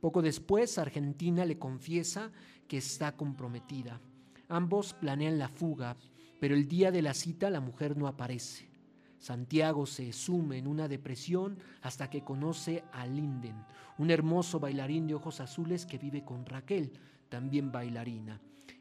Poco 0.00 0.22
después, 0.22 0.78
Argentina 0.78 1.44
le 1.44 1.58
confiesa 1.58 2.32
que 2.66 2.78
está 2.78 3.16
comprometida. 3.16 4.00
Ambos 4.48 4.94
planean 4.94 5.38
la 5.38 5.48
fuga, 5.48 5.96
pero 6.40 6.54
el 6.54 6.66
día 6.66 6.90
de 6.90 7.02
la 7.02 7.14
cita 7.14 7.50
la 7.50 7.60
mujer 7.60 7.96
no 7.96 8.06
aparece. 8.06 8.70
Santiago 9.18 9.84
se 9.84 10.12
sume 10.12 10.56
en 10.56 10.66
una 10.66 10.88
depresión 10.88 11.58
hasta 11.82 12.08
que 12.08 12.24
conoce 12.24 12.82
a 12.92 13.06
Linden, 13.06 13.54
un 13.98 14.10
hermoso 14.10 14.58
bailarín 14.58 15.06
de 15.06 15.14
ojos 15.14 15.40
azules 15.40 15.84
que 15.84 15.98
vive 15.98 16.24
con 16.24 16.46
Raquel, 16.46 16.92
también 17.28 17.70
bailarina. 17.70 18.40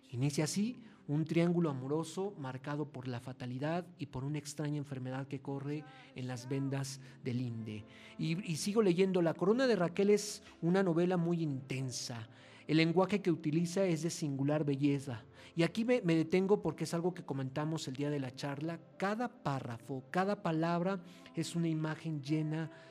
Inicia 0.10 0.46
así 0.46 0.82
un 1.10 1.26
triángulo 1.26 1.72
amoroso 1.72 2.36
marcado 2.38 2.86
por 2.86 3.08
la 3.08 3.20
fatalidad 3.20 3.86
y 3.98 4.06
por 4.06 4.24
una 4.24 4.38
extraña 4.38 4.78
enfermedad 4.78 5.28
que 5.28 5.42
corre 5.42 5.84
en 6.16 6.28
las 6.28 6.48
vendas 6.48 7.02
de 7.24 7.34
Linde. 7.34 7.84
Y, 8.20 8.52
y, 8.52 8.58
sigo 8.58 8.84
leyendo, 8.84 9.22
La 9.24 9.34
Corona 9.34 9.66
de 9.66 9.76
Raquel 9.76 10.12
es 10.12 10.44
una 10.62 10.84
novela 10.84 11.18
muy 11.18 11.42
intensa. 11.42 12.28
El 12.68 12.78
lenguaje 12.78 13.22
que 13.24 13.32
utiliza 13.32 13.86
es 13.86 14.04
de 14.04 14.12
singular 14.12 14.64
belleza. 14.64 15.24
Y 15.56 15.64
aquí 15.64 15.84
me, 15.84 16.04
me 16.04 16.14
detengo 16.14 16.62
porque 16.62 16.84
es 16.84 16.94
algo 16.94 17.16
que 17.16 17.26
comentamos 17.26 17.88
el 17.88 17.96
día 17.96 18.12
de 18.12 18.20
la 18.20 18.36
charla. 18.36 18.80
Cada 18.98 19.28
párrafo, 19.30 20.04
cada 20.12 20.44
palabra 20.44 21.02
es 21.34 21.56
una 21.56 21.68
imagen 21.68 22.22
llena 22.22 22.70
de 22.70 22.89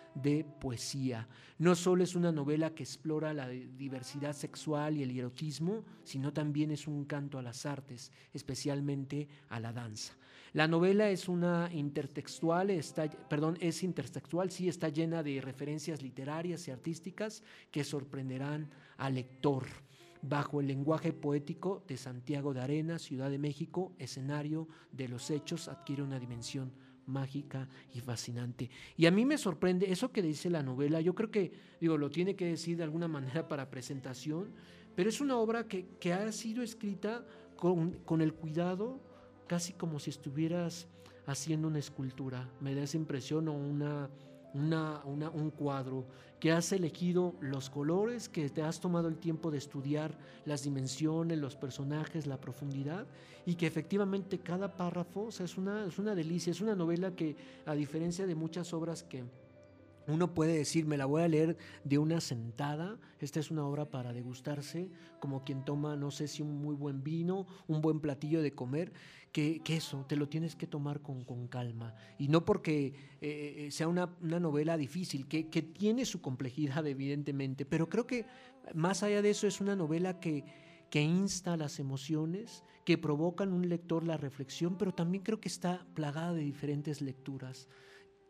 poesía. 0.61 1.28
No 1.59 1.74
solo 1.74 2.04
es 2.04 2.14
una 2.14 2.33
novela 2.33 2.74
que 2.74 2.83
explora 2.83 3.33
la 3.33 3.48
diversidad 3.48 4.33
sexual 4.33 4.96
y 4.96 5.02
el 5.02 5.16
erotismo, 5.16 5.85
sino 6.04 6.33
también 6.33 6.70
es 6.70 6.87
un 6.87 7.04
canto 7.04 7.38
a 7.38 7.42
las 7.42 7.66
artes, 7.66 8.12
especialmente 8.33 9.28
a 9.48 9.61
la 9.61 9.72
danza. 9.72 10.14
La 10.52 10.66
novela 10.66 11.11
es 11.11 11.28
una 11.28 11.68
intertextual, 11.72 12.70
está, 12.70 13.09
perdón, 13.09 13.59
es 13.61 13.83
intertextual, 13.83 14.50
sí 14.50 14.68
está 14.68 14.88
llena 14.88 15.22
de 15.22 15.40
referencias 15.40 16.02
literarias 16.02 16.66
y 16.68 16.70
artísticas 16.70 17.42
que 17.70 17.85
sorprenderán 17.85 18.70
al 18.97 19.14
lector 19.14 19.66
bajo 20.22 20.61
el 20.61 20.66
lenguaje 20.66 21.12
poético 21.12 21.84
de 21.86 21.97
Santiago 21.97 22.55
de 22.55 22.61
Arena, 22.61 22.99
Ciudad 22.99 23.30
de 23.30 23.38
México, 23.38 23.92
escenario 23.99 24.68
de 24.90 25.09
los 25.09 25.30
hechos, 25.30 25.68
adquiere 25.68 26.03
una 26.03 26.18
dimensión 26.18 26.72
mágica 27.09 27.68
y 27.92 28.00
fascinante. 28.00 28.70
Y 28.96 29.06
a 29.06 29.11
mí 29.11 29.24
me 29.24 29.38
sorprende 29.38 29.90
eso 29.90 30.12
que 30.12 30.22
dice 30.22 30.50
la 30.50 30.62
novela, 30.62 31.00
yo 31.00 31.14
creo 31.14 31.30
que, 31.30 31.52
digo, 31.80 31.98
lo 31.98 32.11
tiene 32.11 32.36
que 32.36 32.46
decir 32.46 32.76
de 32.76 32.84
alguna 32.84 33.09
manera 33.09 33.48
para 33.48 33.70
presentación, 33.70 34.52
pero 34.94 35.09
es 35.09 35.20
una 35.20 35.36
obra 35.38 35.66
que, 35.66 35.86
que 36.00 36.12
ha 36.12 36.30
sido 36.32 36.62
escrita 36.62 37.24
con, 37.56 37.92
con 38.04 38.20
el 38.20 38.34
cuidado, 38.34 39.00
casi 39.46 39.72
como 39.72 39.98
si 39.98 40.11
estuvieras 40.11 40.88
haciendo 41.26 41.68
una 41.68 41.78
escultura, 41.78 42.50
me 42.61 42.74
da 42.74 42.82
esa 42.82 42.96
impresión 42.96 43.48
o 43.48 43.52
una 43.52 44.09
un 44.59 45.50
cuadro, 45.50 46.04
que 46.40 46.52
has 46.52 46.72
elegido 46.72 47.34
los 47.40 47.68
colores, 47.68 48.28
que 48.28 48.48
te 48.48 48.62
has 48.62 48.80
tomado 48.80 49.09
el 49.09 49.18
tiempo 49.18 49.50
de 49.50 49.59
estudiar 49.59 50.16
las 50.44 50.62
dimensiones, 50.62 51.38
los 51.38 51.56
personajes, 51.56 52.26
la 52.26 52.40
profundidad, 52.40 53.06
y 53.44 53.54
que 53.54 53.66
efectivamente 53.66 54.38
cada 54.38 54.76
párrafo 54.76 55.28
es, 55.28 55.56
una, 55.56 55.86
es 55.86 55.98
una 55.98 56.14
delicia, 56.14 56.50
es 56.50 56.61
una 56.61 56.74
novela 56.74 57.11
que 57.12 57.36
a 57.66 57.74
diferencia 57.74 58.26
de 58.26 58.34
muchas 58.34 58.72
obras 58.72 59.02
que 59.02 59.24
uno 60.09 60.32
puede 60.32 60.56
decir, 60.56 60.86
me 60.86 60.96
la 60.96 61.04
voy 61.04 61.22
a 61.22 61.28
leer 61.28 61.56
de 61.84 61.98
una 61.98 62.20
sentada. 62.20 62.98
Esta 63.20 63.40
es 63.40 63.50
una 63.50 63.66
obra 63.66 63.90
para 63.90 64.12
degustarse, 64.12 64.90
como 65.20 65.44
quien 65.44 65.64
toma, 65.64 65.96
no 65.96 66.11
sé 66.11 66.28
si 66.28 66.42
un 66.42 66.61
muy 66.62 66.74
buen 66.74 67.04
vino, 67.04 67.46
un 67.66 67.82
buen 67.82 68.00
platillo 68.00 68.40
de 68.40 68.52
comer, 68.52 68.92
que, 69.32 69.61
eso, 69.68 70.06
te 70.09 70.16
lo 70.16 70.28
tienes 70.28 70.56
que 70.56 70.66
tomar 70.66 71.02
con, 71.02 71.48
calma. 71.48 71.94
Y 72.18 72.28
no 72.28 72.44
porque 72.44 72.86
eh, 73.20 73.66
eh, 73.66 73.70
sea 73.70 73.86
una, 73.86 74.16
novela 74.20 74.78
difícil, 74.78 75.28
que, 75.28 75.48
que 75.48 75.62
tiene 75.62 76.06
su 76.06 76.22
complejidad, 76.22 76.86
evidentemente, 76.86 77.66
pero 77.66 77.88
creo 77.88 78.06
que 78.06 78.24
más 78.74 79.02
allá 79.02 79.20
de 79.20 79.30
eso 79.30 79.46
es 79.46 79.61
una 79.61 79.76
novela 79.76 80.20
que, 80.20 80.44
que 80.90 81.02
insta 81.02 81.52
a 81.52 81.56
las 81.56 81.78
emociones, 81.78 82.64
que 82.84 82.96
provocan 82.96 83.48
en 83.48 83.54
un 83.54 83.68
lector 83.68 84.04
la 84.04 84.16
reflexión, 84.16 84.78
pero 84.78 84.94
también 84.94 85.22
creo 85.22 85.40
que 85.40 85.48
está 85.48 85.86
plagada 85.94 86.32
de 86.32 86.40
diferentes 86.40 87.02
lecturas. 87.02 87.68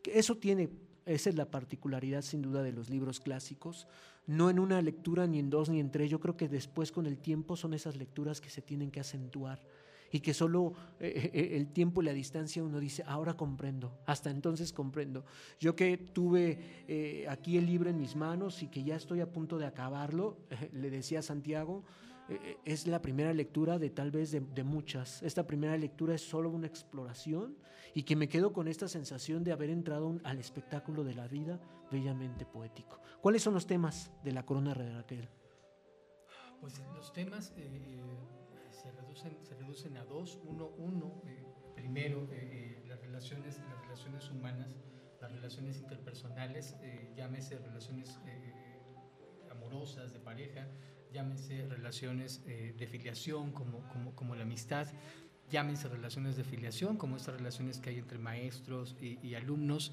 Eso 0.03 0.37
tiene 0.37 0.69
esa 1.05 1.29
es 1.29 1.35
la 1.35 1.49
particularidad 1.49 2.21
sin 2.21 2.41
duda 2.41 2.63
de 2.63 2.71
los 2.71 2.89
libros 2.89 3.19
clásicos. 3.19 3.87
No 4.27 4.49
en 4.49 4.59
una 4.59 4.81
lectura 4.81 5.27
ni 5.27 5.39
en 5.39 5.49
dos 5.49 5.69
ni 5.69 5.79
en 5.79 5.91
tres. 5.91 6.09
Yo 6.09 6.19
creo 6.19 6.37
que 6.37 6.47
después 6.47 6.91
con 6.91 7.05
el 7.05 7.17
tiempo 7.17 7.55
son 7.55 7.73
esas 7.73 7.95
lecturas 7.95 8.41
que 8.41 8.49
se 8.49 8.61
tienen 8.61 8.91
que 8.91 8.99
acentuar 8.99 9.59
y 10.11 10.19
que 10.19 10.33
solo 10.33 10.73
eh, 10.99 11.29
eh, 11.33 11.49
el 11.57 11.67
tiempo 11.67 12.01
y 12.01 12.05
la 12.05 12.13
distancia 12.13 12.63
uno 12.63 12.79
dice, 12.79 13.03
ahora 13.05 13.35
comprendo, 13.35 13.99
hasta 14.05 14.29
entonces 14.29 14.73
comprendo. 14.73 15.25
Yo 15.59 15.75
que 15.75 15.97
tuve 15.97 16.85
eh, 16.87 17.25
aquí 17.29 17.57
el 17.57 17.65
libro 17.65 17.89
en 17.89 17.99
mis 17.99 18.15
manos 18.15 18.63
y 18.63 18.67
que 18.67 18.83
ya 18.83 18.95
estoy 18.95 19.21
a 19.21 19.31
punto 19.31 19.57
de 19.57 19.65
acabarlo, 19.65 20.37
le 20.73 20.89
decía 20.89 21.19
a 21.19 21.23
Santiago, 21.23 21.83
es 22.65 22.87
la 22.87 23.01
primera 23.01 23.33
lectura 23.33 23.79
de 23.79 23.89
tal 23.89 24.11
vez 24.11 24.31
de, 24.31 24.41
de, 24.41 24.63
muchas. 24.63 25.23
Esta 25.23 25.45
primera 25.47 25.77
lectura 25.77 26.15
es 26.15 26.21
solo 26.21 26.49
una 26.49 26.67
exploración 26.67 27.57
y 27.93 28.03
que 28.03 28.15
me 28.15 28.29
quedo 28.29 28.53
con 28.53 28.67
esta 28.67 28.87
sensación 28.87 29.43
de 29.43 29.51
haber 29.51 29.69
entrado 29.69 30.19
al 30.23 30.39
espectáculo 30.39 31.03
de 31.03 31.15
la 31.15 31.27
vida 31.27 31.59
bellamente 31.91 32.45
poético. 32.45 33.01
¿Cuáles 33.21 33.41
son 33.41 33.53
los 33.53 33.67
temas 33.67 34.11
de 34.23 34.31
la 34.31 34.45
corona 34.45 34.73
de 34.73 34.93
Raquel? 34.93 35.29
Pues 36.61 36.81
los 36.93 37.13
temas 37.13 37.53
se 38.69 38.91
reducen, 38.91 39.37
se 39.43 39.55
reducen 39.55 39.97
a 39.97 40.05
dos. 40.05 40.39
Uno, 40.45 40.71
uno 40.77 41.21
eh, 41.25 41.43
primero, 41.75 42.23
eh, 42.31 42.81
eh, 42.81 42.83
las, 42.87 42.99
relaciones, 43.01 43.59
las 43.69 43.81
relaciones 43.81 44.29
humanas, 44.29 44.75
las 45.21 45.31
relaciones 45.31 45.79
interpersonales, 45.79 46.77
llámese 47.15 47.57
relaciones 47.59 48.19
amorosas, 49.51 50.13
de 50.13 50.19
pareja, 50.19 50.67
llámese 51.13 51.67
relaciones 51.67 52.43
de 52.45 52.87
filiación 52.87 53.51
como, 53.51 53.79
como, 53.89 54.15
como, 54.15 54.35
la 54.35 54.43
amistad, 54.43 54.87
llámense 55.49 55.87
relaciones 55.87 56.37
de 56.37 56.43
filiación 56.43 56.97
como 56.97 57.17
estas 57.17 57.35
relaciones 57.35 57.79
que 57.79 57.89
hay 57.89 57.97
entre 57.97 58.19
maestros 58.19 58.95
y 59.01 59.33
alumnos 59.35 59.91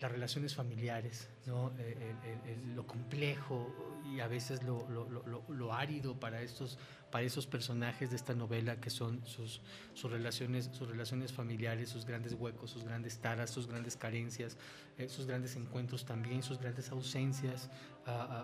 las 0.00 0.12
relaciones 0.12 0.54
familiares, 0.54 1.28
¿no? 1.46 1.72
Eh, 1.78 2.56
lo 2.74 2.86
complejo 2.86 4.00
y 4.14 4.20
a 4.20 4.28
veces 4.28 4.62
lo, 4.62 4.88
lo, 4.88 5.44
lo, 5.48 5.72
árido 5.74 6.18
para, 6.18 6.40
estos, 6.40 6.78
para 7.10 7.24
esos 7.24 7.46
personajes 7.46 8.10
de 8.10 8.16
esta 8.16 8.34
novela 8.34 8.80
que 8.80 8.90
son 8.90 9.20
sus, 9.26 9.60
sus, 9.94 10.10
relaciones, 10.10 10.70
sus 10.72 10.88
relaciones 10.88 11.32
familiares, 11.32 11.88
sus 11.88 12.04
grandes 12.06 12.34
huecos, 12.34 12.70
sus 12.70 12.84
grandes 12.84 13.18
taras, 13.18 13.50
sus 13.50 13.66
grandes 13.66 13.96
carencias, 13.96 14.56
eh, 14.98 15.08
sus 15.08 15.26
grandes 15.26 15.56
encuentros 15.56 16.04
también, 16.04 16.42
sus 16.42 16.58
grandes 16.58 16.90
ausencias, 16.90 17.70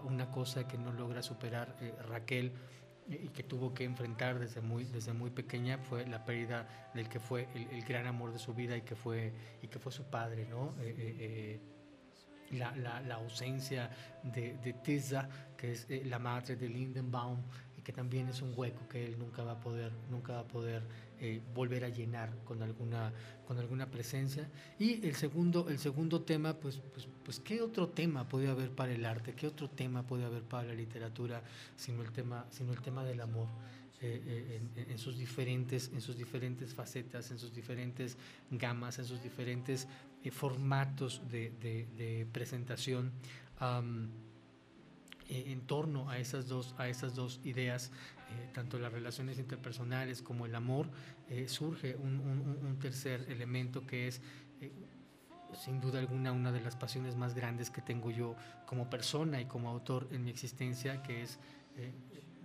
una 0.04 0.30
cosa 0.30 0.68
que 0.68 0.76
no 0.76 0.92
logra 0.92 1.22
superar 1.22 1.74
eh, 1.80 1.94
Raquel 2.06 2.52
y 3.06 3.28
que 3.28 3.42
tuvo 3.42 3.74
que 3.74 3.84
enfrentar 3.84 4.38
desde 4.38 4.60
muy, 4.60 4.84
desde 4.84 5.12
muy 5.12 5.30
pequeña 5.30 5.78
fue 5.78 6.06
la 6.06 6.24
pérdida 6.24 6.66
del 6.94 7.08
que 7.08 7.20
fue 7.20 7.48
el, 7.54 7.84
gran 7.84 8.06
amor 8.06 8.32
de 8.32 8.38
su 8.38 8.54
vida 8.54 8.76
y 8.76 8.82
que 8.82 8.96
fue, 8.96 9.32
y 9.62 9.68
que 9.68 9.78
fue 9.78 9.92
su 9.92 10.04
padre, 10.04 10.46
¿no? 10.46 10.74
Eh, 10.80 10.94
eh, 10.96 11.16
eh, 11.18 11.60
la, 12.52 12.74
la, 12.76 13.00
la, 13.00 13.16
ausencia 13.16 13.90
de, 14.22 14.56
de 14.58 14.72
Tisa, 14.74 15.28
que 15.56 15.72
es 15.72 15.86
la 16.06 16.18
madre 16.18 16.56
de 16.56 16.68
Lindenbaum, 16.68 17.42
que 17.82 17.92
también 17.92 18.28
es 18.28 18.40
un 18.40 18.52
hueco 18.56 18.88
que 18.88 19.04
él 19.04 19.18
nunca 19.18 19.42
va 19.44 19.52
a 19.52 19.60
poder, 19.60 19.92
nunca 20.10 20.32
va 20.32 20.40
a 20.40 20.48
poder 20.48 20.82
eh, 21.26 21.40
volver 21.54 21.84
a 21.84 21.88
llenar 21.88 22.36
con 22.44 22.62
alguna, 22.62 23.10
con 23.46 23.56
alguna 23.56 23.90
presencia. 23.90 24.46
Y 24.78 25.06
el 25.06 25.14
segundo, 25.14 25.70
el 25.70 25.78
segundo 25.78 26.20
tema, 26.20 26.52
pues, 26.52 26.82
pues, 26.92 27.08
pues, 27.24 27.40
¿qué 27.40 27.62
otro 27.62 27.88
tema 27.88 28.28
puede 28.28 28.48
haber 28.48 28.70
para 28.70 28.92
el 28.92 29.06
arte? 29.06 29.32
¿Qué 29.32 29.46
otro 29.46 29.70
tema 29.70 30.06
puede 30.06 30.26
haber 30.26 30.42
para 30.42 30.68
la 30.68 30.74
literatura 30.74 31.42
sino 31.76 32.02
el 32.02 32.12
tema, 32.12 32.44
sino 32.50 32.74
el 32.74 32.82
tema 32.82 33.04
del 33.04 33.22
amor? 33.22 33.48
Eh, 34.02 34.60
eh, 34.76 34.86
en, 34.90 34.98
sus 34.98 35.16
diferentes, 35.16 35.90
en 35.94 36.02
sus 36.02 36.18
diferentes 36.18 36.74
facetas, 36.74 37.30
en 37.30 37.38
sus 37.38 37.54
diferentes 37.54 38.18
gamas, 38.50 38.98
en 38.98 39.06
sus 39.06 39.22
diferentes 39.22 39.88
formatos 40.30 41.22
de, 41.30 41.52
de, 41.96 42.26
presentación. 42.30 43.12
Eh, 45.28 45.44
en 45.52 45.62
torno 45.62 46.10
a 46.10 46.18
esas 46.18 46.48
dos, 46.48 46.74
a 46.76 46.88
esas 46.88 47.14
dos 47.14 47.40
ideas, 47.44 47.90
eh, 48.23 48.23
tanto 48.52 48.78
las 48.78 48.92
relaciones 48.92 49.38
interpersonales 49.38 50.22
como 50.22 50.46
el 50.46 50.54
amor, 50.54 50.88
eh, 51.28 51.48
surge 51.48 51.96
un, 51.96 52.20
un, 52.20 52.78
tercer 52.78 53.26
elemento 53.28 53.86
que 53.86 54.08
es 54.08 54.20
sin 55.54 55.80
duda 55.80 56.00
alguna 56.00 56.32
una 56.32 56.50
de 56.50 56.60
las 56.60 56.74
pasiones 56.74 57.16
más 57.16 57.34
grandes 57.34 57.70
que 57.70 57.80
tengo 57.80 58.10
yo 58.10 58.34
como 58.66 58.90
persona 58.90 59.40
y 59.40 59.44
como 59.44 59.68
autor 59.68 60.08
en 60.10 60.24
mi 60.24 60.30
existencia, 60.30 61.02
que 61.02 61.22
es 61.22 61.38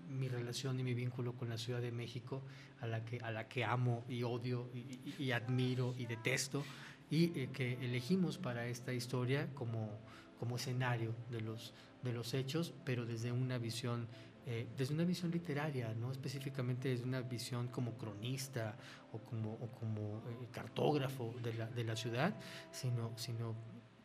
mi 0.10 0.28
relación 0.28 0.80
y 0.80 0.84
mi 0.84 0.94
vínculo 0.94 1.34
con 1.34 1.50
la 1.50 1.58
Ciudad 1.58 1.82
de 1.82 1.92
México, 1.92 2.44
a 2.82 2.88
la 2.88 3.06
que, 3.06 3.20
a 3.20 3.32
la 3.32 3.48
que 3.48 3.64
amo 3.64 4.04
y 4.08 4.24
odio 4.24 4.70
y, 4.74 5.00
y 5.18 5.32
admiro 5.32 5.96
y 5.98 6.06
detesto, 6.06 6.64
y 7.10 7.48
que 7.48 7.74
elegimos 7.82 8.38
para 8.38 8.68
esta 8.68 8.94
historia 8.94 9.50
como, 9.54 10.00
como 10.40 10.58
escenario 10.58 11.16
de 11.32 11.42
los, 11.42 11.74
de 12.04 12.14
los 12.14 12.34
hechos, 12.34 12.74
pero 12.86 13.06
desde 13.06 13.32
una 13.32 13.58
visión, 13.58 14.08
eh, 14.52 14.66
desde 14.76 14.96
una 14.96 15.04
visión 15.04 15.30
literaria, 15.30 15.94
no 15.94 16.12
específicamente 16.12 16.90
desde 16.90 17.04
una 17.04 17.22
visión 17.22 17.68
como 17.68 17.96
cronista 18.00 18.76
o 19.12 19.20
como, 19.20 20.24
eh, 20.28 20.48
cartógrafo 20.52 21.36
de 21.44 21.84
la, 21.84 21.96
ciudad, 21.96 22.36
sino, 22.72 23.16
sino 23.16 23.54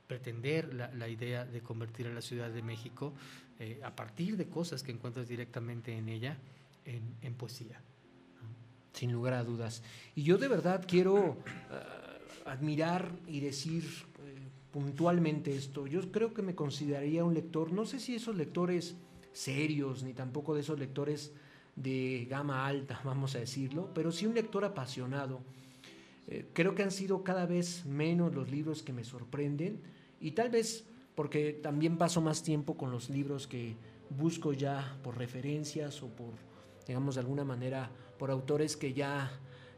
pretender 0.07 0.75
la, 0.75 1.09
idea 1.09 1.47
de 1.47 1.63
convertir 1.63 2.09
a 2.09 2.11
la 2.13 2.21
Ciudad 2.21 2.51
de 2.51 2.61
México 2.61 3.15
eh, 3.59 3.81
a 3.83 3.97
partir 3.97 4.37
de 4.37 4.47
cosas 4.47 4.83
que 4.83 4.93
encuentras 4.93 5.29
directamente 5.29 5.97
en 5.97 6.11
ella 6.11 6.37
en, 6.85 7.17
en 7.23 7.35
poesía. 7.37 7.81
Sin 8.93 9.13
lugar 9.13 9.33
a 9.33 9.45
dudas. 9.45 9.83
Y 10.15 10.25
yo 10.25 10.37
de 10.37 10.49
verdad 10.49 10.85
quiero 10.87 11.39
admirar 12.45 13.11
y 13.27 13.41
decir 13.41 13.83
puntualmente 14.71 15.57
esto. 15.57 15.87
Yo 15.87 16.13
creo 16.13 16.35
que 16.35 16.43
me 16.43 16.55
consideraría 16.55 17.25
un 17.25 17.33
lector, 17.33 17.73
no 17.73 17.87
sé 17.87 17.99
si 17.99 18.15
esos 18.15 18.37
lectores 18.37 18.95
serios, 19.35 20.03
ni 20.03 20.14
tampoco 20.14 20.55
de 20.55 20.62
esos 20.62 20.78
lectores 20.78 21.32
de 21.76 22.26
gama 22.30 22.66
alta, 22.66 23.01
vamos 23.05 23.35
a 23.35 23.41
decirlo, 23.41 23.91
pero 23.93 24.11
sí 24.11 24.26
un 24.26 24.35
lector 24.35 24.64
apasionado. 24.64 25.41
Eh, 26.26 26.47
creo 26.55 26.74
que 26.74 26.82
han 26.82 26.91
sido 26.91 27.22
cada 27.22 27.45
vez 27.45 27.85
menos 27.85 28.35
los 28.35 28.51
libros 28.51 28.82
que 28.82 28.95
me 28.95 29.05
sorprenden 29.05 29.82
y 30.20 30.30
tal 30.30 30.49
vez 30.49 30.87
porque 31.14 31.53
también 31.53 31.99
paso 31.99 32.22
más 32.22 32.43
tiempo 32.43 32.76
con 32.76 32.91
los 32.91 33.11
libros 33.11 33.47
que 33.47 33.76
busco 34.09 34.53
ya 34.53 34.97
por 35.03 35.18
referencias 35.18 36.03
o 36.03 36.09
por, 36.09 36.32
digamos 36.87 37.16
de 37.16 37.20
alguna 37.20 37.45
manera, 37.45 37.91
por 38.18 38.30
autores 38.30 38.76
que 38.76 38.95
ya, 38.95 39.30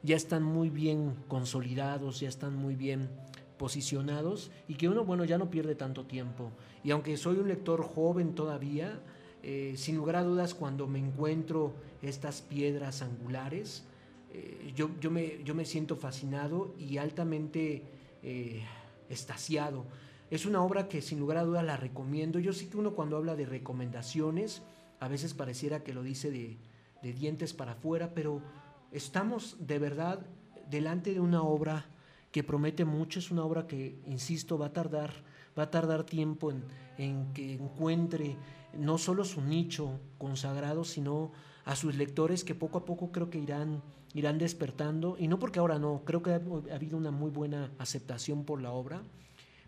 ya 0.03 0.17
están 0.17 0.45
muy 0.45 0.71
bien 0.71 1.17
consolidados, 1.29 2.21
ya 2.21 2.29
están 2.29 2.55
muy 2.55 2.77
bien 2.77 3.11
posicionados 3.59 4.51
y 4.69 4.75
que 4.75 4.89
uno, 4.89 5.05
bueno, 5.05 5.25
ya 5.25 5.39
no 5.39 5.51
pierde 5.51 5.75
tanto 5.75 6.05
tiempo. 6.05 6.53
Y 6.85 6.91
aunque 6.91 7.17
soy 7.17 7.39
un 7.39 7.49
lector 7.49 7.83
joven 7.83 8.35
todavía, 8.35 9.01
eh, 9.43 9.75
sin 9.77 9.97
lugar 9.97 10.17
a 10.17 10.23
dudas 10.23 10.55
cuando 10.55 10.87
me 10.87 10.99
encuentro 10.99 11.75
estas 12.03 12.43
piedras 12.43 13.03
angulares, 13.03 13.85
eh, 14.33 14.73
yo, 14.75 14.91
yo, 15.01 15.11
me, 15.11 15.43
yo, 15.45 15.55
me, 15.55 15.65
siento 15.65 15.97
fascinado 15.97 16.75
y 16.79 16.99
altamente 16.99 17.83
eh, 18.23 18.63
estaciado. 19.09 19.85
Es 20.31 20.47
una 20.47 20.63
obra 20.63 20.89
que 20.89 21.01
sin 21.01 21.21
lugar 21.21 21.39
a 21.39 21.45
dudas 21.45 21.65
la 21.65 21.77
recomiendo. 21.77 22.39
Yo 22.39 22.53
sé 22.53 22.69
que 22.69 22.77
uno 22.77 22.95
cuando 22.95 23.17
habla 23.17 23.37
de 23.37 23.47
recomendaciones, 23.47 24.63
a 25.01 25.09
veces 25.09 25.35
pareciera 25.35 25.85
que 25.85 25.95
lo 25.95 26.03
dice 26.03 26.31
de, 26.31 26.57
de 27.03 27.13
dientes 27.13 27.53
para 27.53 27.73
afuera, 27.73 28.13
pero 28.15 28.43
estamos 28.91 29.57
de 29.61 29.79
verdad 29.79 30.27
delante 30.69 31.13
de 31.15 31.21
una 31.21 31.43
obra 31.43 31.87
que 32.33 32.43
promete 32.43 32.85
mucho, 32.85 33.19
es 33.19 33.31
una 33.31 33.45
obra 33.45 33.67
que, 33.67 33.99
insisto, 34.07 34.59
va 34.59 34.67
a 34.67 34.73
tardar, 34.73 35.13
va 35.59 35.65
a 35.65 35.71
tardar 35.71 36.05
tiempo 36.05 36.51
en, 36.51 36.65
en 36.99 37.33
que 37.33 37.55
encuentre 37.55 38.37
no 38.79 38.99
solo 38.99 39.25
su 39.25 39.41
nicho 39.41 40.01
consagrado, 40.19 40.85
sino 40.85 41.33
a 41.65 41.77
sus 41.77 41.97
lectores 41.97 42.45
que 42.45 42.55
poco 42.55 42.79
a 42.79 42.85
poco 42.85 43.11
creo 43.11 43.31
que 43.31 43.39
irán, 43.39 43.83
irán 44.15 44.39
despertando, 44.39 45.17
y 45.19 45.29
no 45.29 45.39
porque 45.39 45.59
ahora 45.59 45.79
no, 45.79 46.03
creo 46.05 46.23
que 46.23 46.31
ha, 46.31 46.41
ha 46.71 46.75
habido 46.75 46.97
una 46.97 47.11
muy 47.11 47.31
buena 47.31 47.73
aceptación 47.79 48.45
por 48.45 48.63
la 48.63 48.71
obra, 48.71 49.03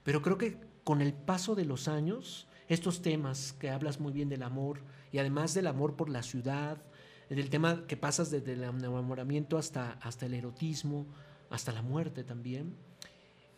pero 0.05 0.23
creo 0.23 0.39
que 0.39 0.59
con 0.85 1.03
el 1.03 1.13
paso 1.13 1.55
de 1.55 1.65
los 1.65 1.89
años, 1.89 2.49
estos 2.69 3.03
temas 3.03 3.53
que 3.53 3.71
hablas 3.71 4.01
muy 4.01 4.13
bien 4.13 4.29
del 4.29 4.43
amor, 4.43 4.81
y 5.13 5.19
además 5.19 5.55
del 5.55 5.67
amor 5.67 5.97
por 5.97 6.09
la 6.09 6.23
ciudad, 6.23 6.83
del 7.29 7.51
tema 7.51 7.87
que 7.87 7.97
pasas 7.97 8.31
desde 8.31 8.53
el 8.53 8.63
enamoramiento 8.63 9.59
hasta, 9.59 9.93
hasta 10.01 10.27
el 10.27 10.35
erotismo, 10.35 11.07
hasta 11.51 11.73
la 11.73 11.83
muerte 11.83 12.25
también, 12.25 12.77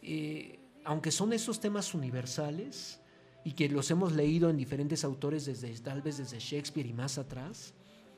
eh, 0.02 0.58
aunque 0.84 1.10
son 1.10 1.32
esos 1.32 1.60
temas 1.60 1.94
universales 1.94 2.99
y 3.44 3.52
que 3.52 3.68
los 3.68 3.90
hemos 3.90 4.12
leído 4.12 4.50
en 4.50 4.56
diferentes 4.56 5.04
autores 5.04 5.46
desde 5.46 5.72
tal 5.80 6.02
vez 6.02 6.18
desde 6.18 6.38
Shakespeare 6.38 6.86
y 6.86 6.92
más 6.92 7.18
atrás, 7.18 7.74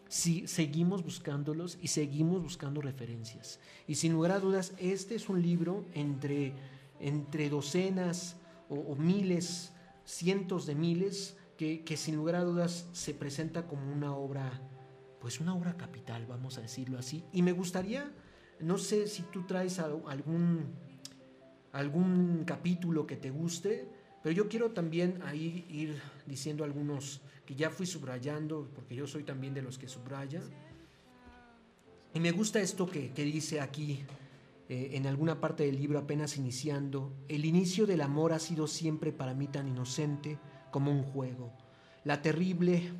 sí, 0.09 0.47
seguimos 0.47 1.05
buscándolos 1.05 1.79
y 1.81 1.89
seguimos 1.89 2.43
buscando 2.43 2.81
referencias. 2.81 3.61
Y 3.87 3.95
sin 3.95 4.13
lugar 4.13 4.33
a 4.33 4.41
dudas, 4.41 4.73
este 4.79 5.15
es 5.15 5.29
un 5.29 5.41
libro 5.41 5.87
entre, 5.95 6.55
entre 7.01 7.49
docenas 7.49 8.37
o, 8.69 8.75
o 8.75 8.97
miles, 8.97 9.73
cientos 10.05 10.67
de 10.67 10.75
miles, 10.75 11.37
que, 11.57 11.85
que, 11.85 11.97
sin 11.97 12.17
lugar 12.17 12.35
a 12.35 12.45
dudas 12.45 12.89
se 12.93 13.15
presenta 13.15 13.67
como 13.67 13.93
una 13.93 14.17
obra, 14.17 14.61
pues 15.21 15.39
una 15.39 15.55
obra 15.55 15.77
capital, 15.77 16.27
vamos 16.27 16.59
a 16.59 16.63
decirlo 16.63 16.99
así. 16.99 17.25
Y 17.33 17.43
me 17.43 17.53
gustaría, 17.53 18.11
no 18.59 18.79
sé 18.79 19.07
si 19.07 19.23
tú 19.23 19.45
traes 19.47 19.79
algún, 19.79 20.75
algún 21.71 22.43
capítulo 22.45 23.07
que 23.07 23.17
te 23.17 23.31
guste, 23.31 24.02
pero 24.23 24.35
yo 24.35 24.49
quiero 24.49 24.71
también 24.71 25.21
ahí 25.25 25.67
ir 25.69 26.01
diciendo 26.27 26.65
algunos 26.65 27.21
que 27.45 27.55
ya 27.55 27.71
fui 27.71 27.87
subrayando, 27.87 28.69
porque 28.75 28.95
yo 28.95 29.07
soy 29.07 29.25
también 29.25 29.55
de 29.55 29.63
los 29.63 29.79
que 29.79 29.89
subraya. 29.89 30.41
Y 32.15 32.21
me 32.21 32.31
gusta 32.31 32.61
esto 32.61 32.89
que, 32.89 33.11
que 33.11 33.25
dice 33.25 33.61
aquí, 33.61 34.05
eh, 34.69 34.91
en 34.97 35.07
alguna 35.07 35.41
parte 35.41 35.65
del 35.65 35.77
libro 35.77 35.99
apenas 35.99 36.37
iniciando, 36.37 37.13
el 37.29 37.45
inicio 37.45 37.87
del 37.87 38.01
amor 38.01 38.33
ha 38.33 38.39
sido 38.39 38.67
siempre 38.67 39.13
para 39.13 39.35
mí 39.35 39.49
tan 39.49 39.67
inocente 39.67 40.39
como 40.71 40.91
un 40.91 41.03
juego. 41.03 41.53
La 42.05 42.23
terrible, 42.23 42.93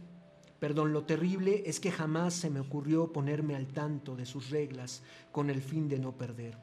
perdón, 0.59 0.93
lo 0.93 1.05
terrible 1.05 1.63
es 1.67 1.79
que 1.81 1.93
jamás 1.93 2.35
se 2.35 2.51
me 2.51 2.61
ocurrió 2.61 3.13
ponerme 3.13 3.55
al 3.55 3.69
tanto 3.69 4.17
de 4.17 4.27
sus 4.27 4.51
reglas 4.51 5.03
con 5.31 5.51
el 5.51 5.63
fin 5.63 5.89
de 5.89 5.99
no 5.99 6.17
perder. 6.17 6.59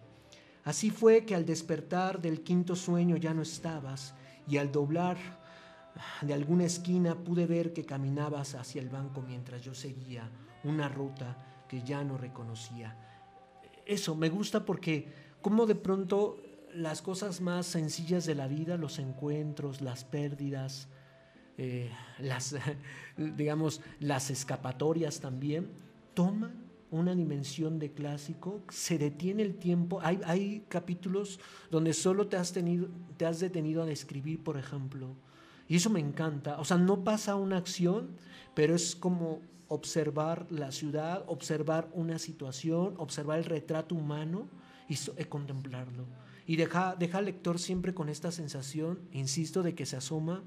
Así 0.63 0.89
fue 0.91 1.25
que 1.25 1.35
al 1.35 1.45
despertar 1.45 2.21
del 2.21 2.41
quinto 2.41 2.75
sueño 2.75 3.15
ya 3.17 3.33
no 3.33 3.41
estabas 3.41 4.13
y 4.49 4.57
al 4.57 4.71
doblar 4.71 5.17
de 6.21 6.33
alguna 6.33 6.65
esquina 6.65 7.15
pude 7.15 7.45
ver 7.45 7.73
que 7.73 7.85
caminabas 7.85 8.55
hacia 8.55 8.81
el 8.81 8.89
banco 8.89 9.21
mientras 9.21 9.61
yo 9.61 9.73
seguía 9.73 10.29
una 10.63 10.89
ruta 10.89 11.37
que 11.67 11.83
ya 11.83 12.03
no 12.03 12.17
reconocía. 12.17 12.95
Eso 13.85 14.15
me 14.15 14.29
gusta 14.29 14.65
porque 14.65 15.07
como 15.41 15.65
de 15.65 15.75
pronto 15.75 16.37
las 16.73 17.01
cosas 17.01 17.41
más 17.41 17.65
sencillas 17.65 18.25
de 18.25 18.35
la 18.35 18.47
vida, 18.47 18.77
los 18.77 18.99
encuentros, 18.99 19.81
las 19.81 20.03
pérdidas, 20.03 20.87
eh, 21.57 21.91
las, 22.19 22.55
digamos, 23.17 23.81
las 23.99 24.29
escapatorias 24.29 25.19
también, 25.19 25.69
toman 26.13 26.58
una 26.91 27.15
dimensión 27.15 27.79
de 27.79 27.91
clásico, 27.91 28.61
se 28.69 28.97
detiene 28.97 29.43
el 29.43 29.55
tiempo. 29.55 29.99
Hay, 30.01 30.19
hay 30.25 30.65
capítulos 30.67 31.39
donde 31.69 31.93
solo 31.93 32.27
te 32.27 32.37
has, 32.37 32.51
tenido, 32.51 32.87
te 33.17 33.25
has 33.25 33.39
detenido 33.39 33.83
a 33.83 33.85
describir, 33.85 34.43
por 34.43 34.57
ejemplo, 34.57 35.15
y 35.67 35.75
eso 35.75 35.89
me 35.89 35.99
encanta. 35.99 36.59
O 36.59 36.65
sea, 36.65 36.77
no 36.77 37.03
pasa 37.03 37.35
una 37.35 37.57
acción, 37.57 38.09
pero 38.55 38.73
es 38.73 38.95
como 38.95 39.41
observar 39.67 40.47
la 40.49 40.71
ciudad, 40.71 41.23
observar 41.27 41.89
una 41.93 42.17
situación, 42.17 42.95
observar 42.97 43.37
el 43.37 43.45
retrato 43.45 43.93
humano 43.93 44.49
y 44.89 44.95
eh, 44.95 45.25
contemplarlo. 45.25 46.05
Y 46.47 46.55
deja, 46.55 46.95
deja 46.97 47.19
al 47.19 47.25
lector 47.25 47.59
siempre 47.59 47.93
con 47.93 48.09
esta 48.09 48.31
sensación, 48.31 48.99
insisto, 49.11 49.61
de 49.61 49.75
que 49.75 49.85
se 49.85 49.95
asoma, 49.95 50.43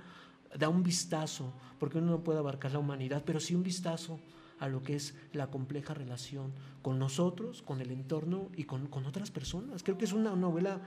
da 0.58 0.68
un 0.68 0.82
vistazo, 0.82 1.52
porque 1.78 1.98
uno 1.98 2.10
no 2.10 2.24
puede 2.24 2.40
abarcar 2.40 2.72
la 2.72 2.80
humanidad, 2.80 3.22
pero 3.24 3.38
sí 3.38 3.54
un 3.54 3.62
vistazo 3.62 4.18
a 4.62 4.68
lo 4.68 4.84
que 4.84 4.94
es 4.94 5.16
la 5.32 5.50
compleja 5.50 5.92
relación 5.92 6.52
con 6.82 7.00
nosotros, 7.00 7.62
con 7.62 7.80
el 7.80 7.90
entorno 7.90 8.48
y 8.56 8.62
con, 8.62 8.86
con 8.86 9.06
otras 9.06 9.32
personas. 9.32 9.82
Creo 9.82 9.98
que 9.98 10.04
es 10.04 10.12
una 10.12 10.36
novela 10.36 10.80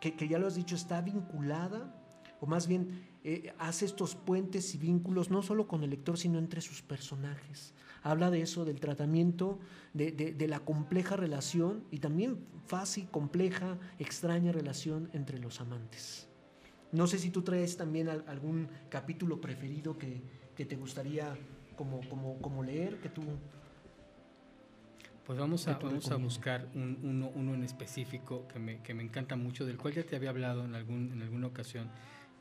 que, 0.00 0.16
que 0.16 0.26
ya 0.26 0.38
lo 0.38 0.46
has 0.46 0.54
dicho, 0.54 0.74
está 0.74 1.02
vinculada, 1.02 1.94
o 2.40 2.46
más 2.46 2.66
bien 2.66 3.02
eh, 3.22 3.52
hace 3.58 3.84
estos 3.84 4.14
puentes 4.14 4.74
y 4.74 4.78
vínculos 4.78 5.30
no 5.30 5.42
solo 5.42 5.68
con 5.68 5.84
el 5.84 5.90
lector, 5.90 6.16
sino 6.16 6.38
entre 6.38 6.62
sus 6.62 6.80
personajes. 6.80 7.74
Habla 8.02 8.30
de 8.30 8.40
eso, 8.40 8.64
del 8.64 8.80
tratamiento, 8.80 9.58
de, 9.92 10.10
de, 10.10 10.32
de 10.32 10.48
la 10.48 10.60
compleja 10.60 11.14
relación 11.16 11.84
y 11.90 11.98
también 11.98 12.38
fácil, 12.66 13.06
compleja, 13.10 13.76
extraña 13.98 14.50
relación 14.50 15.10
entre 15.12 15.38
los 15.38 15.60
amantes. 15.60 16.26
No 16.90 17.06
sé 17.06 17.18
si 17.18 17.28
tú 17.28 17.42
traes 17.42 17.76
también 17.76 18.08
algún 18.08 18.68
capítulo 18.88 19.42
preferido 19.42 19.98
que, 19.98 20.22
que 20.56 20.64
te 20.64 20.76
gustaría 20.76 21.36
como, 21.76 22.00
como, 22.08 22.38
como, 22.40 22.62
leer, 22.62 22.98
que 22.98 23.08
tú... 23.08 23.22
Pues 25.24 25.38
vamos 25.38 25.66
a, 25.68 25.78
vamos 25.78 26.10
a 26.10 26.16
buscar 26.16 26.68
un, 26.74 26.98
uno, 27.02 27.30
uno, 27.34 27.54
en 27.54 27.64
específico 27.64 28.46
que 28.46 28.58
me, 28.58 28.82
que 28.82 28.92
me 28.92 29.02
encanta 29.02 29.36
mucho, 29.36 29.64
del 29.64 29.78
cual 29.78 29.94
ya 29.94 30.02
te 30.02 30.16
había 30.16 30.28
hablado 30.28 30.64
en, 30.64 30.74
algún, 30.74 31.12
en 31.12 31.22
alguna 31.22 31.46
ocasión, 31.46 31.90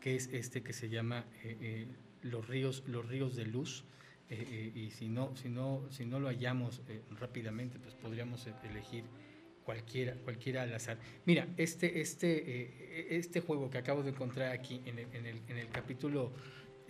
que 0.02 0.16
es 0.16 0.28
este 0.34 0.64
que 0.64 0.74
se 0.74 0.90
llama 0.90 1.24
eh, 1.44 1.58
eh, 1.62 1.88
los, 2.24 2.46
ríos, 2.46 2.84
los 2.88 3.08
ríos 3.08 3.38
de 3.38 3.46
luz. 3.46 3.86
Eh, 4.30 4.72
y 4.76 4.90
si 4.90 5.08
no, 5.08 5.34
si, 5.36 5.48
no, 5.48 5.86
si 5.92 6.06
no 6.06 6.20
lo 6.20 6.28
hallamos 6.28 6.82
rápidamente, 7.20 7.80
pues 7.80 7.96
podríamos 7.96 8.46
elegir 8.64 9.06
cualquiera, 9.64 10.16
cualquiera 10.16 10.64
al 10.64 10.74
azar. 10.74 10.98
Mira, 11.26 11.48
este, 11.56 12.02
este, 12.02 13.16
este 13.16 13.40
juego 13.40 13.70
que 13.70 13.78
acabo 13.78 14.04
de 14.04 14.10
encontrar 14.10 14.52
aquí 14.52 14.82
en 14.86 15.00
el, 15.00 15.08
en 15.14 15.26
el, 15.26 15.42
en 15.48 15.58
el 15.58 15.70
capítulo 15.70 16.34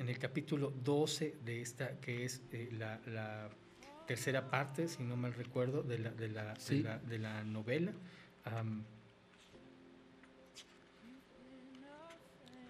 en 0.04 0.10
el 0.10 0.20
capítulo 0.20 0.74
12 0.84 1.38
de 1.46 1.62
esta, 1.62 2.00
que 2.02 2.26
es 2.26 2.42
la, 2.78 3.00
la, 3.08 3.50
tercera 4.06 4.50
parte, 4.50 4.90
si 4.90 5.02
no 5.02 5.16
mal 5.16 5.34
recuerdo, 5.34 5.82
de 5.82 5.98
la, 5.98 6.12
de 6.12 6.28
la, 6.28 6.56
sí. 6.58 6.78
de 6.78 6.84
la, 6.84 6.98
de 7.00 7.20
la 7.20 7.44
novela. 7.46 7.94
Um, 8.46 8.84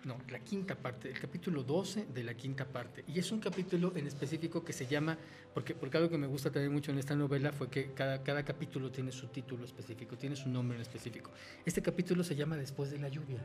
no, 0.04 0.18
la 0.30 0.40
quinta 0.40 0.76
parte, 0.76 1.10
el 1.10 1.20
capítulo 1.20 1.64
12 1.64 2.06
de 2.14 2.24
la 2.24 2.36
quinta 2.36 2.66
parte. 2.66 3.04
Y 3.08 3.18
es 3.18 3.32
un 3.32 3.40
capítulo 3.40 3.94
en 3.96 4.06
específico 4.06 4.64
que 4.64 4.74
se 4.74 4.86
llama, 4.86 5.18
porque, 5.56 5.74
porque 5.74 5.98
algo 5.98 6.12
que 6.12 6.20
me 6.20 6.28
gusta 6.28 6.52
también 6.52 6.72
mucho 6.72 6.92
en 6.92 7.00
esta 7.00 7.16
novela 7.16 7.52
fue 7.52 7.68
que 7.68 7.94
cada, 7.94 8.22
cada 8.22 8.46
capítulo 8.46 8.92
tiene 8.92 9.12
su 9.12 9.28
título 9.30 9.66
específico, 9.66 10.16
tiene 10.18 10.36
su 10.36 10.50
nombre 10.50 10.76
en 10.76 10.84
específico. 10.84 11.32
Este 11.66 11.82
capítulo 11.82 12.24
se 12.24 12.36
llama 12.36 12.58
Después 12.58 12.92
de 12.92 13.00
la 13.00 13.10
lluvia, 13.10 13.44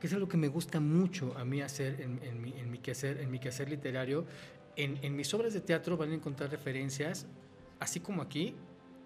que 0.00 0.06
es 0.06 0.12
algo 0.12 0.28
que 0.28 0.36
me 0.36 0.48
gusta 0.48 0.80
mucho 0.80 1.36
a 1.36 1.44
mí 1.44 1.60
hacer 1.60 2.00
en, 2.00 2.20
en, 2.22 2.40
mi, 2.40 2.52
en 2.52 2.70
mi, 2.70 2.78
quehacer, 2.78 3.20
en 3.20 3.30
mi 3.30 3.38
quehacer 3.38 3.68
literario. 3.68 4.24
En, 4.76 4.98
en 5.02 5.16
mis 5.16 5.32
obras 5.34 5.54
de 5.54 5.60
teatro 5.60 5.96
van 5.96 6.12
a 6.12 6.14
encontrar 6.14 6.50
referencias, 6.50 7.26
así 7.80 8.00
como 8.00 8.22
aquí, 8.22 8.54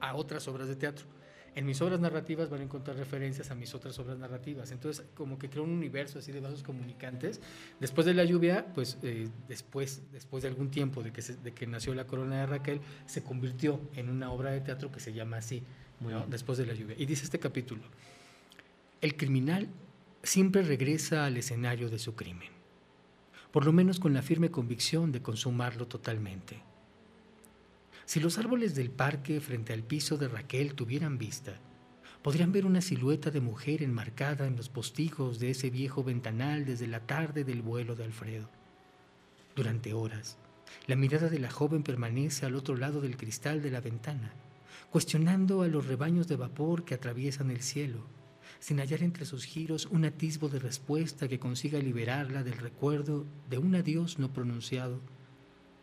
a 0.01 0.14
otras 0.14 0.49
obras 0.49 0.68
de 0.68 0.76
teatro 0.76 1.07
en 1.55 1.66
mis 1.66 1.80
obras 1.82 2.01
narrativas 2.01 2.49
van 2.49 2.61
a 2.61 2.64
encontrar 2.64 2.97
referencias 2.97 3.51
a 3.51 3.55
mis 3.55 3.74
otras 3.74 3.99
obras 3.99 4.18
narrativas. 4.18 4.70
Entonces, 4.72 5.05
como 5.14 5.38
que 5.38 5.51
creo 5.51 5.64
un 5.64 5.70
universo 5.70 6.18
así 6.18 6.32
de 6.32 6.40
vasos 6.40 6.62
comunicantes. 6.62 7.40
Después 7.78 8.07
de 8.07 8.14
la 8.14 8.24
lluvia, 8.24 8.66
pues 8.74 8.97
eh, 9.03 9.28
después, 9.49 10.03
después 10.12 10.43
de 10.43 10.49
algún 10.49 10.70
tiempo 10.70 11.03
de 11.03 11.12
que, 11.12 11.20
se, 11.20 11.36
de 11.36 11.53
que 11.53 11.66
nació 11.66 11.95
La 11.95 12.07
Corona 12.07 12.40
de 12.40 12.47
Raquel, 12.47 12.80
se 13.07 13.22
convirtió 13.22 13.80
en 13.95 14.09
una 14.09 14.32
obra 14.32 14.51
de 14.51 14.61
teatro 14.61 14.90
que 14.90 15.01
se 15.01 15.12
llama 15.12 15.38
así, 15.38 15.62
¿no? 16.01 16.26
Después 16.26 16.57
de 16.57 16.66
la 16.66 16.72
lluvia. 16.72 16.97
Y 16.99 17.05
dice 17.05 17.24
este 17.24 17.38
capítulo, 17.38 17.82
el 19.03 19.16
criminal 19.16 19.68
siempre 20.22 20.62
regresa 20.62 21.26
al 21.26 21.36
escenario 21.36 21.88
de 21.90 21.98
su 21.98 22.14
crimen, 22.14 22.50
por 23.50 23.64
lo 23.64 23.72
menos 23.72 24.00
con 24.00 24.14
la 24.14 24.22
firme 24.22 24.50
convicción 24.50 25.12
de 25.12 25.22
consumarlo 25.22 25.88
totalmente. 25.88 26.62
Si 28.04 28.20
los 28.20 28.38
árboles 28.38 28.74
del 28.74 28.90
parque 28.90 29.40
frente 29.40 29.72
al 29.72 29.82
piso 29.82 30.16
de 30.16 30.28
Raquel 30.28 30.74
tuvieran 30.74 31.18
vista, 31.18 31.60
Podrían 32.22 32.52
ver 32.52 32.66
una 32.66 32.80
silueta 32.80 33.32
de 33.32 33.40
mujer 33.40 33.82
enmarcada 33.82 34.46
en 34.46 34.56
los 34.56 34.68
postigos 34.68 35.40
de 35.40 35.50
ese 35.50 35.70
viejo 35.70 36.04
ventanal 36.04 36.64
desde 36.64 36.86
la 36.86 37.00
tarde 37.00 37.42
del 37.42 37.62
vuelo 37.62 37.96
de 37.96 38.04
Alfredo. 38.04 38.48
Durante 39.56 39.92
horas, 39.92 40.38
la 40.86 40.94
mirada 40.94 41.28
de 41.28 41.40
la 41.40 41.50
joven 41.50 41.82
permanece 41.82 42.46
al 42.46 42.54
otro 42.54 42.76
lado 42.76 43.00
del 43.00 43.16
cristal 43.16 43.60
de 43.60 43.72
la 43.72 43.80
ventana, 43.80 44.32
cuestionando 44.90 45.62
a 45.62 45.66
los 45.66 45.86
rebaños 45.86 46.28
de 46.28 46.36
vapor 46.36 46.84
que 46.84 46.94
atraviesan 46.94 47.50
el 47.50 47.60
cielo, 47.60 48.06
sin 48.61 48.78
hallar 48.78 49.03
entre 49.03 49.24
sus 49.24 49.44
giros 49.44 49.86
un 49.86 50.05
atisbo 50.05 50.48
de 50.48 50.59
respuesta 50.59 51.28
que 51.28 51.38
consiga 51.38 51.78
liberarla 51.78 52.42
del 52.42 52.59
recuerdo 52.59 53.26
de 53.50 53.59
un 53.59 53.74
adiós 53.74 54.18
no 54.18 54.32
pronunciado 54.32 55.00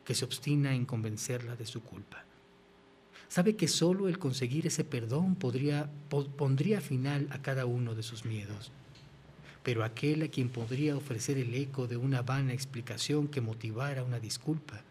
que 0.06 0.16
se 0.16 0.26
obstina 0.26 0.74
en 0.74 0.86
convencerla 0.86 1.56
de 1.56 1.66
su 1.66 1.82
culpa. 1.82 2.26
Sabe 3.28 3.56
que 3.56 3.68
solo 3.68 4.08
el 4.08 4.18
conseguir 4.18 4.66
ese 4.66 4.84
perdón 4.84 5.36
podría, 5.36 5.90
pondría 6.10 6.82
final 6.82 7.28
a 7.30 7.42
cada 7.44 7.68
uno 7.68 7.94
de 7.94 8.02
sus 8.02 8.26
miedos. 8.26 8.72
Pero 9.62 9.84
aquel 9.84 10.24
a 10.24 10.30
quien 10.30 10.50
podría 10.50 10.98
ofrecer 10.98 11.38
el 11.38 11.54
eco 11.54 11.86
de 11.86 11.98
una 11.98 12.24
vana 12.24 12.54
explicación 12.54 13.28
que 13.28 13.40
motivara 13.40 14.04
una 14.04 14.20
disculpa, 14.20 14.82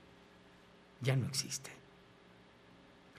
ya 1.01 1.16
no 1.16 1.26
existe. 1.26 1.78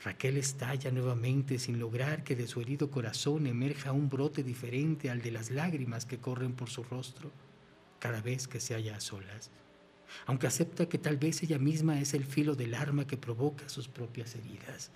Raquel 0.03 0.37
estalla 0.37 0.91
nuevamente 0.91 1.59
sin 1.59 1.77
lograr 1.77 2.23
que 2.23 2.35
de 2.35 2.47
su 2.47 2.61
herido 2.61 2.89
corazón 2.89 3.47
emerja 3.47 3.91
un 3.91 4.09
brote 4.09 4.43
diferente 4.43 5.09
al 5.09 5.21
de 5.21 5.31
las 5.31 5.51
lágrimas 5.51 6.05
que 6.05 6.19
corren 6.19 6.53
por 6.53 6.69
su 6.69 6.83
rostro 6.83 7.31
cada 7.99 8.21
vez 8.21 8.47
que 8.47 8.61
se 8.61 8.75
halla 8.75 8.95
a 8.95 9.01
solas, 9.01 9.51
aunque 10.25 10.47
acepta 10.47 10.87
que 10.87 10.97
tal 10.97 11.17
vez 11.17 11.43
ella 11.43 11.59
misma 11.59 11.99
es 11.99 12.13
el 12.13 12.23
filo 12.23 12.55
del 12.55 12.75
arma 12.75 13.05
que 13.05 13.17
provoca 13.17 13.67
sus 13.67 13.89
propias 13.89 14.35
heridas. 14.35 14.91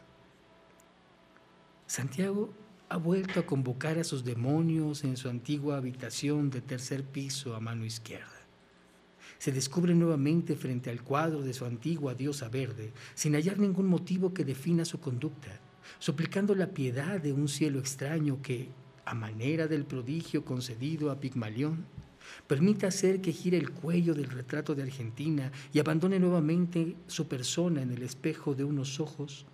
Santiago 1.86 2.54
ha 2.88 2.98
vuelto 2.98 3.42
a 3.42 3.46
convocar 3.46 4.00
a 4.00 4.04
sus 4.06 4.24
demonios 4.24 5.04
en 5.04 5.18
su 5.18 5.28
antigua 5.28 5.78
habitación 5.78 6.50
de 6.50 6.62
tercer 6.62 7.04
piso 7.04 7.56
a 7.56 7.60
mano 7.60 7.84
izquierda. 7.84 8.43
Se 9.44 9.52
descubre 9.52 9.94
nuevamente 9.94 10.56
frente 10.56 10.90
al 10.90 11.04
cuadro 11.04 11.42
de 11.42 11.54
su 11.54 11.66
antigua 11.66 12.16
diosa 12.16 12.48
verde, 12.48 12.94
sin 13.14 13.34
hallar 13.34 13.60
ningún 13.60 13.88
motivo 13.88 14.34
que 14.34 14.46
defina 14.46 14.86
su 14.86 15.02
conducta, 15.02 15.60
suplicando 16.00 16.56
la 16.56 16.68
piedad 16.68 17.20
de 17.20 17.34
un 17.34 17.50
cielo 17.50 17.78
extraño 17.78 18.42
que, 18.42 18.70
a 19.04 19.14
manera 19.14 19.68
del 19.68 19.84
prodigio 19.84 20.46
concedido 20.46 21.12
a 21.12 21.20
Pigmalión, 21.20 21.86
permita 22.48 22.88
hacer 22.88 23.20
que 23.20 23.34
gire 23.34 23.58
el 23.58 23.72
cuello 23.72 24.14
del 24.14 24.30
retrato 24.30 24.76
de 24.76 24.84
Argentina 24.84 25.52
y 25.74 25.80
abandone 25.80 26.20
nuevamente 26.20 26.96
su 27.08 27.28
persona 27.28 27.82
en 27.82 27.92
el 27.92 28.02
espejo 28.02 28.56
de 28.56 28.64
unos 28.64 29.02
ojos 29.02 29.46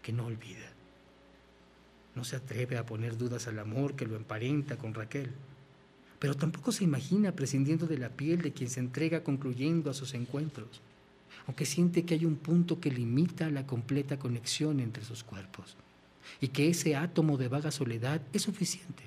que 0.00 0.14
no 0.14 0.24
olvida. 0.24 0.72
No 2.14 2.24
se 2.24 2.36
atreve 2.36 2.78
a 2.78 2.86
poner 2.86 3.18
dudas 3.18 3.48
al 3.48 3.58
amor 3.58 3.96
que 3.96 4.06
lo 4.06 4.16
emparenta 4.16 4.78
con 4.78 4.94
Raquel, 4.94 5.30
pero 6.20 6.36
tampoco 6.36 6.70
se 6.70 6.84
imagina 6.84 7.32
prescindiendo 7.32 7.86
de 7.86 7.98
la 7.98 8.10
piel 8.10 8.42
de 8.42 8.52
quien 8.52 8.70
se 8.70 8.78
entrega 8.78 9.24
concluyendo 9.24 9.90
a 9.90 9.94
sus 9.94 10.14
encuentros, 10.14 10.82
aunque 11.46 11.64
siente 11.64 12.04
que 12.04 12.14
hay 12.14 12.26
un 12.26 12.36
punto 12.36 12.78
que 12.78 12.92
limita 12.92 13.50
la 13.50 13.66
completa 13.66 14.18
conexión 14.18 14.78
entre 14.78 15.02
sus 15.02 15.24
cuerpos 15.24 15.76
y 16.40 16.48
que 16.48 16.68
ese 16.68 16.94
átomo 16.94 17.38
de 17.38 17.48
vaga 17.48 17.70
soledad 17.70 18.20
es 18.34 18.42
suficiente 18.42 19.02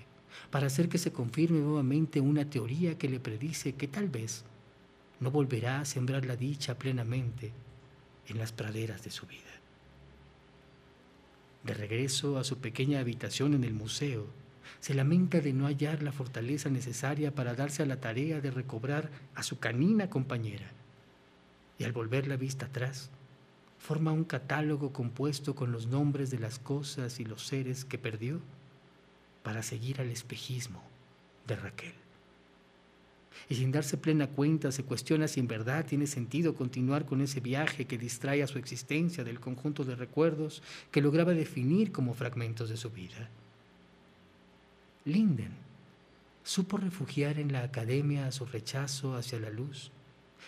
para 0.49 0.67
hacer 0.67 0.89
que 0.89 0.97
se 0.97 1.13
confirme 1.13 1.59
nuevamente 1.59 2.19
una 2.19 2.49
teoría 2.49 2.97
que 2.97 3.07
le 3.07 3.19
predice 3.19 3.75
que 3.75 3.87
tal 3.87 4.09
vez 4.09 4.43
no 5.19 5.29
volverá 5.29 5.81
a 5.81 5.85
sembrar 5.85 6.25
la 6.25 6.35
dicha 6.35 6.77
plenamente 6.77 7.53
en 8.27 8.39
las 8.39 8.51
praderas 8.51 9.03
de 9.03 9.11
su 9.11 9.27
vida. 9.27 9.39
De 11.63 11.75
regreso 11.75 12.39
a 12.39 12.43
su 12.43 12.57
pequeña 12.57 12.99
habitación 12.99 13.53
en 13.53 13.63
el 13.63 13.73
museo, 13.73 14.25
se 14.79 14.93
lamenta 14.93 15.39
de 15.39 15.53
no 15.53 15.65
hallar 15.65 16.03
la 16.03 16.11
fortaleza 16.11 16.69
necesaria 16.69 17.33
para 17.33 17.55
darse 17.55 17.83
a 17.83 17.85
la 17.85 17.99
tarea 17.99 18.41
de 18.41 18.51
recobrar 18.51 19.09
a 19.35 19.43
su 19.43 19.59
canina 19.59 20.09
compañera. 20.09 20.71
Y 21.77 21.83
al 21.83 21.91
volver 21.91 22.27
la 22.27 22.37
vista 22.37 22.67
atrás, 22.67 23.09
forma 23.77 24.11
un 24.11 24.23
catálogo 24.23 24.93
compuesto 24.93 25.55
con 25.55 25.71
los 25.71 25.87
nombres 25.87 26.29
de 26.31 26.39
las 26.39 26.59
cosas 26.59 27.19
y 27.19 27.25
los 27.25 27.47
seres 27.47 27.85
que 27.85 27.97
perdió 27.97 28.39
para 29.43 29.63
seguir 29.63 29.99
al 29.99 30.09
espejismo 30.09 30.81
de 31.47 31.55
Raquel 31.55 32.03
y 33.49 33.55
sin 33.55 33.71
darse 33.71 33.97
plena 33.97 34.27
cuenta 34.27 34.71
se 34.71 34.83
cuestiona 34.83 35.27
si 35.27 35.39
en 35.39 35.47
verdad 35.47 35.85
tiene 35.85 36.07
sentido 36.07 36.55
continuar 36.55 37.05
con 37.05 37.21
ese 37.21 37.39
viaje 37.39 37.85
que 37.85 37.97
distrae 37.97 38.43
a 38.43 38.47
su 38.47 38.57
existencia 38.57 39.23
del 39.23 39.39
conjunto 39.39 39.83
de 39.83 39.95
recuerdos 39.95 40.61
que 40.91 41.01
lograba 41.01 41.33
definir 41.33 41.91
como 41.91 42.13
fragmentos 42.13 42.69
de 42.69 42.77
su 42.77 42.89
vida. 42.89 43.29
Linden 45.05 45.51
supo 46.43 46.77
refugiar 46.77 47.37
en 47.37 47.51
la 47.51 47.63
academia 47.63 48.25
a 48.25 48.31
su 48.31 48.45
rechazo 48.45 49.15
hacia 49.15 49.37
la 49.37 49.49
luz 49.49 49.91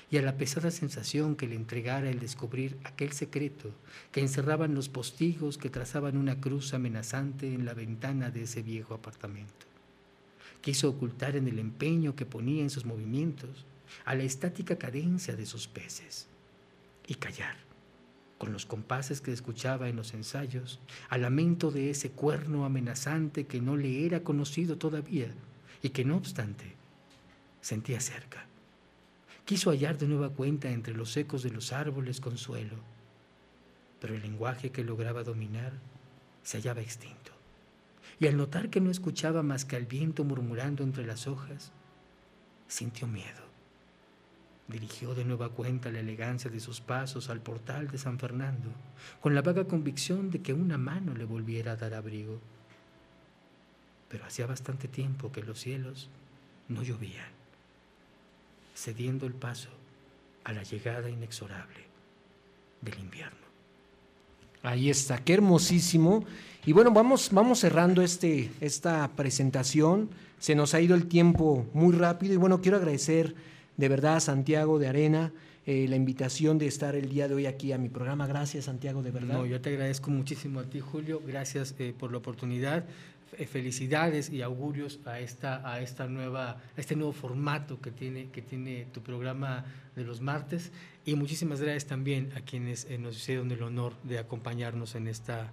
y 0.10 0.18
a 0.18 0.22
la 0.22 0.38
pesada 0.38 0.72
sensación 0.72 1.36
que 1.36 1.48
le 1.48 1.56
entregara 1.56 2.10
el 2.10 2.20
descubrir 2.20 2.78
aquel 2.86 3.12
secreto 3.12 3.72
que 4.14 4.22
encerraban 4.22 4.74
los 4.74 4.88
postigos 4.88 5.58
que 5.58 5.70
trazaban 5.70 6.16
una 6.16 6.40
cruz 6.40 6.74
amenazante 6.74 7.54
en 7.54 7.66
la 7.66 7.74
ventana 7.74 8.30
de 8.30 8.44
ese 8.44 8.62
viejo 8.62 8.94
apartamento. 8.94 9.66
Quiso 10.62 10.90
ocultar 10.90 11.36
en 11.36 11.50
el 11.50 11.60
empeño 11.60 12.16
que 12.16 12.26
ponía 12.26 12.64
en 12.64 12.70
sus 12.70 12.86
movimientos 12.86 13.66
a 14.06 14.16
la 14.16 14.24
estática 14.24 14.78
cadencia 14.78 15.36
de 15.36 15.46
sus 15.46 15.68
peces 15.68 16.28
y 17.08 17.16
callar 17.16 17.56
con 18.38 18.52
los 18.52 18.66
compases 18.66 19.22
que 19.22 19.32
escuchaba 19.32 19.88
en 19.88 19.96
los 19.96 20.14
ensayos, 20.14 20.80
al 21.10 21.22
lamento 21.22 21.72
de 21.72 21.90
ese 21.90 22.12
cuerno 22.12 22.66
amenazante 22.66 23.46
que 23.46 23.62
no 23.62 23.78
le 23.78 24.06
era 24.06 24.22
conocido 24.22 24.78
todavía 24.78 25.30
y 25.82 25.90
que 25.90 26.06
no 26.06 26.18
obstante 26.18 26.74
sentía 27.62 28.00
cerca. 28.00 28.46
Quiso 29.46 29.70
hallar 29.70 29.98
de 29.98 30.08
nueva 30.08 30.30
cuenta 30.30 30.70
entre 30.72 30.94
los 30.94 31.16
ecos 31.18 31.44
de 31.44 31.52
los 31.52 31.72
árboles 31.72 32.20
consuelo, 32.20 32.76
pero 34.02 34.16
el 34.16 34.22
lenguaje 34.22 34.72
que 34.72 34.84
lograba 34.84 35.24
dominar 35.24 35.74
se 36.44 36.58
hallaba 36.58 36.82
extinto 36.82 37.36
y 38.20 38.28
al 38.28 38.38
notar 38.38 38.70
que 38.70 38.82
no 38.82 38.92
escuchaba 38.92 39.44
más 39.44 39.66
que 39.66 39.76
al 39.76 39.86
viento 39.86 40.24
murmurando 40.24 40.84
entre 40.84 41.06
las 41.06 41.28
hojas, 41.28 41.72
sintió 42.68 43.08
miedo. 43.08 43.45
Dirigió 44.68 45.14
de 45.14 45.26
nueva 45.26 45.50
cuenta 45.50 45.92
la 45.92 46.00
elegancia 46.00 46.50
de 46.50 46.60
sus 46.60 46.82
pasos 46.82 47.30
al 47.30 47.40
portal 47.40 47.88
de 47.90 48.00
San 48.00 48.18
Fernando, 48.18 48.70
con 49.22 49.36
la 49.36 49.44
vaga 49.44 49.66
convicción 49.66 50.32
de 50.32 50.42
que 50.42 50.54
una 50.54 50.78
mano 50.78 51.14
le 51.14 51.26
volviera 51.26 51.74
a 51.74 51.76
dar 51.76 51.94
abrigo. 51.94 52.40
Pero 54.10 54.26
hacía 54.26 54.48
bastante 54.48 54.88
tiempo 54.88 55.32
que 55.32 55.44
los 55.44 55.60
cielos 55.60 56.10
no 56.68 56.82
llovían, 56.82 57.30
cediendo 58.76 59.28
el 59.28 59.34
paso 59.34 59.70
a 60.44 60.54
la 60.54 60.64
llegada 60.64 61.10
inexorable 61.10 61.86
del 62.82 63.00
invierno. 63.00 63.46
Ahí 64.64 64.90
está, 64.90 65.24
qué 65.24 65.34
hermosísimo. 65.34 66.26
Y 66.66 66.72
bueno, 66.72 66.90
vamos, 66.92 67.30
vamos 67.32 67.60
cerrando 67.60 68.02
este, 68.02 68.52
esta 68.62 69.08
presentación. 69.16 70.10
Se 70.40 70.56
nos 70.56 70.74
ha 70.74 70.82
ido 70.82 70.96
el 70.96 71.08
tiempo 71.08 71.68
muy 71.74 71.96
rápido 71.96 72.34
y 72.34 72.38
bueno, 72.38 72.62
quiero 72.62 72.78
agradecer 72.78 73.36
de 73.78 73.90
verdad 73.90 74.20
Santiago 74.20 74.80
de 74.80 74.88
Arena 74.88 75.32
eh, 75.68 75.88
la 75.90 75.96
invitación 75.96 76.60
de 76.60 76.68
estar 76.68 76.96
el 76.96 77.10
día 77.10 77.28
de 77.28 77.34
hoy 77.34 77.48
aquí 77.48 77.72
a 77.72 77.80
mi 77.80 77.90
programa. 77.90 78.28
Gracias, 78.28 78.66
Santiago, 78.66 79.02
de 79.02 79.10
verdad. 79.10 79.34
No, 79.34 79.46
yo 79.48 79.60
te 79.62 79.72
agradezco 79.72 80.12
muchísimo 80.12 80.60
a 80.60 80.66
ti, 80.66 80.80
Julio. 80.80 81.24
Gracias 81.26 81.74
eh, 81.80 81.92
por 81.98 82.12
la 82.12 82.20
oportunidad. 82.20 82.86
Eh, 83.36 83.48
felicidades 83.48 84.30
y 84.30 84.44
augurios 84.44 85.00
a 85.06 85.20
esta, 85.20 85.68
a 85.68 85.82
esta 85.82 86.08
nueva, 86.08 86.52
a 86.52 86.80
este 86.80 86.96
nuevo 86.96 87.14
formato 87.14 87.82
que 87.82 87.90
tiene, 87.90 88.30
que 88.30 88.44
tiene 88.44 88.86
tu 88.94 89.02
programa 89.02 89.66
de 89.96 90.04
los 90.04 90.22
martes. 90.22 90.72
Y 91.04 91.16
muchísimas 91.16 91.60
gracias 91.60 91.86
también 91.86 92.32
a 92.36 92.42
quienes 92.42 92.88
nos 93.00 93.18
hicieron 93.18 93.50
el 93.52 93.64
honor 93.64 93.94
de 94.04 94.20
acompañarnos 94.20 94.94
en 94.94 95.08
esta 95.08 95.52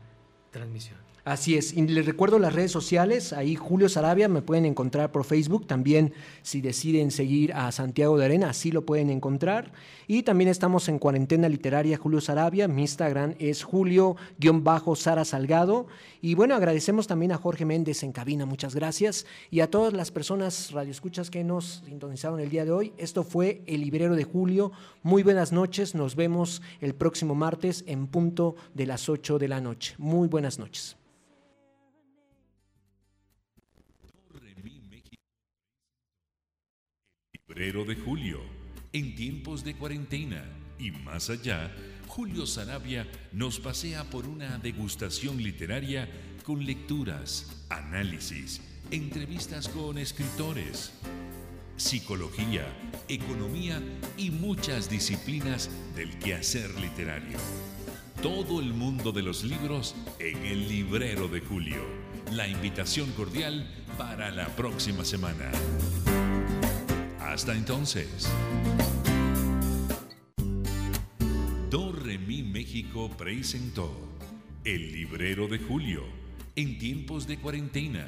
transmisión. 0.53 1.13
Así 1.25 1.57
es, 1.57 1.73
y 1.73 1.87
les 1.87 2.05
recuerdo 2.05 2.41
las 2.41 2.53
redes 2.53 2.73
sociales, 2.73 3.33
ahí 3.33 3.55
Julio 3.55 3.89
Sarabia 3.89 4.27
me 4.27 4.43
pueden 4.43 4.65
encontrar 4.65 5.13
por 5.13 5.23
Facebook, 5.23 5.69
también 5.69 6.13
si 6.43 6.61
deciden 6.61 7.13
seguir 7.13 7.53
a 7.53 7.71
Santiago 7.71 8.19
de 8.19 8.25
Arena, 8.25 8.51
así 8.51 8.73
lo 8.73 8.85
pueden 8.85 9.09
encontrar. 9.09 9.71
Y 10.09 10.25
también 10.25 10.51
estamos 10.51 10.89
en 10.89 10.99
Cuarentena 10.99 11.49
Literaria 11.49 11.97
Julio 11.97 12.21
Sarabia, 12.21 12.67
mi 12.67 12.83
Instagram 12.83 13.37
es 13.39 13.63
Julio-Sara 13.63 15.25
Salgado. 15.25 15.87
Y 16.21 16.35
bueno, 16.35 16.57
agradecemos 16.57 17.07
también 17.07 17.31
a 17.31 17.39
Jorge 17.39 17.65
Méndez 17.65 18.03
en 18.03 18.11
cabina, 18.11 18.45
muchas 18.45 18.75
gracias. 18.75 19.25
Y 19.51 19.61
a 19.61 19.71
todas 19.71 19.93
las 19.93 20.11
personas 20.11 20.73
radioescuchas 20.73 21.31
que 21.31 21.45
nos 21.45 21.85
sintonizaron 21.87 22.41
el 22.41 22.51
día 22.51 22.65
de 22.65 22.73
hoy. 22.73 22.93
Esto 22.99 23.23
fue 23.23 23.63
El 23.67 23.81
Librero 23.83 24.17
de 24.17 24.25
Julio. 24.25 24.73
Muy 25.05 25.23
buenas 25.23 25.53
noches, 25.53 25.95
nos 25.95 26.17
vemos 26.17 26.63
el 26.81 26.95
próximo 26.97 27.37
martes 27.37 27.85
en 27.87 28.09
punto 28.09 28.57
de 28.75 28.87
las 28.87 29.09
8 29.09 29.39
de 29.39 29.49
la 29.49 29.61
noche. 29.61 29.95
Muy 29.99 30.27
buenas 30.27 30.42
noches. 30.59 30.97
Librero 37.33 37.85
de 37.85 37.97
Julio, 37.97 38.41
en 38.93 39.15
tiempos 39.15 39.63
de 39.63 39.75
cuarentena 39.75 40.45
y 40.79 40.91
más 40.91 41.31
allá, 41.31 41.71
Julio 42.09 42.47
Sarabia 42.47 43.07
nos 43.33 43.61
pasea 43.61 44.05
por 44.05 44.27
una 44.27 44.59
degustación 44.59 45.43
literaria 45.43 46.09
con 46.45 46.65
lecturas, 46.65 47.65
análisis, 47.69 48.61
entrevistas 48.91 49.69
con 49.69 49.97
escritores, 49.99 50.93
psicología, 51.77 52.67
economía 53.09 53.81
y 54.17 54.31
muchas 54.31 54.91
disciplinas 54.91 55.71
del 55.95 56.19
quehacer 56.19 56.71
literario. 56.81 57.39
Todo 58.23 58.61
el 58.61 58.73
mundo 58.73 59.11
de 59.11 59.21
los 59.21 59.43
libros 59.43 59.97
en 60.21 60.47
el 60.47 60.69
librero 60.69 61.27
de 61.27 61.41
Julio. 61.41 61.83
La 62.31 62.47
invitación 62.47 63.11
cordial 63.17 63.69
para 63.99 64.31
la 64.31 64.47
próxima 64.47 65.05
semana. 65.05 65.51
Hasta 67.19 67.53
entonces. 67.53 68.31
Torre 71.69 72.17
Mi 72.17 72.45
México 72.45 73.11
presentó 73.19 73.91
El 74.65 74.93
librero 74.93 75.49
de 75.49 75.59
Julio 75.59 76.05
en 76.55 76.79
tiempos 76.79 77.27
de 77.27 77.39
cuarentena 77.39 78.07